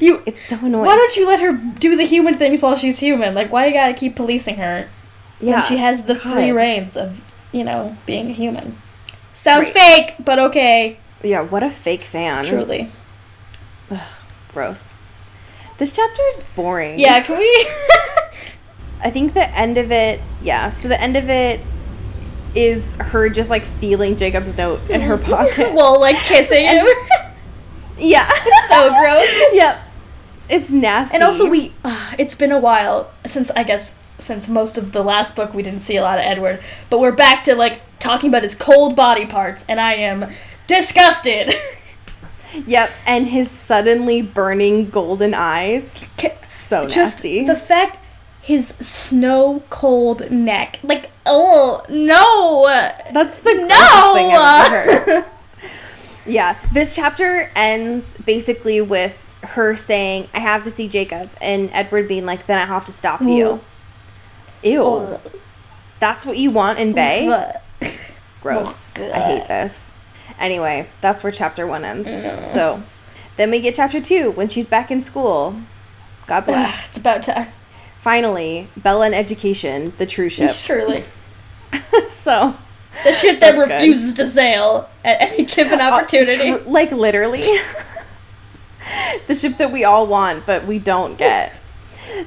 You. 0.00 0.22
It's 0.24 0.40
so 0.40 0.56
annoying. 0.56 0.86
Why 0.86 0.94
don't 0.94 1.16
you 1.16 1.26
let 1.26 1.40
her 1.40 1.52
do 1.52 1.96
the 1.96 2.04
human 2.04 2.34
things 2.34 2.62
while 2.62 2.76
she's 2.76 3.00
human? 3.00 3.34
Like, 3.34 3.52
why 3.52 3.66
you 3.66 3.72
gotta 3.74 3.92
keep 3.92 4.16
policing 4.16 4.56
her 4.56 4.88
yeah. 5.40 5.54
when 5.54 5.62
she 5.62 5.76
has 5.78 6.04
the 6.04 6.14
free 6.14 6.48
God. 6.48 6.56
reins 6.56 6.96
of, 6.96 7.22
you 7.52 7.64
know, 7.64 7.96
being 8.06 8.30
a 8.30 8.32
human? 8.32 8.76
Sounds 9.32 9.70
Right. 9.74 10.08
fake, 10.08 10.14
but 10.24 10.38
okay. 10.38 10.98
yeah, 11.22 11.42
what 11.42 11.62
a 11.62 11.70
fake 11.70 12.02
fan. 12.02 12.44
Truly. 12.44 12.88
Gross. 14.52 14.96
This 15.78 15.92
chapter 15.92 16.22
is 16.30 16.42
boring. 16.54 16.98
Yeah, 16.98 17.20
can 17.20 17.38
we? 17.38 17.66
I 19.02 19.10
think 19.10 19.34
the 19.34 19.48
end 19.56 19.78
of 19.78 19.90
it, 19.92 20.20
yeah. 20.42 20.70
So 20.70 20.88
the 20.88 21.00
end 21.00 21.16
of 21.16 21.28
it 21.30 21.60
is 22.54 22.94
her 22.94 23.28
just 23.28 23.50
like 23.50 23.62
feeling 23.64 24.16
Jacob's 24.16 24.56
note 24.56 24.80
in 24.90 25.00
her 25.00 25.16
pocket. 25.32 25.72
well, 25.74 26.00
like 26.00 26.16
kissing 26.16 26.64
him. 26.64 26.86
yeah. 27.98 28.28
it's 28.30 28.68
so 28.68 28.90
gross. 29.00 29.42
Yep. 29.54 29.80
It's 30.48 30.70
nasty. 30.70 31.14
And 31.14 31.22
also, 31.22 31.48
we 31.48 31.72
uh, 31.84 32.14
it's 32.18 32.34
been 32.34 32.50
a 32.50 32.58
while 32.58 33.12
since 33.24 33.52
I 33.52 33.62
guess 33.62 33.98
since 34.18 34.48
most 34.48 34.76
of 34.76 34.90
the 34.90 35.02
last 35.02 35.36
book 35.36 35.54
we 35.54 35.62
didn't 35.62 35.78
see 35.80 35.96
a 35.96 36.02
lot 36.02 36.18
of 36.18 36.24
Edward, 36.24 36.60
but 36.90 36.98
we're 36.98 37.12
back 37.12 37.44
to 37.44 37.54
like 37.54 37.80
talking 38.00 38.28
about 38.30 38.42
his 38.42 38.56
cold 38.56 38.96
body 38.96 39.26
parts, 39.26 39.64
and 39.68 39.80
I 39.80 39.94
am 39.94 40.26
disgusted. 40.66 41.54
Yep. 42.66 42.90
And 43.06 43.28
his 43.28 43.48
suddenly 43.48 44.22
burning 44.22 44.90
golden 44.90 45.34
eyes. 45.34 46.08
So 46.42 46.86
Just 46.88 47.18
nasty. 47.18 47.44
the 47.46 47.54
fact 47.54 48.00
his 48.42 48.68
snow 48.68 49.62
cold 49.70 50.30
neck, 50.30 50.78
like 50.82 51.10
oh 51.26 51.82
no, 51.88 52.66
That's 53.12 53.42
the 53.42 53.54
no. 53.54 54.14
thing 54.14 54.30
I've 54.32 54.72
ever 54.72 55.04
heard. 55.04 55.30
yeah. 56.26 56.56
This 56.72 56.94
chapter 56.94 57.50
ends 57.54 58.16
basically 58.24 58.80
with 58.80 59.26
her 59.42 59.74
saying, 59.74 60.28
I 60.34 60.40
have 60.40 60.64
to 60.64 60.70
see 60.70 60.88
Jacob, 60.88 61.30
and 61.40 61.70
Edward 61.72 62.08
being 62.08 62.26
like, 62.26 62.46
then 62.46 62.58
I 62.58 62.64
have 62.66 62.84
to 62.86 62.92
stop 62.92 63.20
you. 63.20 63.60
Ew. 64.62 64.84
Ugh. 64.84 65.20
That's 65.98 66.24
what 66.24 66.36
you 66.36 66.50
want 66.50 66.78
in 66.78 66.92
Bay? 66.92 67.28
Ugh. 67.28 67.90
Gross. 68.42 68.96
Ugh. 68.96 69.10
I 69.10 69.20
hate 69.20 69.48
this. 69.48 69.92
Anyway, 70.38 70.90
that's 71.00 71.22
where 71.22 71.32
chapter 71.32 71.66
one 71.66 71.84
ends. 71.84 72.10
So 72.52 72.82
then 73.36 73.50
we 73.50 73.60
get 73.60 73.74
chapter 73.74 74.00
two 74.00 74.30
when 74.32 74.48
she's 74.48 74.66
back 74.66 74.90
in 74.90 75.02
school. 75.02 75.56
God 76.26 76.44
bless. 76.46 76.90
It's 76.90 76.98
about 76.98 77.22
time. 77.22 77.48
Finally, 78.00 78.66
Bella 78.78 79.06
and 79.06 79.14
Education, 79.14 79.92
the 79.98 80.06
true 80.06 80.28
ship. 80.36 80.52
Surely. 80.54 81.04
so, 82.08 82.56
The 83.04 83.12
ship 83.12 83.40
that 83.40 83.54
That's 83.56 83.68
good. 83.68 83.70
refuses 83.74 84.14
to 84.14 84.26
sail 84.26 84.88
at 85.04 85.20
any 85.20 85.44
given 85.44 85.80
opportunity. 85.80 86.50
uh, 86.50 86.58
tr- 86.58 86.68
like 86.68 86.92
literally, 86.92 87.42
the 89.26 89.34
ship 89.34 89.58
that 89.58 89.70
we 89.70 89.84
all 89.84 90.06
want, 90.06 90.46
but 90.46 90.66
we 90.66 90.78
don't 90.78 91.16
get. 91.18 91.60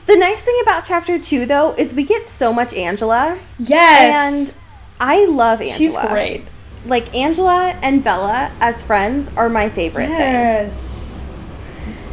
The 0.05 0.15
nice 0.15 0.45
thing 0.45 0.57
about 0.61 0.85
chapter 0.85 1.17
two, 1.19 1.45
though, 1.45 1.73
is 1.73 1.93
we 1.93 2.03
get 2.05 2.25
so 2.27 2.53
much 2.53 2.73
Angela, 2.73 3.37
yes. 3.59 4.55
and 4.55 4.57
I 4.99 5.25
love 5.25 5.59
Angela. 5.59 5.77
she's 5.77 5.97
great. 5.97 6.45
Like 6.85 7.15
Angela 7.15 7.77
and 7.81 8.03
Bella 8.03 8.51
as 8.59 8.83
friends 8.83 9.33
are 9.35 9.49
my 9.49 9.69
favorite 9.69 10.07
thing. 10.07 10.17
Yes. 10.19 11.19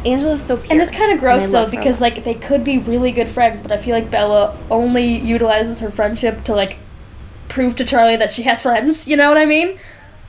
Angela's 0.05 0.43
so 0.43 0.57
pure. 0.57 0.71
And 0.73 0.81
it's 0.81 0.91
kind 0.91 1.11
of 1.11 1.19
gross 1.19 1.47
though 1.47 1.69
because 1.69 2.01
like 2.01 2.23
they 2.23 2.33
could 2.33 2.63
be 2.63 2.77
really 2.77 3.11
good 3.11 3.29
friends, 3.29 3.61
but 3.61 3.71
I 3.71 3.77
feel 3.77 3.95
like 3.95 4.09
Bella 4.11 4.57
only 4.69 5.05
utilizes 5.17 5.79
her 5.79 5.91
friendship 5.91 6.43
to 6.45 6.55
like 6.55 6.77
prove 7.49 7.75
to 7.77 7.85
Charlie 7.85 8.15
that 8.17 8.31
she 8.31 8.43
has 8.43 8.61
friends. 8.61 9.07
You 9.07 9.17
know 9.17 9.27
what 9.29 9.37
I 9.37 9.45
mean? 9.45 9.77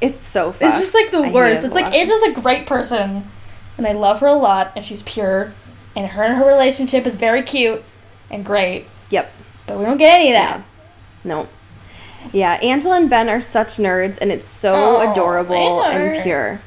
it's 0.00 0.26
so 0.26 0.50
It's 0.60 0.78
just 0.80 0.94
like 0.94 1.10
the 1.12 1.20
I 1.20 1.30
worst. 1.32 1.62
it 1.62 1.66
It's 1.66 1.74
like. 1.76 1.94
Angela's 1.94 2.22
a 2.24 2.32
great 2.32 2.66
person, 2.66 3.30
and 3.78 3.86
I 3.86 3.92
love 3.92 4.18
her 4.20 4.26
a 4.26 4.32
lot, 4.32 4.72
and 4.74 4.84
she's 4.84 5.02
pure, 5.04 5.54
and 5.94 6.08
her 6.08 6.24
and 6.24 6.34
her 6.34 6.44
relationship 6.44 7.06
is 7.06 7.16
very 7.16 7.42
cute 7.42 7.84
and 8.28 8.44
great, 8.44 8.86
Yep. 9.10 9.30
but 9.68 9.78
we 9.78 9.84
don't 9.84 9.98
get 9.98 10.18
any 10.18 10.30
of 10.30 10.34
that. 10.36 10.64
No. 11.22 11.48
Yeah, 12.32 12.54
Angela 12.64 12.96
and 12.96 13.08
Ben 13.08 13.28
are 13.28 13.40
such 13.40 13.76
nerds, 13.78 14.18
and 14.20 14.32
it's 14.32 14.48
so 14.48 14.72
Oh, 14.74 15.12
adorable 15.12 15.54
they 15.54 16.32
are. 16.32 16.60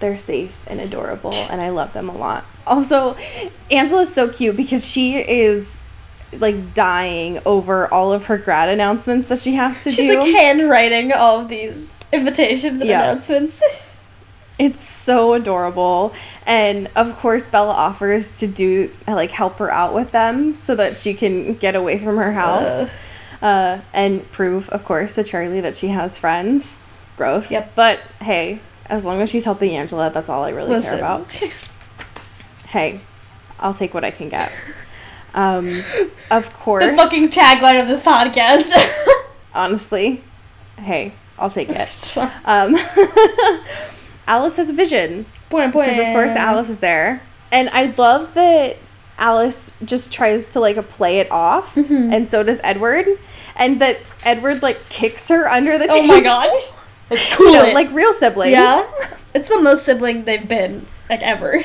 They're 0.00 0.18
safe 0.18 0.56
and 0.66 0.80
adorable, 0.80 1.34
and 1.50 1.60
I 1.60 1.70
love 1.70 1.92
them 1.92 2.08
a 2.08 2.16
lot. 2.16 2.44
Also, 2.66 3.16
Angela's 3.70 4.12
so 4.12 4.28
cute 4.28 4.56
because 4.56 4.88
she 4.88 5.16
is 5.16 5.80
like 6.38 6.74
dying 6.74 7.40
over 7.46 7.92
all 7.92 8.12
of 8.12 8.26
her 8.26 8.36
grad 8.38 8.68
announcements 8.68 9.28
that 9.28 9.38
she 9.38 9.54
has 9.54 9.82
to 9.84 9.90
She's 9.90 10.06
do. 10.06 10.22
She's 10.24 10.34
like 10.34 10.42
handwriting 10.42 11.12
all 11.12 11.40
of 11.40 11.48
these 11.48 11.92
invitations 12.12 12.80
and 12.80 12.90
Yeah. 12.90 13.02
announcements. 13.02 13.62
It's 14.60 14.82
so 14.82 15.34
adorable. 15.34 16.12
And 16.44 16.90
of 16.96 17.16
course, 17.18 17.46
Bella 17.46 17.72
offers 17.72 18.40
to 18.40 18.48
do, 18.48 18.90
like, 19.06 19.30
help 19.30 19.60
her 19.60 19.70
out 19.72 19.94
with 19.94 20.10
them 20.10 20.56
so 20.56 20.74
that 20.74 20.96
she 20.96 21.14
can 21.14 21.54
get 21.54 21.76
away 21.76 21.96
from 21.96 22.16
her 22.16 22.32
house. 22.32 22.90
Uh, 23.40 23.78
and 23.92 24.28
prove, 24.32 24.68
of 24.70 24.84
course, 24.84 25.14
to 25.14 25.22
Charlie 25.22 25.60
that 25.60 25.76
she 25.76 25.86
has 25.88 26.18
friends. 26.18 26.80
Gross. 27.16 27.52
Yep. 27.52 27.72
But 27.76 28.00
hey, 28.20 28.58
as 28.88 29.04
long 29.04 29.20
as 29.20 29.28
she's 29.30 29.44
helping 29.44 29.70
Angela, 29.76 30.10
that's 30.10 30.28
all 30.30 30.42
I 30.44 30.50
really 30.50 30.70
Listen. 30.70 30.98
care 30.98 30.98
about. 30.98 31.32
Hey, 32.68 33.00
I'll 33.58 33.72
take 33.72 33.94
what 33.94 34.04
I 34.04 34.10
can 34.10 34.28
get. 34.28 34.52
Um, 35.32 35.68
of 36.30 36.52
course. 36.60 36.84
the 36.84 36.94
fucking 36.98 37.28
tagline 37.28 37.80
of 37.80 37.88
this 37.88 38.02
podcast. 38.04 38.70
honestly, 39.54 40.22
hey, 40.78 41.14
I'll 41.38 41.48
take 41.48 41.70
it. 41.70 42.16
Um, 42.44 42.76
Alice 44.26 44.56
has 44.58 44.68
a 44.68 44.74
vision. 44.74 45.24
Point, 45.48 45.72
point. 45.72 45.86
because 45.88 45.98
of 46.00 46.06
course 46.12 46.32
Alice 46.32 46.68
is 46.68 46.78
there, 46.80 47.22
and 47.50 47.70
I 47.70 47.86
love 47.96 48.34
that 48.34 48.76
Alice 49.16 49.72
just 49.84 50.12
tries 50.12 50.50
to 50.50 50.60
like 50.60 50.76
play 50.90 51.20
it 51.20 51.30
off, 51.32 51.74
Mm-hmm. 51.74 52.12
and 52.12 52.28
so 52.28 52.42
does 52.42 52.60
Edward, 52.62 53.06
and 53.56 53.80
that 53.80 53.98
Edward 54.24 54.62
like 54.62 54.86
kicks 54.90 55.28
her 55.30 55.48
under 55.48 55.78
the 55.78 55.86
Oh 55.90 55.94
table. 55.94 56.06
my 56.08 56.20
god. 56.20 56.50
Like, 57.10 57.20
cool 57.32 57.46
You 57.52 57.52
know, 57.68 57.72
like 57.72 57.90
real 57.92 58.12
siblings. 58.12 58.52
yeah. 58.52 58.84
It's 59.34 59.48
the 59.48 59.60
most 59.60 59.84
sibling 59.84 60.24
they've 60.24 60.46
been, 60.48 60.86
like, 61.08 61.22
ever. 61.22 61.60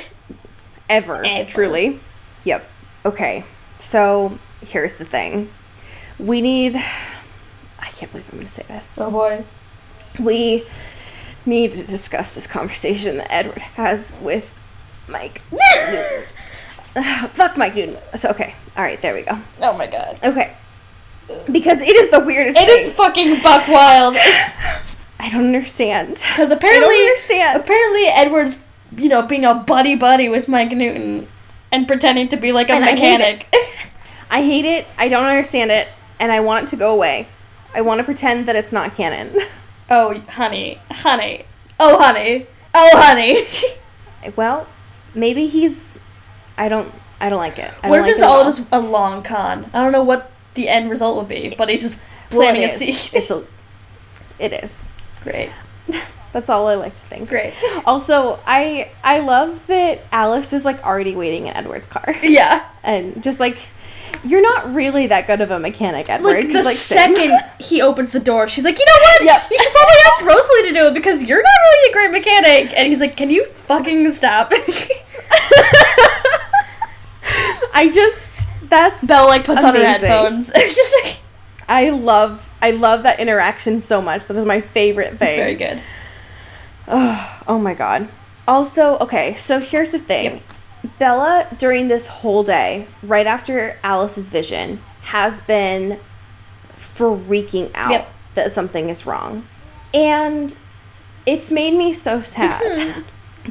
ever, 0.89 1.25
Ever. 1.25 1.49
truly. 1.49 1.99
Yep. 2.45 2.69
Okay, 3.05 3.43
so 3.79 4.37
here's 4.65 4.95
the 4.95 5.05
thing: 5.05 5.51
we 6.19 6.41
need 6.41 6.75
I 6.75 7.85
can't 7.87 8.11
believe 8.11 8.25
I'm 8.31 8.35
going 8.37 8.47
to 8.47 8.53
say 8.53 8.63
this. 8.67 8.93
Oh 8.97 9.11
boy. 9.11 9.43
We 10.19 10.65
need 11.45 11.71
to 11.73 11.77
discuss 11.79 12.33
this 12.35 12.47
conversation 12.47 13.17
that 13.17 13.27
Edward 13.31 13.61
has 13.61 14.15
with 14.21 14.57
Mike. 15.07 15.41
Fuck 17.31 17.57
Mike 17.57 17.75
Newton. 17.75 17.97
So 18.15 18.29
okay, 18.29 18.55
all 18.77 18.83
right, 18.83 19.01
there 19.01 19.13
we 19.13 19.23
go. 19.23 19.37
Oh 19.61 19.73
my 19.73 19.87
god. 19.87 20.19
Okay, 20.23 20.55
because 21.51 21.81
it 21.81 21.95
is 21.95 22.09
the 22.09 22.19
weirdest. 22.19 22.57
It 22.59 22.67
thing. 22.67 22.89
is 22.89 22.93
fucking 22.93 23.41
buck 23.41 23.67
wild. 23.67 24.15
I 25.19 25.29
don't 25.29 25.45
understand. 25.45 26.23
Because 26.29 26.51
apparently, 26.51 26.95
understand. 26.95 27.61
apparently 27.61 28.05
Edward's, 28.07 28.63
you 28.97 29.09
know, 29.09 29.21
being 29.21 29.45
a 29.45 29.53
buddy 29.53 29.95
buddy 29.95 30.29
with 30.29 30.47
Mike 30.47 30.71
Newton 30.71 31.27
and 31.71 31.87
pretending 31.87 32.27
to 32.29 32.37
be 32.37 32.51
like 32.51 32.69
a 32.69 32.73
And 32.73 32.83
I 32.83 32.89
hate 32.95 33.17
mechanic. 33.17 33.55
I 34.29 34.43
hate 34.43 34.65
it. 34.65 34.87
I 34.97 35.09
don't 35.09 35.25
understand 35.25 35.71
it, 35.71 35.87
and 36.19 36.31
I 36.31 36.39
want 36.39 36.65
it 36.65 36.69
to 36.71 36.75
go 36.75 36.91
away. 36.93 37.27
I 37.75 37.81
want 37.81 37.99
to 37.99 38.03
pretend 38.03 38.47
that 38.47 38.55
it's 38.55 38.71
not 38.73 38.95
canon. 38.95 39.35
oh, 39.89 40.19
honey, 40.29 40.79
honey, 40.91 41.45
oh 41.79 41.99
honey, 42.01 42.47
oh 42.73 42.91
honey. 42.95 43.45
well, 44.35 44.67
maybe 45.13 45.47
he's. 45.47 45.99
I 46.57 46.69
don't. 46.69 46.93
I 47.19 47.29
don't 47.29 47.39
like 47.39 47.57
it. 47.59 47.71
I 47.83 47.89
what 47.89 47.99
if 47.99 48.05
this 48.05 48.19
like 48.19 48.27
it 48.27 48.31
at 48.31 48.35
all 48.37 48.43
just 48.43 48.63
a 48.71 48.79
long 48.79 49.23
con? 49.23 49.69
I 49.73 49.81
don't 49.81 49.91
know 49.91 50.03
what 50.03 50.31
the 50.55 50.67
end 50.67 50.89
result 50.89 51.15
will 51.15 51.23
be, 51.23 51.53
but 51.57 51.69
he's 51.69 51.81
just 51.81 51.99
Well, 52.31 52.41
planting 52.41 52.63
it 52.63 52.71
a 52.71 52.83
is. 52.83 52.99
seed. 52.99 53.15
It's 53.21 53.31
a. 53.31 53.45
It 54.39 54.53
is. 54.63 54.89
Great, 55.23 55.49
That's 56.33 56.49
all 56.49 56.67
I 56.67 56.75
like 56.75 56.95
to 56.95 57.03
think. 57.03 57.29
great. 57.29 57.53
Also, 57.85 58.39
I 58.45 58.91
I 59.03 59.19
love 59.19 59.65
that 59.67 60.01
Alice 60.11 60.53
is 60.53 60.63
like 60.65 60.83
already 60.85 61.15
waiting 61.15 61.47
in 61.47 61.53
Edward's 61.55 61.87
car, 61.87 62.15
Yeah. 62.23 62.67
and 62.83 63.21
just 63.23 63.39
like, 63.39 63.57
you're 64.23 64.41
not 64.41 64.73
really 64.73 65.07
that 65.07 65.27
good 65.27 65.41
of 65.41 65.51
a 65.51 65.59
mechanic, 65.59 66.09
Edward. 66.09 66.43
Like 66.45 66.51
the 66.53 66.63
like, 66.63 66.77
second 66.77 67.33
he 67.59 67.81
opens 67.81 68.11
the 68.11 68.19
door, 68.19 68.47
she's 68.47 68.63
like, 68.63 68.77
you 68.79 68.85
know 68.85 68.99
what? 69.01 69.23
Yep. 69.25 69.51
You 69.51 69.57
should 69.59 69.71
probably 69.73 69.95
ask 70.05 70.21
Rosalie 70.25 70.63
to 70.69 70.73
do 70.73 70.87
it 70.87 70.93
because 70.93 71.23
you're 71.23 71.41
not 71.43 71.59
really 71.65 71.89
a 71.89 71.93
great 71.93 72.11
mechanic. 72.11 72.77
And 72.77 72.87
he's 72.87 72.99
like, 73.01 73.17
can 73.17 73.29
you 73.29 73.45
fucking 73.53 74.11
stop? 74.13 74.51
I 77.75 77.89
just 77.93 78.47
that's 78.69 79.05
Belle 79.05 79.27
like 79.27 79.43
puts 79.45 79.63
on 79.63 79.75
her 79.75 79.83
headphones. 79.83 80.51
It's 80.55 80.75
just 80.75 80.93
like 81.03 81.17
I 81.67 81.89
love 81.89 82.47
I 82.63 82.71
love 82.71 83.03
that 83.03 83.19
interaction 83.19 83.79
so 83.79 84.01
much. 84.01 84.25
That 84.27 84.37
is 84.37 84.45
my 84.45 84.61
favorite 84.61 85.17
thing. 85.19 85.27
it's 85.27 85.33
very 85.33 85.55
good. 85.55 85.81
Oh, 86.87 87.43
oh 87.47 87.59
my 87.59 87.73
god. 87.73 88.07
Also, 88.47 88.97
okay, 88.99 89.35
so 89.35 89.59
here's 89.59 89.91
the 89.91 89.99
thing. 89.99 90.41
Bella, 90.97 91.47
during 91.57 91.89
this 91.89 92.07
whole 92.07 92.43
day, 92.43 92.87
right 93.03 93.27
after 93.27 93.77
Alice's 93.83 94.29
vision, 94.29 94.81
has 95.01 95.41
been 95.41 95.99
freaking 96.73 97.69
out 97.75 97.91
Yep. 97.91 98.13
that 98.35 98.51
something 98.51 98.89
is 98.89 99.05
wrong. 99.05 99.45
And 99.93 100.55
it's 101.25 101.51
made 101.51 101.73
me 101.77 101.93
so 101.93 102.21
sad 102.21 102.61
Mm-hmm. 102.61 103.01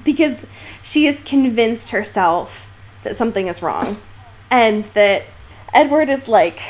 because 0.05 0.47
she 0.83 1.05
has 1.05 1.21
convinced 1.21 1.91
herself 1.91 2.67
that 3.05 3.17
something 3.17 3.47
is 3.49 3.63
wrong. 3.63 3.99
And 4.51 4.85
that 4.95 5.25
Edward 5.75 6.09
is 6.11 6.29
like, 6.29 6.61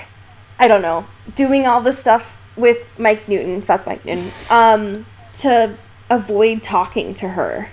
I 0.63 0.69
don't 0.69 0.83
know, 0.83 1.05
doing 1.35 1.67
all 1.67 1.81
this 1.81 1.99
stuff 1.99 2.39
with 2.55 2.79
Mike 2.97 3.29
Newton, 3.29 3.63
fuck 3.63 3.85
Mike 3.85 4.05
Newton, 4.05 4.31
um, 4.49 5.05
to 5.35 5.77
avoid 6.09 6.63
talking 6.63 7.15
to 7.15 7.29
her. 7.29 7.69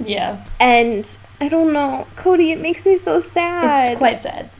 Yeah, 0.00 0.44
And 0.58 1.08
I 1.40 1.48
don't 1.48 1.72
know, 1.72 2.08
Cody, 2.16 2.50
it 2.50 2.60
makes 2.60 2.84
me 2.84 2.96
so 2.96 3.20
sad. 3.20 3.92
it's 3.92 3.98
quite 3.98 4.20
sad. 4.20 4.50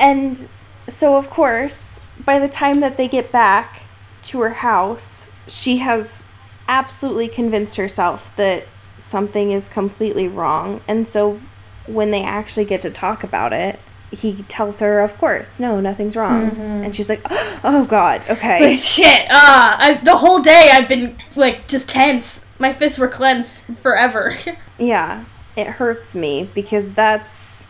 And 0.00 0.48
so, 0.88 1.16
of 1.16 1.30
course, 1.30 2.00
by 2.24 2.40
the 2.40 2.48
time 2.48 2.80
that 2.80 2.96
they 2.96 3.06
get 3.06 3.30
back 3.30 3.82
to 4.24 4.40
her 4.40 4.50
house, 4.50 5.30
she 5.46 5.76
has 5.76 6.28
absolutely 6.66 7.28
convinced 7.28 7.76
herself 7.76 8.34
that 8.34 8.66
something 8.98 9.52
is 9.52 9.68
completely 9.68 10.26
wrong. 10.26 10.80
And 10.88 11.06
so, 11.06 11.38
when 11.86 12.10
they 12.10 12.24
actually 12.24 12.64
get 12.64 12.82
to 12.82 12.90
talk 12.90 13.22
about 13.22 13.52
it, 13.52 13.78
he 14.10 14.34
tells 14.44 14.80
her, 14.80 15.00
of 15.00 15.18
course, 15.18 15.58
no, 15.58 15.80
nothing's 15.80 16.16
wrong. 16.16 16.50
And 16.84 16.94
she's 16.94 17.08
like, 17.08 17.20
oh, 17.64 17.86
God, 17.88 18.22
okay. 18.30 18.70
Like, 18.70 18.78
shit. 18.78 19.26
Ah, 19.30 19.76
I, 19.78 19.94
the 19.94 20.16
whole 20.16 20.40
day 20.40 20.70
I've 20.72 20.88
been 20.88 21.16
like 21.34 21.66
just 21.68 21.88
tense. 21.88 22.46
My 22.58 22.72
fists 22.72 22.98
were 22.98 23.08
clenched 23.08 23.62
forever. 23.80 24.38
yeah, 24.78 25.24
it 25.56 25.66
hurts 25.66 26.14
me 26.14 26.48
because 26.54 26.92
that's. 26.92 27.68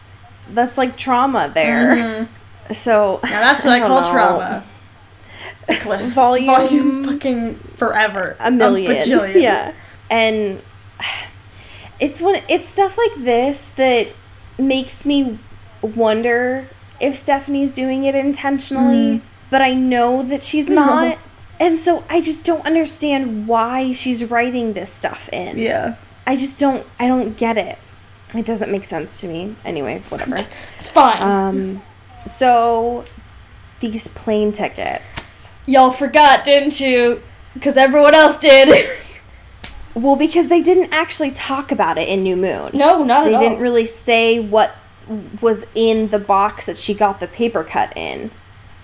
That's 0.51 0.79
like 0.79 0.97
trauma 0.97 1.51
there. 1.53 2.29
So 2.73 3.19
now 3.25 3.41
that's 3.41 3.65
what 3.65 3.75
I, 3.75 3.79
don't 3.81 3.89
call 3.89 4.03
know. 4.03 4.13
trauma. 4.13 4.67
Volume- 6.11 6.45
Volume 6.45 7.05
fucking 7.05 7.55
forever. 7.77 8.37
a 8.39 8.51
million. 8.53 8.93
bajillion. 8.93 9.43
yeah. 9.43 9.75
And 10.09 10.63
it's 12.01 12.21
when 12.21 12.43
it's 12.49 12.69
stuff 12.69 12.97
like 12.97 13.25
this 13.25 13.71
that 13.71 14.09
makes 14.59 15.05
me 15.05 15.39
wonder 15.83 16.69
if 17.01 17.17
Stephenie's 17.17 17.73
doing 17.73 18.05
it 18.05 18.15
intentionally, 18.15 19.23
but 19.51 19.63
I 19.63 19.75
know 19.75 20.23
that 20.23 20.43
she's 20.43 20.69
No. 20.69 20.77
not. 20.87 21.19
And 21.59 21.79
so 21.79 22.05
I 22.11 22.21
just 22.21 22.45
don't 22.45 22.65
understand 22.67 23.47
why 23.47 23.93
she's 23.93 24.25
writing 24.31 24.75
this 24.75 24.93
stuff 24.93 25.29
in. 25.33 25.59
Yeah. 25.59 25.97
I 26.27 26.37
just 26.37 26.59
don't 26.59 26.85
I 26.99 27.07
don't 27.07 27.37
get 27.37 27.57
it. 27.57 27.79
It 28.35 28.45
doesn't 28.45 28.71
make 28.71 28.85
sense 28.85 29.21
to 29.23 29.29
me. 29.29 29.57
Anyway, 29.65 30.03
whatever. 30.09 30.37
It's 30.79 30.91
fine. 30.91 31.23
Um 31.23 31.83
so 32.27 33.05
these 33.81 34.09
plane 34.09 34.53
tickets. 34.53 35.51
Y'all 35.67 35.91
forgot, 35.91 36.45
didn't 36.45 36.79
you? 36.81 37.23
Because 37.55 37.77
everyone 37.77 38.15
else 38.15 38.39
did. 38.39 38.69
Well, 39.95 40.17
because 40.17 40.49
they 40.49 40.61
didn't 40.61 40.93
actually 40.93 41.31
talk 41.31 41.73
about 41.73 41.97
it 41.97 42.07
in 42.07 42.23
New 42.23 42.37
Moon. 42.37 42.71
no, 42.75 43.03
not 43.03 43.25
they 43.25 43.31
at 43.31 43.35
all. 43.37 43.41
They 43.41 43.49
didn't 43.49 43.63
really 43.63 43.87
say 43.87 44.39
what 44.41 44.77
was 45.41 45.67
in 45.75 46.09
the 46.09 46.19
box 46.19 46.67
that 46.67 46.77
she 46.79 46.95
got 46.95 47.21
the 47.21 47.29
paper 47.29 47.63
cut 47.65 47.97
in. 47.97 48.31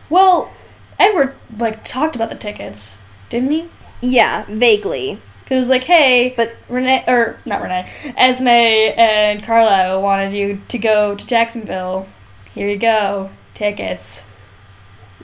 Well, 0.08 0.52
Edward 0.98 1.34
like 1.58 1.84
talked 1.84 2.14
about 2.16 2.28
the 2.28 2.34
tickets, 2.36 3.02
didn't 3.28 3.50
he? 3.50 3.70
Yeah, 4.00 4.44
vaguely. 4.48 5.20
Cause 5.46 5.56
it 5.56 5.58
was 5.58 5.68
like, 5.70 5.84
hey, 5.84 6.34
But- 6.36 6.54
Renee 6.68 7.04
or 7.08 7.38
not 7.44 7.62
Renee, 7.62 7.90
Esme 8.16 8.46
and 8.48 9.42
Carlisle 9.42 10.00
wanted 10.00 10.32
you 10.32 10.60
to 10.68 10.78
go 10.78 11.14
to 11.14 11.26
Jacksonville. 11.26 12.06
Here 12.54 12.68
you 12.68 12.78
go, 12.78 13.30
tickets. 13.54 14.26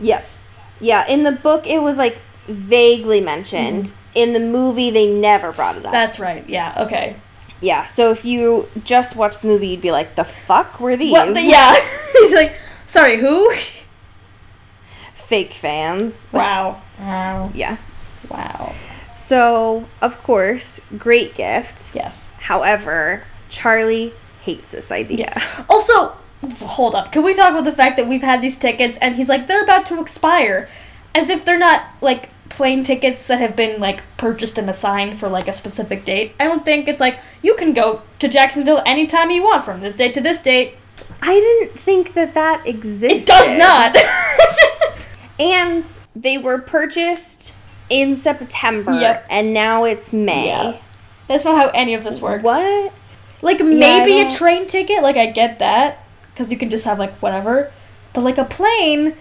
Yeah. 0.01 0.23
Yeah, 0.81 1.07
in 1.09 1.23
the 1.23 1.33
book 1.33 1.67
it 1.67 1.83
was 1.83 1.97
like 1.99 2.21
vaguely 2.47 3.21
mentioned. 3.21 3.85
Mm-hmm. 3.85 4.03
In 4.15 4.33
the 4.33 4.41
movie 4.41 4.91
they 4.91 5.07
never 5.13 5.53
brought 5.53 5.77
it 5.77 5.87
up. 5.87 5.93
That's 5.93 6.19
right. 6.19 6.49
Yeah. 6.49 6.75
Okay. 6.87 7.17
Yeah, 7.61 7.85
so 7.85 8.11
if 8.11 8.25
you 8.25 8.69
just 8.85 9.17
watched 9.17 9.43
the 9.43 9.49
movie 9.49 9.69
you'd 9.69 9.81
be 9.81 9.93
like, 9.93 10.15
"The 10.15 10.25
fuck 10.25 10.81
were 10.81 10.97
these?" 10.97 11.13
What? 11.13 11.35
The, 11.35 11.43
yeah. 11.43 11.75
He's 12.13 12.33
like, 12.33 12.59
sorry, 12.87 13.19
who? 13.19 13.53
Fake 15.15 15.53
fans. 15.53 16.25
Wow. 16.33 16.81
Wow. 16.99 17.51
Yeah. 17.55 17.77
Wow. 18.31 18.75
So, 19.17 19.87
of 20.01 20.23
course, 20.23 20.81
great 20.97 21.35
gift. 21.35 21.95
Yes. 21.95 22.33
However, 22.39 23.25
Charlie 23.49 24.13
hates 24.43 24.73
this 24.73 24.93
idea. 24.93 25.33
Yeah. 25.37 25.65
Also, 25.69 26.17
hold 26.61 26.95
up. 26.95 27.13
Can 27.13 27.25
we 27.25 27.35
talk 27.35 27.51
about 27.51 27.65
the 27.65 27.73
fact 27.73 27.97
that 27.97 28.09
we've 28.09 28.23
had 28.23 28.41
these 28.41 28.57
tickets 28.57 28.97
and 28.99 29.17
he's 29.17 29.29
like, 29.29 29.47
they're 29.47 29.63
about 29.63 29.87
to 29.87 30.01
expire? 30.01 30.69
As 31.15 31.31
if 31.31 31.45
they're 31.45 31.59
not, 31.59 31.83
like, 32.01 32.31
plane 32.49 32.83
tickets 32.83 33.27
that 33.27 33.39
have 33.39 33.55
been, 33.57 33.81
like, 33.81 34.03
purchased 34.17 34.59
and 34.59 34.69
assigned 34.71 35.19
for, 35.19 35.29
like, 35.29 35.49
a 35.49 35.53
specific 35.53 36.05
date. 36.05 36.35
I 36.41 36.45
don't 36.45 36.65
think 36.65 36.89
it's 36.89 37.01
like, 37.01 37.21
you 37.43 37.55
can 37.55 37.73
go 37.75 38.03
to 38.19 38.29
Jacksonville 38.29 38.83
anytime 38.87 39.31
you 39.31 39.43
want 39.45 39.65
from 39.65 39.81
this 39.81 39.97
date 39.97 40.15
to 40.15 40.21
this 40.21 40.41
date. 40.41 40.77
I 41.23 41.35
didn't 41.35 41.79
think 41.79 42.15
that 42.15 42.35
that 42.35 42.67
existed. 42.67 43.23
It 43.23 43.27
does 43.27 43.57
not. 43.59 43.97
And 45.41 45.85
they 46.17 46.37
were 46.37 46.63
purchased 46.63 47.55
in 47.89 48.17
September, 48.17 48.93
Yep. 48.93 49.27
and 49.31 49.55
now 49.55 49.85
it's 49.85 50.13
May. 50.13 50.49
Yeah. 50.49 50.79
That's 51.29 51.45
not 51.45 51.57
how 51.57 51.69
any 51.69 51.95
of 51.95 52.03
this 52.03 52.21
works. 52.21 52.43
What? 52.43 52.93
Like, 53.41 53.61
maybe 53.61 54.21
a 54.21 54.29
train 54.31 54.67
ticket, 54.67 55.01
like, 55.03 55.17
I 55.17 55.27
get 55.27 55.61
that. 55.61 56.05
Because 56.33 56.51
you 56.51 56.59
can 56.59 56.71
just 56.71 56.85
have, 56.87 56.99
like, 56.99 57.15
whatever. 57.23 57.73
But, 58.15 58.25
like, 58.25 58.37
a 58.37 58.45
plane, 58.45 59.15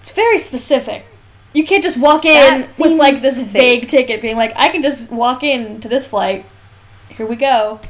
it's 0.00 0.12
very 0.12 0.38
specific. 0.38 1.04
You 1.52 1.64
can't 1.64 1.82
just 1.82 1.98
walk 1.98 2.24
in 2.24 2.60
That 2.62 2.76
with, 2.78 2.98
like, 2.98 3.20
this 3.20 3.36
seems 3.38 3.50
vague 3.52 3.80
fake. 3.82 3.88
ticket 3.90 4.20
being 4.22 4.36
like, 4.36 4.52
I 4.56 4.68
can 4.68 4.82
just 4.82 5.10
walk 5.10 5.42
in 5.42 5.80
to 5.80 5.88
this 5.88 6.06
flight. 6.06 6.44
Here 7.08 7.26
we 7.26 7.36
go. 7.36 7.80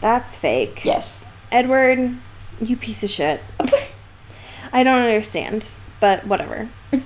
That's 0.00 0.36
fake. 0.36 0.84
Yes. 0.84 1.22
Edward, 1.52 2.16
you 2.60 2.76
piece 2.76 3.02
of 3.04 3.10
shit. 3.10 3.40
I 4.72 4.82
don't 4.82 4.98
understand, 5.02 5.76
but 6.00 6.26
whatever. 6.26 6.68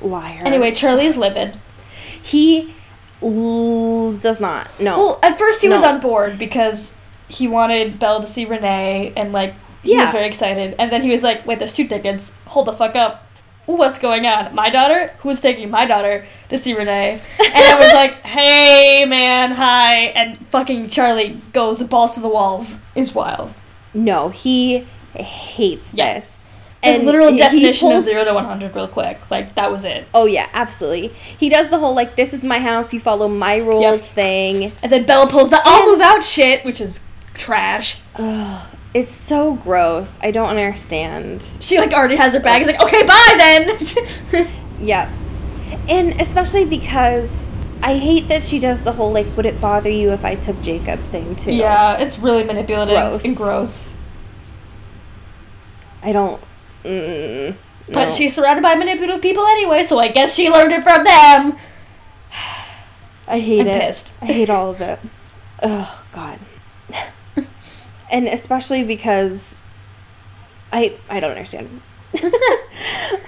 Liar. 0.00 0.42
Anyway, 0.44 0.72
Charlie 0.72 1.06
is 1.06 1.16
livid. 1.16 1.58
he 2.22 2.74
l- 3.22 4.14
does 4.14 4.40
not. 4.40 4.68
No. 4.80 4.96
Well, 4.96 5.20
at 5.22 5.38
first 5.38 5.60
he 5.62 5.68
was 5.68 5.82
on 5.82 6.00
board 6.00 6.38
because 6.38 6.98
he 7.28 7.46
wanted 7.48 7.98
Belle 7.98 8.20
to 8.20 8.26
see 8.26 8.44
Renee 8.46 9.12
and, 9.16 9.32
like, 9.32 9.54
he 9.82 9.96
was 9.98 10.12
very 10.12 10.26
excited. 10.26 10.74
And 10.78 10.90
then 10.90 11.02
he 11.02 11.10
was 11.10 11.22
like, 11.22 11.46
wait, 11.46 11.58
there's 11.58 11.74
two 11.74 11.86
tickets. 11.86 12.34
Hold 12.46 12.66
the 12.66 12.72
fuck 12.72 12.96
up. 12.96 13.26
What's 13.66 13.98
going 13.98 14.26
on? 14.26 14.54
My 14.54 14.70
daughter? 14.70 15.14
Who's 15.18 15.40
taking 15.40 15.70
my 15.70 15.86
daughter 15.86 16.26
to 16.50 16.58
see 16.58 16.74
Renee? 16.74 17.20
And 17.40 17.54
I 17.54 17.78
was 17.78 17.92
like, 17.92 18.14
hey, 18.24 19.04
man, 19.06 19.52
hi. 19.52 19.96
And 20.14 20.46
fucking 20.48 20.88
Charlie 20.88 21.40
goes 21.52 21.82
balls 21.82 22.14
to 22.14 22.20
the 22.20 22.28
walls. 22.28 22.78
It's 22.94 23.14
wild. 23.14 23.54
No, 23.94 24.28
he 24.28 24.86
hates 25.14 25.94
Yeah. 25.94 26.14
this. 26.14 26.42
And 26.82 27.06
literal 27.06 27.34
definition 27.34 27.88
pulls- 27.88 28.06
of 28.06 28.12
0 28.12 28.24
to 28.24 28.34
100 28.34 28.74
real 28.76 28.86
quick. 28.88 29.30
Like, 29.30 29.54
that 29.54 29.70
was 29.72 29.86
it. 29.86 30.06
Oh 30.12 30.26
yeah, 30.26 30.48
absolutely. 30.52 31.08
He 31.08 31.48
does 31.48 31.70
the 31.70 31.78
whole 31.78 31.94
like 31.94 32.14
this 32.14 32.34
is 32.34 32.42
my 32.42 32.58
house, 32.58 32.92
you 32.92 33.00
follow 33.00 33.26
my 33.26 33.56
rules 33.56 33.80
Yep. 33.82 34.00
thing. 34.00 34.72
And 34.82 34.92
then 34.92 35.06
Bella 35.06 35.26
pulls 35.30 35.48
the 35.48 35.62
I'll 35.64 35.86
move 35.90 36.02
out 36.02 36.22
shit, 36.22 36.62
which 36.66 36.82
is 36.82 37.02
trash. 37.32 37.96
Ugh, 38.16 38.66
it's 38.94 39.10
so 39.12 39.54
gross. 39.56 40.16
I 40.22 40.30
don't 40.30 40.48
understand. 40.48 41.42
She, 41.60 41.78
like, 41.78 41.92
already 41.92 42.16
has 42.16 42.32
her 42.34 42.40
bag. 42.40 42.62
It's 42.62 42.70
like, 42.70 42.82
okay, 42.82 43.04
bye 43.06 43.34
then. 44.32 44.46
Yep. 44.80 45.08
And 45.88 46.20
especially 46.20 46.64
because 46.66 47.48
I 47.82 47.96
hate 47.96 48.28
that 48.28 48.42
she 48.44 48.58
does 48.58 48.82
the 48.82 48.92
whole 48.92 49.12
like 49.12 49.26
would 49.36 49.46
it 49.46 49.60
bother 49.60 49.88
you 49.88 50.10
if 50.10 50.24
I 50.24 50.34
took 50.34 50.60
Jacob 50.60 51.00
thing 51.04 51.36
too. 51.36 51.54
yeah, 51.54 51.96
it's 51.98 52.18
really 52.18 52.44
manipulative 52.44 52.94
Gross. 52.96 53.24
and 53.24 53.36
gross. 53.36 53.94
I 56.02 56.12
don't 56.12 56.40
mm, 56.82 57.56
But 57.86 57.94
no. 58.06 58.10
she's 58.10 58.34
surrounded 58.34 58.62
by 58.62 58.74
manipulative 58.74 59.22
people 59.22 59.46
anyway, 59.46 59.84
so 59.84 59.98
I 59.98 60.08
guess 60.08 60.34
she 60.34 60.50
learned 60.50 60.72
it 60.72 60.82
from 60.82 61.04
them. 61.04 61.56
I 63.28 63.38
hate 63.38 63.60
I'm 63.62 63.68
it. 63.68 63.80
pissed. 63.80 64.16
I 64.20 64.26
hate 64.26 64.50
all 64.50 64.70
of 64.70 64.80
it. 64.80 64.98
Oh 65.62 66.04
god. 66.12 66.38
And 68.14 68.26
especially 68.28 68.84
because 68.84 69.60
I 70.72 70.96
I 71.10 71.20
don't 71.20 71.32
understand. 71.32 71.82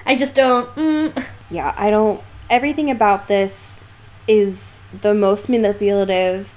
I 0.05 0.15
just 0.17 0.35
don't. 0.35 0.73
Mm. 0.75 1.25
yeah, 1.51 1.75
I 1.77 1.91
don't. 1.91 2.21
Everything 2.49 2.89
about 2.89 3.27
this 3.27 3.83
is 4.27 4.79
the 5.01 5.13
most 5.13 5.49
manipulative. 5.49 6.53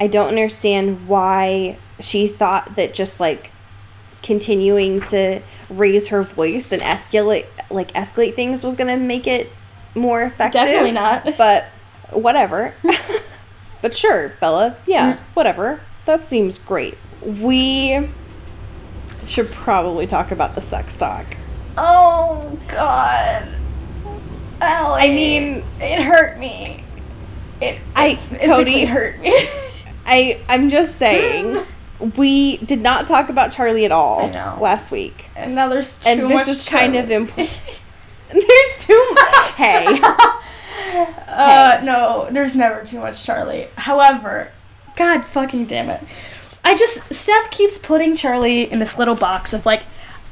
I 0.00 0.06
don't 0.08 0.28
understand 0.28 1.06
why 1.06 1.78
she 2.00 2.26
thought 2.26 2.74
that 2.76 2.94
just 2.94 3.20
like 3.20 3.50
continuing 4.22 5.02
to 5.02 5.40
raise 5.68 6.08
her 6.08 6.22
voice 6.22 6.72
and 6.72 6.80
escalate 6.80 7.46
like 7.70 7.92
escalate 7.92 8.34
things 8.34 8.62
was 8.64 8.74
going 8.76 8.88
to 8.88 8.96
make 8.96 9.26
it 9.26 9.50
more 9.94 10.22
effective. 10.22 10.62
Definitely 10.62 10.92
not. 10.92 11.36
But 11.36 11.66
whatever. 12.10 12.74
but 13.82 13.94
sure, 13.94 14.30
Bella. 14.40 14.76
Yeah, 14.86 15.14
Mm. 15.14 15.18
whatever. 15.34 15.80
That 16.06 16.26
seems 16.26 16.58
great. 16.58 16.96
We 17.24 18.08
should 19.26 19.50
probably 19.50 20.06
talk 20.06 20.30
about 20.30 20.54
the 20.54 20.60
sex 20.60 20.98
talk. 20.98 21.24
Oh 21.78 22.58
God, 22.68 23.48
Allie. 24.60 25.02
I 25.02 25.08
mean, 25.08 25.64
it 25.80 26.02
hurt 26.02 26.38
me. 26.38 26.84
It, 27.60 27.78
I- 27.96 28.18
it 28.32 28.46
Cody. 28.46 28.84
hurt 28.84 29.18
me. 29.20 29.32
I 30.06 30.40
I'm 30.48 30.68
just 30.68 30.96
saying 30.96 31.64
we 32.16 32.58
did 32.58 32.80
not 32.82 33.06
talk 33.06 33.28
about 33.30 33.52
Charlie 33.52 33.86
at 33.86 33.92
all 33.92 34.28
last 34.60 34.92
week. 34.92 35.24
and 35.34 35.54
now 35.54 35.68
there's 35.68 35.94
too 35.98 36.10
And 36.10 36.28
this 36.30 36.46
is 36.48 36.68
kind 36.68 36.94
of 36.96 37.08
Charlie. 37.08 37.14
important. 37.22 37.60
There's 38.28 38.86
too 38.86 39.10
much. 39.14 39.50
hey. 39.52 40.00
Uh, 41.28 41.80
no, 41.84 42.26
there's 42.30 42.56
never 42.56 42.84
too 42.84 42.98
much 42.98 43.22
Charlie. 43.24 43.68
However, 43.76 44.50
God 44.96 45.24
fucking 45.24 45.66
damn 45.66 45.88
it. 45.90 46.02
I 46.64 46.76
just, 46.76 47.12
Steph 47.12 47.50
keeps 47.50 47.78
putting 47.78 48.16
Charlie 48.16 48.70
in 48.70 48.78
this 48.78 48.98
little 48.98 49.14
box 49.14 49.52
of 49.52 49.66
like, 49.66 49.82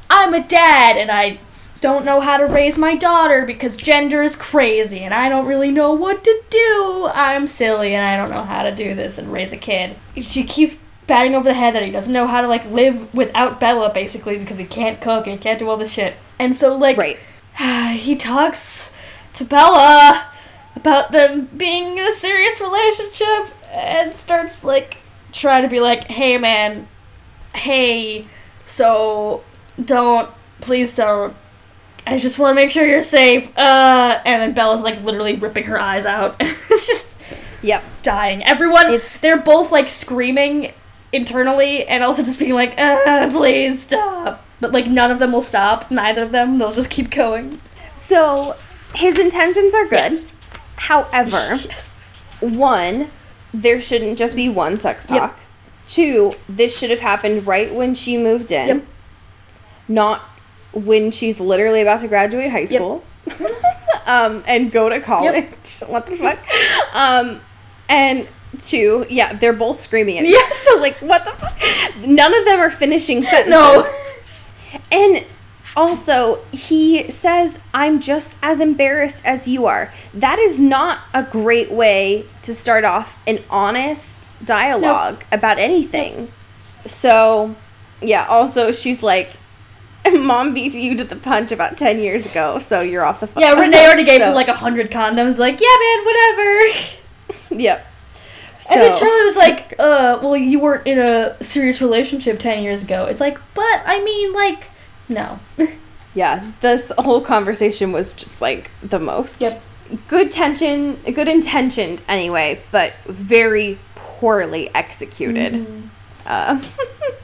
I'm 0.09 0.35
a 0.35 0.47
dad 0.47 0.97
and 0.97 1.11
I 1.11 1.39
don't 1.83 2.05
know 2.05 2.21
how 2.21 2.37
to 2.37 2.47
raise 2.47 2.79
my 2.79 2.95
daughter 2.95 3.45
because 3.45 3.77
gender 3.77 4.23
is 4.23 4.37
crazy 4.37 5.01
and 5.01 5.13
I 5.13 5.29
don't 5.29 5.47
really 5.47 5.71
know 5.71 5.93
what 5.93 6.23
to 6.23 6.43
do. 6.49 7.11
I'm 7.13 7.47
silly 7.47 7.95
and 7.95 8.07
I 8.07 8.17
don't 8.17 8.31
know 8.31 8.45
how 8.45 8.63
to 8.63 8.75
do 8.75 8.95
this 8.95 9.19
and 9.19 9.33
raise 9.33 9.53
a 9.53 9.57
kid. 9.57 9.97
She 10.21 10.45
keeps 10.45 10.77
batting 11.09 11.35
over 11.35 11.49
the 11.49 11.55
head 11.55 11.75
that 11.75 11.83
he 11.83 11.91
doesn't 11.91 12.13
know 12.13 12.29
how 12.29 12.41
to 12.41 12.47
like 12.47 12.65
live 12.71 13.13
without 13.13 13.59
Bella 13.59 13.93
basically 13.93 14.39
because 14.39 14.59
he 14.59 14.65
can't 14.65 15.01
cook 15.01 15.27
and 15.27 15.37
he 15.37 15.43
can't 15.43 15.59
do 15.59 15.69
all 15.69 15.77
this 15.77 15.93
shit. 15.93 16.15
And 16.39 16.55
so 16.55 16.77
like 16.77 16.97
Right. 16.97 17.19
he 17.97 18.15
talks 18.15 18.95
to 19.35 19.45
Bella 19.45 20.29
about 20.77 21.11
them 21.11 21.49
being 21.57 21.99
in 21.99 22.07
a 22.07 22.13
serious 22.13 22.61
relationship 22.61 23.55
and 23.75 24.15
starts 24.15 24.63
like 24.63 24.99
trying 25.33 25.63
to 25.63 25.69
be 25.69 25.81
like, 25.81 26.05
"Hey 26.11 26.39
man, 26.39 26.89
hey, 27.55 28.27
so 28.65 29.43
don't 29.83 30.31
please 30.61 30.95
don't. 30.95 31.35
I 32.07 32.19
just 32.19 32.39
want 32.39 32.51
to 32.53 32.55
make 32.63 32.71
sure 32.71 32.87
you're 32.87 33.03
safe." 33.03 33.47
Uh 33.57 34.21
and 34.25 34.43
then 34.43 34.53
Bella's 34.55 34.83
like 34.83 35.03
literally 35.03 35.37
ripping 35.37 35.65
her 35.65 35.81
eyes 35.81 36.07
out. 36.07 36.37
it's 36.41 36.87
just 36.87 37.09
Yep. 37.63 37.85
dying. 38.03 38.43
Everyone 38.45 38.87
It's- 38.93 39.21
they're 39.21 39.41
both 39.41 39.71
like 39.71 39.89
screaming 39.89 40.73
internally 41.13 41.87
and 41.87 42.03
also 42.03 42.23
just 42.25 42.39
being 42.39 42.55
like, 42.55 42.75
"Uh, 42.79 43.31
please 43.31 43.83
stop." 43.85 44.45
But 44.61 44.73
like 44.73 44.87
none 44.87 45.11
of 45.11 45.19
them 45.19 45.33
will 45.33 45.41
stop. 45.41 45.91
Neither 45.91 46.23
of 46.25 46.33
them. 46.33 46.59
They'll 46.59 46.73
just 46.73 46.91
keep 46.91 47.11
going. 47.11 47.61
So 47.97 48.57
his 48.95 49.19
intentions 49.19 49.75
are 49.75 49.85
good. 49.85 50.13
Yes. 50.13 50.33
However, 50.77 51.37
Yes. 51.69 51.93
one, 52.41 53.11
there 53.55 53.81
shouldn't 53.81 54.19
just 54.19 54.37
be 54.37 54.49
one 54.49 54.79
sex 54.79 55.07
Yep. 55.11 55.21
talk. 55.21 55.41
Two, 55.89 56.33
this 56.49 56.79
should 56.79 56.91
have 56.91 57.01
happened 57.01 57.47
right 57.47 57.73
when 57.75 57.95
she 57.95 58.17
moved 58.17 58.53
in. 58.53 58.67
Yep. 58.69 58.87
Not 59.89 60.23
when 60.73 61.11
she's 61.11 61.41
literally 61.41 61.83
about 61.83 62.01
to 62.01 62.09
graduate 62.09 62.51
high 62.51 62.65
school. 62.65 63.05
um, 64.07 64.43
and 64.47 64.71
go 64.73 64.89
to 64.89 65.01
college. 65.01 65.45
What 65.87 66.07
the 66.07 66.17
fuck? 66.17 66.39
Um, 66.95 67.41
and 67.89 68.27
two, 68.59 69.07
yeah, 69.11 69.33
they're 69.35 69.53
both 69.53 69.81
screaming 69.81 70.19
at 70.19 70.27
Yeah. 70.27 70.39
So 70.53 70.79
like 70.79 70.97
what 70.99 71.25
the 71.25 71.33
fuck? 71.33 72.07
None 72.07 72.35
of 72.35 72.45
them 72.45 72.59
are 72.59 72.71
finishing 72.71 73.23
sentences. 73.23 73.51
No. 73.51 73.85
And 74.91 75.25
also, 75.77 76.43
he 76.53 77.11
says, 77.11 77.59
I'm 77.73 78.01
just 78.01 78.39
as 78.43 78.61
embarrassed 78.61 79.25
as 79.25 79.47
you 79.49 79.67
are. 79.67 79.93
That 80.15 80.39
is 80.39 80.59
not 80.61 81.01
a 81.15 81.23
great 81.23 81.71
way 81.73 82.27
to 82.43 82.55
start 82.55 82.85
off 82.85 83.23
an 83.27 83.39
honest 83.51 84.45
dialogue 84.45 85.25
about 85.33 85.59
anything. 85.59 86.31
So, 86.87 87.55
yeah, 88.01 88.27
also, 88.29 88.73
she's 88.73 89.03
like, 89.03 89.33
Mom 90.13 90.53
beat 90.53 90.75
you 90.75 90.97
to 90.97 91.05
the 91.05 91.17
punch 91.17 91.53
about 91.53 91.79
10 91.79 92.01
years 92.01 92.27
ago, 92.27 92.59
so 92.59 92.81
you're 92.81 93.05
off 93.05 93.21
the 93.21 93.27
phone. 93.29 93.41
Yeah, 93.43 93.53
Renee 93.59 93.85
already 93.87 94.05
gave 94.05 94.21
So- 94.21 94.29
him 94.31 94.35
like 94.35 94.49
a 94.49 94.55
hundred 94.55 94.91
condoms. 94.91 95.39
Like, 95.39 95.61
yeah, 95.61 95.77
man, 95.81 96.05
whatever. 96.05 96.79
Yep. 97.63 97.87
and 98.71 98.81
then 98.81 98.97
Charlie 98.99 99.25
was 99.25 99.37
like, 99.37 99.75
"Uh, 99.79 100.19
well, 100.23 100.37
you 100.37 100.59
weren't 100.59 100.87
in 100.87 100.99
a 100.99 101.37
serious 101.43 101.81
relationship 101.83 102.39
ten 102.39 102.63
years 102.63 102.83
ago." 102.83 103.05
It's 103.07 103.21
like, 103.21 103.39
but 103.55 103.83
I 103.87 104.03
mean, 104.03 104.33
like, 104.33 104.71
no. 105.13 105.39
Yeah, 106.15 106.53
this 106.61 106.93
whole 106.99 107.21
conversation 107.21 107.93
was 107.93 108.13
just 108.13 108.43
like 108.43 108.71
the 108.83 108.99
most. 108.99 109.41
Yep. 109.41 109.63
Good 110.09 110.31
tension, 110.31 110.97
good 110.97 111.29
intentioned 111.29 112.03
anyway, 112.09 112.63
but 112.71 112.93
very 113.07 113.79
poorly 113.95 114.75
executed. 114.75 115.55
Mm-hmm. 115.55 115.87
Uh, 116.27 116.63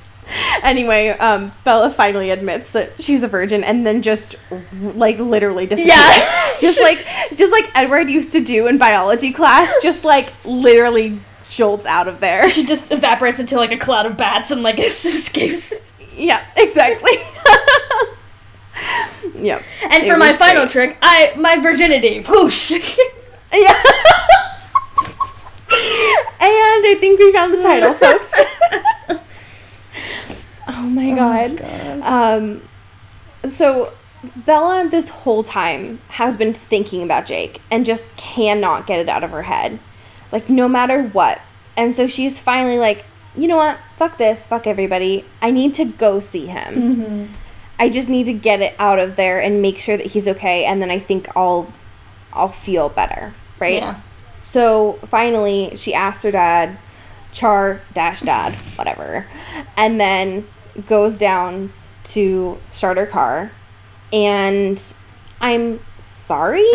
anyway, 0.63 1.09
um, 1.11 1.53
Bella 1.65 1.91
finally 1.91 2.31
admits 2.31 2.73
that 2.73 3.01
she's 3.01 3.23
a 3.23 3.29
virgin, 3.29 3.63
and 3.63 3.87
then 3.87 4.03
just 4.03 4.37
like 4.73 5.19
literally 5.19 5.67
disappears. 5.67 5.97
Yeah. 5.97 6.51
just 6.61 6.81
like 6.81 7.07
just 7.35 7.53
like 7.53 7.71
Edward 7.75 8.09
used 8.09 8.33
to 8.33 8.41
do 8.41 8.67
in 8.67 8.79
biology 8.79 9.33
class, 9.33 9.75
just 9.83 10.05
like 10.05 10.33
literally 10.45 11.21
jolts 11.49 11.87
out 11.87 12.09
of 12.09 12.21
there. 12.21 12.49
she 12.51 12.65
just 12.65 12.91
evaporates 12.93 13.39
into 13.39 13.57
like 13.57 13.73
a 13.73 13.79
cloud 13.79 14.07
of 14.07 14.17
bats 14.17 14.51
and 14.51 14.63
like 14.63 14.79
escapes. 14.79 15.73
Yeah, 16.19 16.47
exactly. 16.57 17.13
yep. 19.43 19.63
And 19.91 20.07
for 20.07 20.17
my 20.17 20.33
final 20.33 20.65
great. 20.65 20.73
trick, 20.73 20.99
I 21.03 21.33
my 21.37 21.57
virginity. 21.57 22.23
Whoosh. 22.23 22.73
Yeah. 23.51 23.83
and 25.71 25.79
I 26.41 26.97
think 27.01 27.19
we 27.19 27.33
found 27.33 27.55
the 27.55 27.63
title, 27.63 27.93
folks. 27.95 28.35
oh 30.69 30.83
my 30.83 31.15
god. 31.15 31.63
Um 32.03 32.63
so 33.49 33.95
Bella 34.45 34.87
this 34.91 35.09
whole 35.09 35.43
time 35.43 35.99
has 36.09 36.37
been 36.37 36.53
thinking 36.53 37.03
about 37.03 37.25
Jake 37.25 37.63
and 37.71 37.87
just 37.87 38.15
cannot 38.17 38.87
get 38.87 39.01
it 39.01 39.09
out 39.09 39.25
of 39.25 39.31
her 39.31 39.43
head. 39.43 39.79
Like 40.31 40.51
no 40.51 40.69
matter 40.69 41.05
what. 41.05 41.41
And 41.79 41.95
so 41.95 42.07
she's 42.07 42.41
finally 42.41 42.79
like, 42.79 43.07
"You 43.37 43.49
know 43.49 43.57
what? 43.57 43.79
Fuck 43.97 44.19
this. 44.19 44.47
Fuck 44.47 44.67
everybody. 44.67 45.25
I 45.43 45.51
need 45.51 45.75
to 45.75 45.85
go 45.85 46.21
see 46.21 46.47
him." 46.47 46.75
Mm-hmm. 46.75 47.35
I 47.81 47.89
just 47.89 48.11
need 48.11 48.25
to 48.25 48.33
get 48.33 48.61
it 48.61 48.75
out 48.79 48.99
of 48.99 49.17
there 49.17 49.41
and 49.41 49.63
make 49.63 49.79
sure 49.79 49.97
that 49.97 50.07
he's 50.07 50.27
okay 50.27 50.65
and 50.65 50.83
then 50.83 50.91
I 50.91 50.99
think 50.99 51.29
I'll 51.37 51.73
I'll 52.33 52.49
feel 52.49 52.89
better, 52.89 53.35
right? 53.59 53.75
Yeah. 53.75 54.01
So 54.39 54.99
finally, 55.07 55.75
she 55.77 55.95
asks 55.95 56.23
her 56.25 56.31
dad, 56.31 56.79
Char 57.33 57.81
dash 57.93 58.23
dad, 58.23 58.55
whatever, 58.77 59.27
and 59.77 60.01
then 60.01 60.47
goes 60.87 61.19
down 61.19 61.73
to 62.05 62.59
start 62.71 62.97
her 62.97 63.07
car. 63.07 63.53
And 64.13 64.81
I'm 65.41 65.81
sorry. 65.99 66.67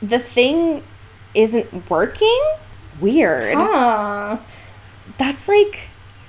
The 0.00 0.18
thing 0.18 0.82
isn't 1.34 1.90
working? 1.90 2.42
Weird. 3.00 3.54
Huh. 3.56 4.38
That's 5.18 5.48
like 5.48 5.88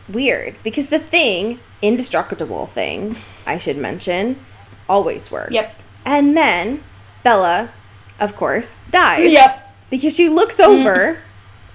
weird 0.10 0.56
because 0.64 0.90
the 0.90 1.00
thing, 1.00 1.60
indestructible 1.82 2.68
thing, 2.68 3.16
I 3.46 3.58
should 3.58 3.78
mention, 3.78 4.40
always 4.90 5.32
works. 5.32 5.52
Yes. 5.52 5.90
And 6.06 6.36
then 6.36 6.84
Bella, 7.24 7.72
of 8.20 8.36
course, 8.36 8.82
dies. 8.92 9.32
Yep. 9.32 9.76
Because 9.90 10.16
she 10.16 10.30
looks 10.30 10.58
mm. 10.58 10.66
over 10.66 11.20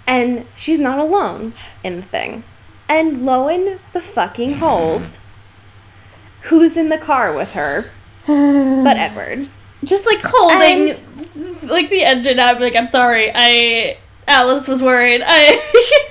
and 0.07 0.47
she's 0.57 0.81
not 0.81 0.99
alone 0.99 1.55
in 1.83 1.97
the 1.97 2.03
thing. 2.03 2.45
And 2.89 3.25
lo 3.27 3.49
and 3.49 3.79
the 3.93 4.01
fucking 4.01 4.55
holds 4.55 5.21
who's 6.43 6.77
in 6.77 6.89
the 6.89 6.99
car 6.99 7.35
with 7.35 7.53
her 7.53 7.91
but 8.27 8.97
Edward? 8.97 9.49
Just 9.85 10.07
like 10.07 10.21
holding 10.23 10.93
like 11.63 11.89
the 11.89 12.05
engine 12.05 12.39
out, 12.39 12.61
like 12.61 12.75
I'm 12.75 12.87
sorry, 12.87 13.31
I 13.35 13.99
Alice 14.27 14.69
was 14.69 14.83
worried. 14.83 15.23
I 15.25 16.03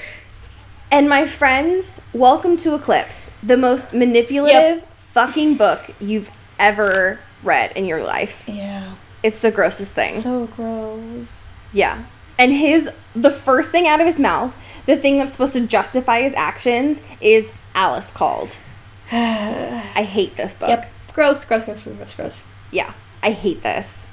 And 0.89 1.09
my 1.09 1.27
friends, 1.27 1.99
welcome 2.13 2.55
to 2.57 2.73
Eclipse, 2.73 3.31
the 3.43 3.57
most 3.57 3.93
manipulative 3.93 4.87
fucking 4.95 5.57
book 5.57 5.83
you've 5.99 6.31
ever 6.59 7.19
read 7.43 7.73
in 7.75 7.85
your 7.85 8.03
life. 8.03 8.45
Yeah. 8.47 8.95
It's 9.21 9.39
the 9.41 9.51
grossest 9.51 9.93
thing. 9.93 10.15
So 10.15 10.47
gross. 10.47 11.51
Yeah. 11.73 12.05
And 12.39 12.53
his 12.53 12.89
the 13.15 13.31
first 13.31 13.73
thing 13.73 13.85
out 13.85 13.99
of 13.99 14.05
his 14.05 14.17
mouth, 14.17 14.55
the 14.85 14.95
thing 14.95 15.17
that's 15.17 15.33
supposed 15.33 15.55
to 15.55 15.67
justify 15.67 16.21
his 16.21 16.33
actions 16.35 17.01
is 17.19 17.51
Alice 17.75 18.13
called. 18.13 18.57
I 19.11 20.07
hate 20.09 20.37
this 20.37 20.55
book. 20.55 20.69
Yep. 20.69 20.89
Gross, 21.11 21.43
gross, 21.43 21.65
gross, 21.65 21.83
gross, 21.83 21.97
gross, 21.97 22.15
gross. 22.15 22.43
Yeah. 22.71 22.93
I 23.21 23.31
hate 23.31 23.61
this. 23.61 24.07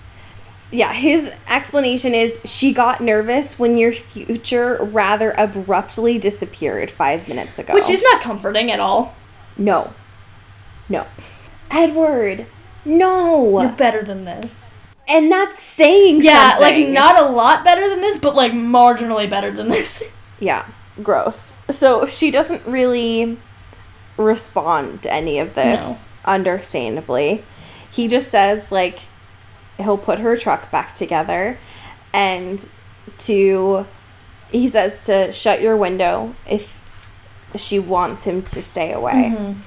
Yeah, 0.75 0.93
his 0.93 1.33
explanation 1.49 2.15
is 2.15 2.41
she 2.45 2.73
got 2.73 3.01
nervous 3.01 3.59
when 3.59 3.77
your 3.77 3.93
future 3.93 4.79
rather 4.83 5.33
abruptly 5.39 6.19
disappeared 6.19 6.91
5 6.91 7.29
minutes 7.29 7.59
ago. 7.59 7.75
Which 7.75 7.89
is 7.89 8.03
not 8.03 8.21
comforting 8.21 8.71
at 8.71 8.81
all. 8.81 9.15
no. 9.57 9.93
No. 10.89 11.07
Edward. 11.71 12.47
No. 12.85 13.61
You're 13.63 13.73
better 13.73 14.03
than 14.03 14.25
this. 14.25 14.71
and 15.09 15.31
that's 15.33 15.59
saying 15.59 16.23
Yeah, 16.23 16.59
like 16.61 16.89
not 16.89 17.19
a 17.19 17.25
lot 17.25 17.65
better 17.65 17.89
than 17.89 18.01
this, 18.03 18.19
but 18.19 18.35
like 18.35 18.53
marginally 18.53 19.29
better 19.31 19.51
than 19.51 19.69
this. 19.69 20.03
Yeah, 20.41 20.67
gross. 21.03 21.57
So 21.71 22.05
she 22.07 22.31
doesn't 22.31 22.67
really 22.67 23.39
respond 24.19 25.03
to 25.05 25.13
any 25.13 25.39
of 25.39 25.55
this, 25.55 26.11
understandably. 26.25 27.45
He 27.91 28.09
just 28.09 28.31
says, 28.31 28.71
like, 28.73 28.99
he'll 29.79 29.99
put 29.99 30.19
her 30.19 30.37
truck 30.37 30.71
back 30.71 30.95
together 30.95 31.59
and 32.13 32.67
to, 33.19 33.87
he 34.51 34.69
says 34.69 35.07
to 35.07 35.33
shut 35.33 35.61
your 35.61 35.77
window 35.77 36.35
if 36.49 36.81
she 37.57 37.79
wants 37.79 38.25
him 38.25 38.43
to 38.43 38.63
stay 38.63 38.93
away. 38.93 39.33
Mm-hmm. 39.35 39.61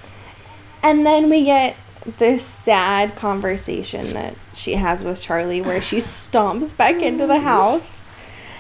And 0.84 1.06
then 1.06 1.30
we 1.30 1.44
get 1.44 1.76
this 2.18 2.44
sad 2.44 3.16
conversation 3.16 4.14
that 4.14 4.36
she 4.54 4.74
has 4.74 5.04
with 5.04 5.22
Charlie 5.22 5.62
where 5.62 5.82
she 5.82 5.98
stomps 5.98 6.76
back 6.76 7.02
into 7.02 7.28
the 7.28 7.34
mm-hmm. 7.34 7.44
house 7.44 8.06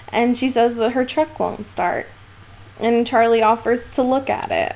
and 0.10 0.38
she 0.38 0.50
says 0.50 0.76
that 0.76 0.92
her 0.92 1.06
truck 1.06 1.40
won't 1.40 1.66
start. 1.66 2.08
And 2.80 3.08
Charlie 3.08 3.42
offers 3.42 3.92
to 3.92 4.04
look 4.04 4.30
at 4.30 4.52
it. 4.52 4.76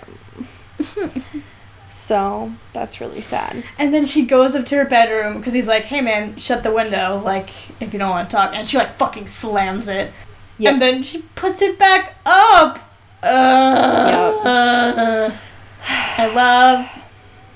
so 1.92 2.52
that's 2.74 3.02
really 3.02 3.22
sad. 3.22 3.64
And 3.78 3.94
then 3.94 4.06
she 4.06 4.26
goes 4.26 4.56
up 4.56 4.66
to 4.68 4.76
her 4.78 4.86
bedroom 4.86 5.38
because 5.38 5.54
he's 5.54 5.68
like, 5.68 5.84
"Hey 5.84 6.02
man, 6.02 6.38
shut 6.38 6.64
the 6.64 6.72
window, 6.72 7.22
like 7.24 7.50
if 7.82 7.94
you 7.94 8.00
don't 8.00 8.10
want 8.10 8.30
to 8.30 8.36
talk." 8.36 8.56
And 8.56 8.68
she 8.68 8.78
like 8.78 8.98
fucking 8.98 9.28
slams 9.28 9.88
it. 9.88 10.12
Yep. 10.58 10.74
And 10.74 10.82
then 10.82 11.04
she 11.04 11.24
puts 11.36 11.62
it 11.62 11.78
back 11.78 12.16
up. 12.26 12.80
Uh, 13.24 15.32
I 15.88 16.34
love 16.34 17.02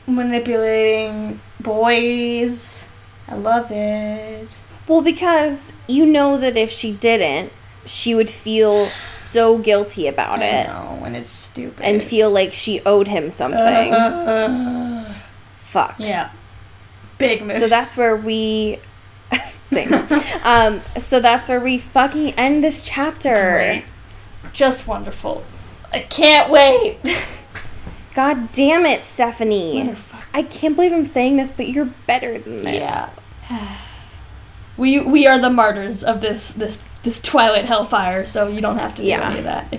manipulating 0.08 1.40
boys. 1.62 2.88
I 3.28 3.36
love 3.36 3.72
it. 3.72 4.62
Well, 4.88 5.02
because 5.02 5.74
you 5.88 6.06
know 6.06 6.38
that 6.38 6.58
if 6.58 6.70
she 6.70 6.94
didn't, 6.94 7.52
she 7.86 8.16
would 8.16 8.30
feel 8.30 8.90
so 9.08 9.58
guilty 9.58 10.08
about 10.08 10.40
I 10.40 10.46
it 10.46 10.68
know, 10.68 11.02
and 11.06 11.16
it's 11.16 11.32
stupid. 11.32 11.84
and 11.86 12.02
feel 12.02 12.32
like 12.32 12.54
she 12.54 12.82
owed 12.86 13.08
him 13.08 13.32
something. 13.32 13.60
Uh, 13.60 15.14
Fuck. 15.60 15.96
yeah. 16.00 16.32
Big 17.18 17.42
move. 17.42 17.54
So 17.54 17.68
that's 17.68 17.96
where 17.96 18.16
we 18.16 18.80
same. 19.66 19.94
um, 20.44 20.82
so 21.00 21.20
that's 21.20 21.48
where 21.50 21.60
we 21.60 21.78
fucking 21.80 22.34
end 22.34 22.64
this 22.64 22.86
chapter. 22.88 23.34
Great. 23.34 23.86
Just 24.54 24.88
wonderful. 24.88 25.44
I 25.94 26.00
can't 26.00 26.52
wait. 26.52 26.98
God 28.16 28.52
damn 28.54 28.86
it, 28.86 29.02
Stephenie. 29.04 29.94
I 30.34 30.44
can't 30.44 30.76
believe 30.76 30.94
I'm 30.94 31.06
saying 31.06 31.38
this, 31.38 31.52
but 31.52 31.68
you're 31.68 31.90
better 32.08 32.38
than 32.40 32.64
this. 32.64 32.76
Yeah. 32.76 33.10
We 34.78 35.00
we 35.00 35.26
are 35.26 35.40
the 35.40 35.50
martyrs 35.50 36.04
of 36.04 36.20
this 36.20 36.50
this 36.50 36.84
this 37.06 37.22
Twilight 37.22 37.64
Hellfire, 37.66 38.26
so 38.26 38.48
you 38.48 38.60
don't 38.60 38.78
have 38.78 38.94
to 38.96 39.02
do 39.04 39.08
Yeah. 39.08 39.30
any 39.30 39.38
of 39.40 39.46
that. 39.46 39.74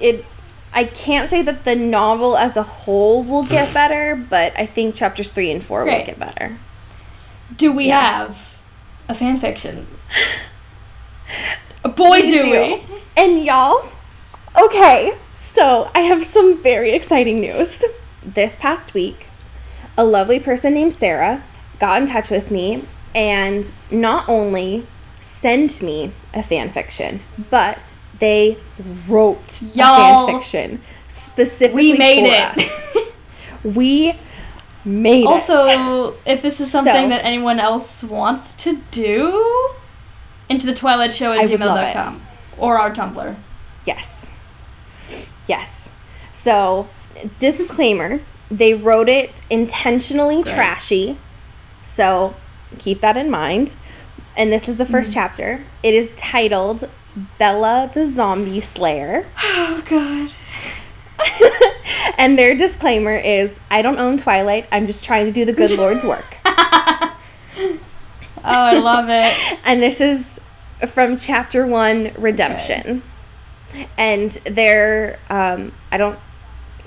It 0.00 0.24
I 0.72 0.84
can't 0.84 1.30
say 1.30 1.40
that 1.42 1.64
the 1.64 1.74
novel 1.74 2.36
as 2.36 2.56
a 2.58 2.62
whole 2.62 3.22
will 3.24 3.44
get 3.44 3.72
better, 3.80 4.14
but 4.14 4.52
I 4.56 4.66
think 4.66 4.94
chapters 4.94 5.32
3 5.32 5.50
and 5.50 5.64
4 5.64 5.84
will 5.86 6.04
get 6.04 6.18
better. 6.18 6.58
do 7.56 7.72
we 7.72 7.86
Yeah. 7.86 8.04
have 8.04 8.54
a 9.08 9.14
fan 9.14 9.38
fiction? 9.38 9.86
A 11.84 11.88
boy, 12.02 12.20
do, 12.22 12.40
do. 12.42 12.50
we! 12.50 12.84
And 13.16 13.44
y'all, 13.44 13.86
okay, 14.62 15.16
so 15.32 15.90
I 15.94 16.00
have 16.00 16.22
some 16.24 16.58
very 16.62 16.90
exciting 16.90 17.36
news. 17.40 17.82
This 18.22 18.56
past 18.56 18.92
week, 18.94 19.28
a 19.96 20.04
lovely 20.04 20.40
person 20.40 20.74
named 20.74 20.92
Sarah 20.92 21.42
got 21.78 22.00
in 22.02 22.06
touch 22.06 22.28
with 22.28 22.50
me 22.50 22.82
and 23.14 23.70
not 23.90 24.28
only 24.28 24.86
sent 25.26 25.82
me 25.82 26.12
a 26.34 26.42
fan 26.42 26.70
fiction, 26.70 27.20
but 27.50 27.92
they 28.20 28.56
wrote 29.08 29.60
Y'all, 29.74 30.24
a 30.24 30.26
fan 30.28 30.40
fiction 30.40 30.82
specifically 31.08 31.92
We 31.92 31.98
made 31.98 32.52
for 32.54 32.60
it. 32.60 32.66
us. 32.66 32.86
We 33.76 34.16
made 34.84 35.22
it. 35.24 35.26
Also, 35.26 36.14
if 36.24 36.40
this 36.42 36.60
is 36.60 36.70
something 36.70 36.92
So- 36.94 37.08
that 37.08 37.24
anyone 37.24 37.58
else 37.58 38.04
wants 38.04 38.52
to 38.54 38.80
do, 38.92 39.72
into 40.48 40.66
the 40.66 40.74
Twilight 40.74 41.12
Show 41.12 41.32
at 41.32 41.40
I 41.40 41.46
would 41.46 41.60
love 41.60 41.78
gmail.com 41.84 42.22
or 42.58 42.78
our 42.78 42.92
Tumblr. 42.94 43.34
Yes. 43.84 44.30
Yes. 45.48 45.92
So, 46.32 46.88
disclaimer 47.40 48.20
they 48.48 48.74
wrote 48.74 49.08
it 49.08 49.42
intentionally 49.50 50.44
trashy. 50.44 51.18
So, 51.82 52.36
keep 52.78 53.00
that 53.00 53.16
in 53.16 53.28
mind. 53.28 53.74
And 54.36 54.52
this 54.52 54.68
is 54.68 54.76
the 54.76 54.84
1st 54.84 55.14
chapter. 55.14 55.64
It 55.82 55.94
is 55.94 56.14
titled 56.14 56.88
Bella 57.38 57.90
the 57.94 58.06
Zombie 58.06 58.60
Slayer. 58.60 59.26
Oh, 59.42 59.82
God. 59.88 60.28
and 62.18 62.38
their 62.38 62.54
disclaimer 62.54 63.14
is 63.16 63.58
I 63.70 63.82
don't 63.82 63.98
own 63.98 64.16
Twilight. 64.16 64.66
I'm 64.70 64.86
just 64.86 65.04
trying 65.04 65.26
to 65.26 65.32
do 65.32 65.44
the 65.44 65.52
good 65.52 65.76
Lord's 65.78 66.04
work. 66.04 66.36
Oh, 68.48 68.52
I 68.52 68.78
love 68.78 69.06
it. 69.08 69.58
and 69.64 69.82
this 69.82 70.00
is 70.00 70.40
from 70.86 71.16
chapter 71.16 71.66
one 71.66 72.12
redemption 72.16 73.02
and 73.98 74.30
they're 74.44 75.18
um 75.28 75.72
i 75.90 75.96
don't 75.98 76.16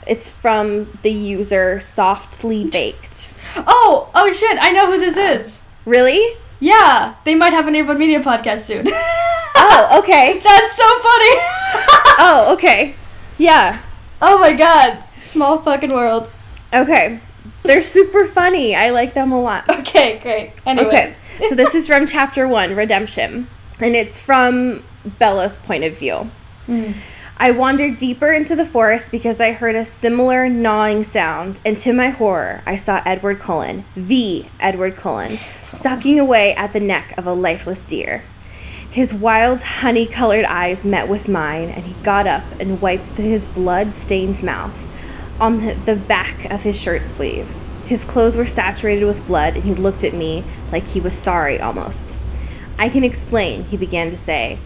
it's 0.07 0.31
from 0.31 0.89
the 1.01 1.11
user 1.11 1.77
softly 1.81 2.63
baked 2.69 3.33
Oh, 3.57 4.09
oh 4.15 4.31
shit, 4.31 4.57
I 4.61 4.71
know 4.71 4.89
who 4.89 4.99
this 4.99 5.17
is. 5.17 5.63
really 5.85 6.37
Yeah, 6.59 7.15
they 7.23 7.35
might 7.35 7.53
have 7.53 7.67
an 7.67 7.73
Earbud 7.73 7.97
Media 7.97 8.19
podcast 8.19 8.61
soon. 8.61 8.85
oh 8.87 9.99
okay 10.03 10.39
That's 10.43 10.73
so 10.73 10.83
funny. 10.83 11.35
oh 12.21 12.53
okay 12.53 12.95
yeah 13.37 13.79
oh 14.21 14.37
my 14.39 14.53
god. 14.53 15.03
Small 15.17 15.57
fucking 15.59 15.91
world. 15.91 16.31
okay 16.73 17.19
they're 17.63 17.81
super 17.81 18.25
funny 18.25 18.73
i 18.75 18.89
like 18.89 19.13
them 19.13 19.31
a 19.31 19.41
lot 19.41 19.67
Okay, 19.69 20.17
great. 20.19 20.53
Anyway. 20.65 20.87
okay 20.87 21.13
so 21.47 21.55
this 21.55 21.75
is 21.75 21.87
from 21.87 22.05
chapter 22.07 22.47
one 22.47 22.75
redemption 22.75 23.47
and 23.81 23.95
it's 23.95 24.19
from 24.19 24.83
bella's 25.19 25.57
point 25.57 25.83
of 25.83 25.97
view 25.97 26.29
hmm. 26.65 26.91
I 27.41 27.51
wandered 27.51 27.95
deeper 27.95 28.33
into 28.33 28.53
the 28.57 28.65
forest 28.65 29.13
because 29.13 29.39
I 29.39 29.53
heard 29.53 29.75
a 29.75 29.85
similar 29.85 30.49
gnawing 30.49 31.05
sound, 31.05 31.61
and 31.65 31.79
to 31.79 31.93
my 31.93 32.09
horror, 32.09 32.61
I 32.65 32.75
saw 32.75 33.01
Edward 33.05 33.39
Cullen, 33.39 33.85
the 33.95 34.43
Edward 34.59 34.97
Cullen, 34.97 35.37
sucking 35.63 36.19
away 36.19 36.53
at 36.55 36.73
the 36.73 36.81
neck 36.81 37.17
of 37.17 37.25
a 37.25 37.31
lifeless 37.31 37.85
deer. 37.85 38.25
His 38.91 39.13
wild, 39.13 39.61
honey 39.61 40.05
colored 40.05 40.43
eyes 40.43 40.85
met 40.85 41.07
with 41.07 41.29
mine, 41.29 41.69
and 41.69 41.85
he 41.85 41.93
got 42.03 42.27
up 42.27 42.43
and 42.59 42.81
wiped 42.81 43.11
his 43.11 43.45
blood 43.45 43.93
stained 43.93 44.43
mouth 44.43 44.85
on 45.39 45.65
the, 45.85 45.95
back 45.95 46.51
of 46.51 46.63
his 46.63 46.77
shirt 46.77 47.05
sleeve. 47.05 47.47
His 47.85 48.03
clothes 48.03 48.35
were 48.35 48.45
saturated 48.45 49.05
with 49.05 49.25
blood, 49.25 49.55
and 49.55 49.63
he 49.63 49.75
looked 49.75 50.03
at 50.03 50.13
me 50.13 50.43
like 50.73 50.83
he 50.83 50.99
was 50.99 51.17
sorry 51.17 51.57
almost. 51.61 52.17
I 52.77 52.89
can 52.89 53.05
explain, 53.05 53.63
he 53.63 53.77
began 53.77 54.09
to 54.09 54.17
say, 54.17 54.59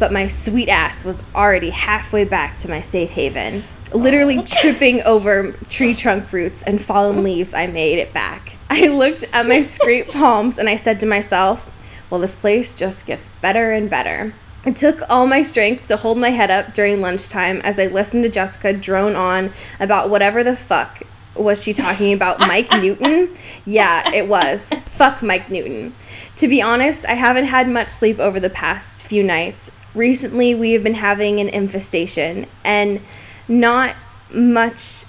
but 0.00 0.12
my 0.12 0.26
sweet 0.26 0.68
ass 0.68 1.04
was 1.04 1.22
already 1.34 1.70
halfway 1.70 2.24
back 2.24 2.56
to 2.56 2.68
my 2.68 2.80
safe 2.80 3.10
haven. 3.10 3.62
Literally 3.92 4.38
oh. 4.38 4.44
tripping 4.60 5.02
over 5.02 5.52
tree 5.68 5.94
trunk 5.94 6.32
roots 6.32 6.64
and 6.64 6.82
fallen 6.82 7.22
leaves, 7.22 7.54
I 7.54 7.68
made 7.68 7.98
it 7.98 8.12
back. 8.12 8.56
I 8.70 8.88
looked 8.88 9.24
at 9.32 9.46
my 9.46 9.60
scraped 9.60 10.10
palms 10.12 10.58
and 10.58 10.68
I 10.68 10.74
said 10.74 10.98
to 11.00 11.06
myself, 11.06 11.70
well, 12.08 12.20
this 12.20 12.34
place 12.34 12.74
just 12.74 13.06
gets 13.06 13.28
better 13.40 13.72
and 13.72 13.88
better. 13.88 14.34
It 14.64 14.76
took 14.76 15.00
all 15.08 15.26
my 15.26 15.42
strength 15.42 15.86
to 15.86 15.96
hold 15.96 16.18
my 16.18 16.30
head 16.30 16.50
up 16.50 16.74
during 16.74 17.00
lunchtime 17.00 17.60
as 17.62 17.78
I 17.78 17.86
listened 17.86 18.24
to 18.24 18.30
Jessica 18.30 18.72
drone 18.72 19.16
on 19.16 19.52
about 19.78 20.10
whatever 20.10 20.42
the 20.42 20.56
fuck 20.56 21.02
was 21.36 21.62
she 21.62 21.72
talking 21.72 22.12
about 22.12 22.40
Mike 22.40 22.70
Newton? 22.72 23.34
Yeah, 23.64 24.12
it 24.12 24.28
was. 24.28 24.72
Fuck 24.86 25.22
Mike 25.22 25.50
Newton. 25.50 25.94
To 26.36 26.48
be 26.48 26.60
honest, 26.60 27.06
I 27.06 27.14
haven't 27.14 27.44
had 27.44 27.68
much 27.68 27.88
sleep 27.88 28.18
over 28.18 28.40
the 28.40 28.50
past 28.50 29.06
few 29.06 29.22
nights. 29.22 29.70
Recently, 29.94 30.54
we 30.54 30.72
have 30.72 30.82
been 30.82 30.94
having 30.94 31.40
an 31.40 31.48
infestation 31.48 32.46
and 32.64 33.00
not 33.48 33.96
much 34.32 35.04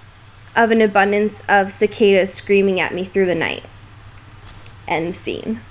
of 0.56 0.72
an 0.72 0.82
abundance 0.82 1.44
of 1.48 1.72
cicadas 1.72 2.34
screaming 2.34 2.80
at 2.80 2.94
me 2.94 3.04
through 3.04 3.28
the 3.28 3.36
night. 3.36 3.64
End 4.88 5.14
scene. 5.14 5.62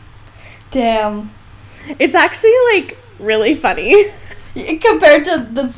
Damn. 0.71 1.33
It's 1.99 2.15
actually 2.15 2.55
like 2.73 2.97
really 3.19 3.55
funny. 3.55 4.13
Compared 4.81 5.25
to 5.25 5.49
the 5.53 5.75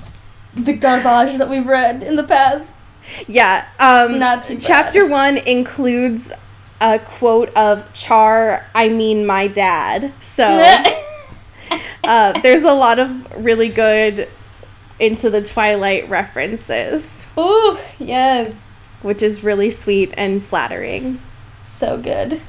the 0.54 0.74
garbage 0.74 1.38
that 1.38 1.48
we've 1.48 1.66
read 1.66 2.02
in 2.02 2.16
the 2.16 2.24
past. 2.24 2.72
Yeah. 3.26 3.66
Um, 3.80 4.18
Not 4.18 4.50
chapter 4.60 5.06
one 5.06 5.38
includes 5.38 6.32
a 6.80 6.98
quote 6.98 7.48
of 7.50 7.90
Char, 7.92 8.68
I 8.74 8.88
mean 8.88 9.24
my 9.26 9.48
dad. 9.48 10.12
So 10.20 10.44
uh, 12.04 12.40
there's 12.40 12.62
a 12.62 12.72
lot 12.72 12.98
of 12.98 13.44
really 13.44 13.68
good 13.68 14.28
into 15.00 15.30
the 15.30 15.42
Twilight 15.42 16.08
references, 16.08 17.28
Ooh, 17.38 17.76
yes. 17.98 18.78
which 19.02 19.22
is 19.22 19.42
really 19.42 19.70
sweet 19.70 20.14
and 20.16 20.42
flattering. 20.42 21.20
So 21.62 21.98
good. 21.98 22.40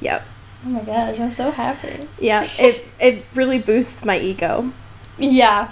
Yep. 0.00 0.26
Oh 0.64 0.68
my 0.68 0.80
gosh, 0.80 1.18
I'm 1.18 1.30
so 1.30 1.50
happy. 1.50 2.00
Yeah. 2.18 2.46
It 2.58 2.86
it 2.98 3.24
really 3.34 3.58
boosts 3.58 4.04
my 4.04 4.18
ego. 4.18 4.72
Yeah. 5.18 5.70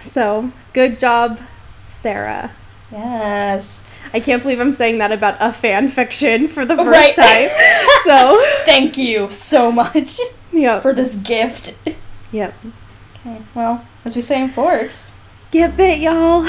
So 0.00 0.50
good 0.72 0.98
job, 0.98 1.40
Sarah. 1.88 2.52
Yes. 2.92 3.82
I 4.12 4.20
can't 4.20 4.42
believe 4.42 4.60
I'm 4.60 4.72
saying 4.72 4.98
that 4.98 5.10
about 5.10 5.36
a 5.40 5.52
fan 5.52 5.88
fiction 5.88 6.46
for 6.48 6.64
the 6.64 6.76
first 6.76 6.88
Right. 6.88 7.16
time. 7.16 7.48
So, 8.04 8.38
Thank 8.66 8.98
you 8.98 9.30
so 9.30 9.72
much 9.72 10.20
yep. 10.52 10.82
for 10.82 10.92
this 10.92 11.14
gift. 11.16 11.74
Yep. 12.34 12.52
Okay, 13.14 13.42
well, 13.54 13.86
as 14.04 14.16
we 14.16 14.20
say 14.20 14.42
in 14.42 14.50
Forks, 14.50 15.12
Get 15.52 15.76
bit, 15.76 16.00
y'all. 16.00 16.42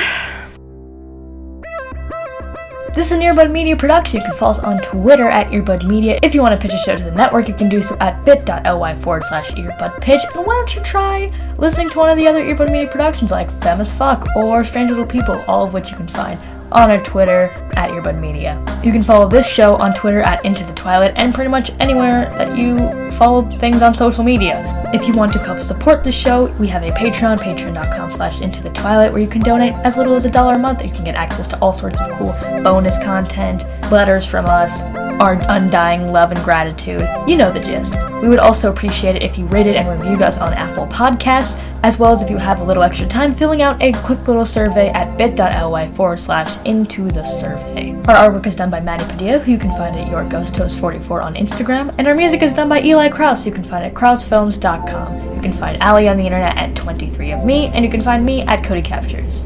This 2.96 3.08
is 3.08 3.12
an 3.12 3.20
Earbud 3.20 3.52
Media 3.52 3.78
production. 3.78 4.20
You 4.20 4.26
can 4.26 4.36
follow 4.36 4.50
us 4.50 4.60
on 4.60 4.80
Twitter 4.80 5.30
at 5.30 5.52
Earbud 5.52 5.88
Media. 5.88 6.18
If 6.24 6.34
you 6.34 6.42
want 6.42 6.60
to 6.60 6.68
pitch 6.68 6.74
a 6.74 6.80
show 6.80 6.96
to 6.96 7.04
the 7.04 7.12
network, 7.12 7.48
you 7.48 7.54
can 7.54 7.70
do 7.70 7.84
so 7.84 7.96
at 8.00 8.26
bit.ly 8.26 8.96
forward 8.96 9.24
slash 9.26 9.52
earbud 9.52 10.02
pitch. 10.02 10.22
And 10.34 10.44
why 10.44 10.56
don't 10.56 10.76
you 10.76 10.82
try 10.82 11.32
listening 11.60 11.92
to 11.92 12.00
one 12.00 12.10
of 12.10 12.18
the 12.18 12.28
other 12.28 12.42
Earbud 12.42 12.72
Media 12.72 12.90
productions 12.90 13.30
like 13.30 13.52
Femme 13.52 13.80
as 13.80 13.94
Fuck 13.94 14.26
or 14.36 14.66
Strange 14.66 14.90
Little 14.90 15.06
People, 15.06 15.44
all 15.48 15.66
of 15.66 15.74
which 15.74 15.92
you 15.92 15.98
can 15.98 16.08
find 16.08 16.40
on 16.72 16.90
our 16.92 17.02
Twitter 17.04 17.46
at 17.76 17.90
Earbud 17.90 18.20
Media. 18.20 18.64
You 18.84 18.92
can 18.92 19.04
follow 19.04 19.28
this 19.28 19.48
show 19.48 19.76
on 19.78 19.94
Twitter 19.94 20.22
at 20.22 20.44
Into 20.46 20.64
the 20.64 20.74
Twilight 20.74 21.14
and 21.16 21.34
pretty 21.34 21.50
much 21.50 21.72
anywhere 21.80 22.26
that 22.38 22.58
you 22.58 23.12
follow 23.12 23.50
things 23.50 23.82
on 23.82 23.96
social 23.96 24.24
media. 24.24 24.62
If 24.94 25.08
you 25.08 25.14
want 25.14 25.34
to 25.34 25.40
help 25.40 25.60
support 25.60 26.04
the 26.04 26.12
show, 26.12 26.52
we 26.60 26.68
have 26.68 26.84
a 26.84 26.92
Patreon, 26.92 27.40
patreon.com 27.40 28.12
slash 28.12 28.42
into 28.42 28.62
the 28.62 28.70
twilight, 28.72 29.12
where 29.12 29.22
you 29.22 29.28
can 29.28 29.42
donate 29.42 29.74
as 29.86 29.98
little 29.98 30.14
as 30.14 30.26
a 30.26 30.32
dollar 30.32 30.56
a 30.56 30.60
month. 30.60 30.86
You 30.86 30.92
can 30.92 31.04
get 31.04 31.16
access 31.16 31.48
to 31.50 31.60
all 31.60 31.74
sorts 31.74 32.02
of 32.02 32.12
cool 32.18 32.34
bonus 32.64 33.02
content, 33.04 33.64
letters 33.92 34.26
from 34.26 34.46
us, 34.46 34.82
our 35.20 35.34
undying 35.50 36.12
love 36.12 36.32
and 36.32 36.44
gratitude. 36.44 37.08
You 37.28 37.38
know 37.38 37.52
the 37.52 37.60
gist. 37.60 37.96
We 38.22 38.30
would 38.30 38.40
also 38.40 38.72
appreciate 38.72 39.16
it 39.16 39.24
if 39.24 39.38
you 39.38 39.46
rated 39.48 39.76
and 39.76 39.88
reviewed 39.88 40.22
us 40.22 40.38
on 40.38 40.54
Apple 40.54 40.88
Podcasts, 40.88 41.62
as 41.84 42.00
well 42.00 42.12
as 42.12 42.24
if 42.24 42.30
you 42.30 42.38
have 42.38 42.60
a 42.60 42.64
little 42.64 42.84
extra 42.84 43.08
time 43.08 43.34
filling 43.34 43.62
out 43.62 43.82
a 43.82 43.92
quick 44.04 44.28
little 44.28 44.46
survey 44.46 44.90
at 44.90 45.18
bit.ly 45.18 45.88
forward 45.90 46.20
slash 46.20 46.64
into 46.66 47.12
the 47.12 47.24
survey. 47.24 47.92
Our 48.08 48.30
artwork 48.30 48.46
is 48.46 48.56
done 48.56 48.70
by 48.70 48.80
Maddie 48.80 49.06
Padilla, 49.06 49.40
who 49.40 49.52
you 49.52 49.58
can 49.58 49.72
find 49.72 49.96
at 49.96 50.10
Your 50.10 50.28
Ghost 50.28 50.56
Host 50.56 50.80
44 50.80 51.22
on 51.22 51.36
Instagram, 51.36 51.94
and 51.98 52.08
our 52.08 52.16
music 52.16 52.42
is 52.42 52.54
done 52.54 52.70
by 52.70 52.82
Eli 52.82 53.10
Krause, 53.10 53.46
you 53.46 53.52
can 53.52 53.64
find 53.64 53.84
at 53.84 53.94
krausefilms.com. 53.94 55.36
You 55.36 55.42
can 55.42 55.54
find 55.54 55.82
Ali 55.82 56.08
on 56.08 56.18
the 56.18 56.26
internet 56.26 56.58
at 56.58 56.76
23 56.76 57.32
of 57.34 57.46
me, 57.46 57.68
and 57.68 57.84
you 57.84 57.92
can 57.92 58.02
find 58.02 58.26
me 58.26 58.42
at 58.44 58.64
Cody 58.64 58.82
Captures. 58.82 59.46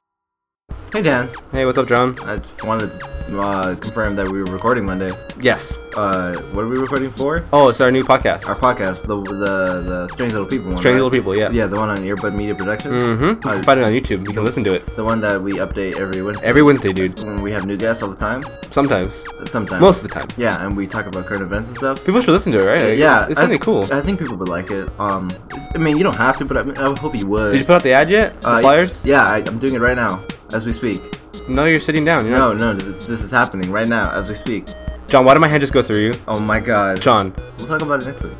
Hey 0.93 1.01
Dan, 1.01 1.29
Hey, 1.53 1.65
what's 1.65 1.77
up, 1.77 1.87
John? 1.87 2.15
I 2.25 2.35
just 2.37 2.65
wanted 2.65 2.91
to 2.99 3.39
uh, 3.39 3.75
confirm 3.75 4.13
that 4.17 4.27
we 4.27 4.39
were 4.43 4.51
recording 4.51 4.85
Monday. 4.85 5.09
Yes. 5.39 5.73
Uh, 5.95 6.35
what 6.51 6.63
are 6.63 6.67
we 6.67 6.77
recording 6.77 7.09
for? 7.09 7.45
Oh, 7.53 7.69
it's 7.69 7.79
our 7.79 7.91
new 7.91 8.03
podcast. 8.03 8.45
Our 8.49 8.55
podcast, 8.55 9.03
the 9.07 9.15
the 9.21 9.53
the 9.87 10.07
Strange 10.11 10.33
Little 10.33 10.47
People 10.47 10.67
one. 10.71 10.77
Strange 10.77 10.95
right? 10.95 11.03
Little 11.03 11.09
People, 11.09 11.33
yeah. 11.37 11.49
Yeah, 11.49 11.67
the 11.67 11.77
one 11.79 11.87
on 11.87 11.99
Earbud 11.99 12.35
Media 12.35 12.53
Productions. 12.55 12.93
Mm-hmm. 13.03 13.47
Uh, 13.47 13.63
find 13.63 13.79
it 13.79 13.85
on 13.85 13.93
YouTube. 13.93 14.27
You 14.27 14.33
can 14.33 14.43
listen 14.43 14.65
to 14.65 14.73
it 14.75 14.85
the 14.97 15.03
one 15.05 15.21
that 15.21 15.41
we 15.41 15.53
update 15.63 15.97
every 15.97 16.21
Wednesday. 16.21 16.45
every 16.45 16.61
Wednesday, 16.61 16.91
dude. 16.91 17.17
when 17.23 17.41
we 17.41 17.51
have 17.53 17.65
new 17.65 17.77
guests 17.77 18.03
all 18.03 18.09
the 18.09 18.17
time. 18.17 18.43
Sometimes. 18.69 19.23
Sometimes. 19.49 19.79
Most 19.79 20.03
of 20.03 20.09
the 20.09 20.13
time. 20.19 20.27
Yeah, 20.35 20.65
and 20.65 20.75
we 20.75 20.87
talk 20.87 21.05
about 21.05 21.25
current 21.25 21.43
events 21.43 21.69
and 21.69 21.77
stuff. 21.77 22.03
People 22.05 22.19
should 22.21 22.31
listen 22.33 22.51
to 22.51 22.59
it, 22.59 22.65
right? 22.65 22.81
Like, 22.81 22.99
yeah, 22.99 23.21
It's, 23.21 23.31
it's 23.31 23.39
something 23.39 23.59
th- 23.59 23.61
cool. 23.61 23.85
I 23.97 24.01
think 24.01 24.19
people 24.19 24.35
would 24.35 24.49
like 24.49 24.71
it. 24.71 24.89
Um, 24.99 25.31
I 25.73 25.77
mean, 25.77 25.95
you 25.97 26.03
don't 26.03 26.17
have 26.17 26.37
to, 26.39 26.45
but 26.45 26.57
I, 26.57 26.63
mean, 26.63 26.77
I 26.77 26.93
hope 26.99 27.15
you 27.17 27.27
would. 27.27 27.51
Did 27.53 27.61
you 27.61 27.65
put 27.65 27.75
out 27.77 27.83
the 27.83 27.93
ad 27.93 28.09
yet? 28.09 28.41
The 28.41 28.49
Uh, 28.49 28.59
flyers? 28.61 29.05
Yeah, 29.05 29.23
I, 29.23 29.37
I'm 29.47 29.57
doing 29.57 29.73
it 29.75 29.79
right 29.79 29.95
now 29.95 30.19
as 30.53 30.65
we 30.65 30.71
speak. 30.71 31.01
No, 31.47 31.65
you're 31.65 31.79
sitting 31.79 32.05
down. 32.05 32.25
You're 32.27 32.37
No, 32.37 32.53
not. 32.53 32.77
no, 32.77 32.79
th- 32.79 33.05
this 33.07 33.21
is 33.21 33.31
happening 33.31 33.71
right 33.71 33.87
now 33.87 34.11
as 34.11 34.29
we 34.29 34.35
speak. 34.35 34.65
John, 35.07 35.25
why 35.25 35.33
did 35.33 35.39
my 35.39 35.47
hand 35.47 35.61
just 35.61 35.73
go 35.73 35.81
through 35.81 35.99
you? 35.99 36.13
Oh 36.27 36.39
my 36.39 36.59
god. 36.59 37.01
John. 37.01 37.33
We'll 37.57 37.67
talk 37.67 37.81
about 37.81 38.01
it 38.01 38.05
next 38.07 38.21
week. 38.23 38.33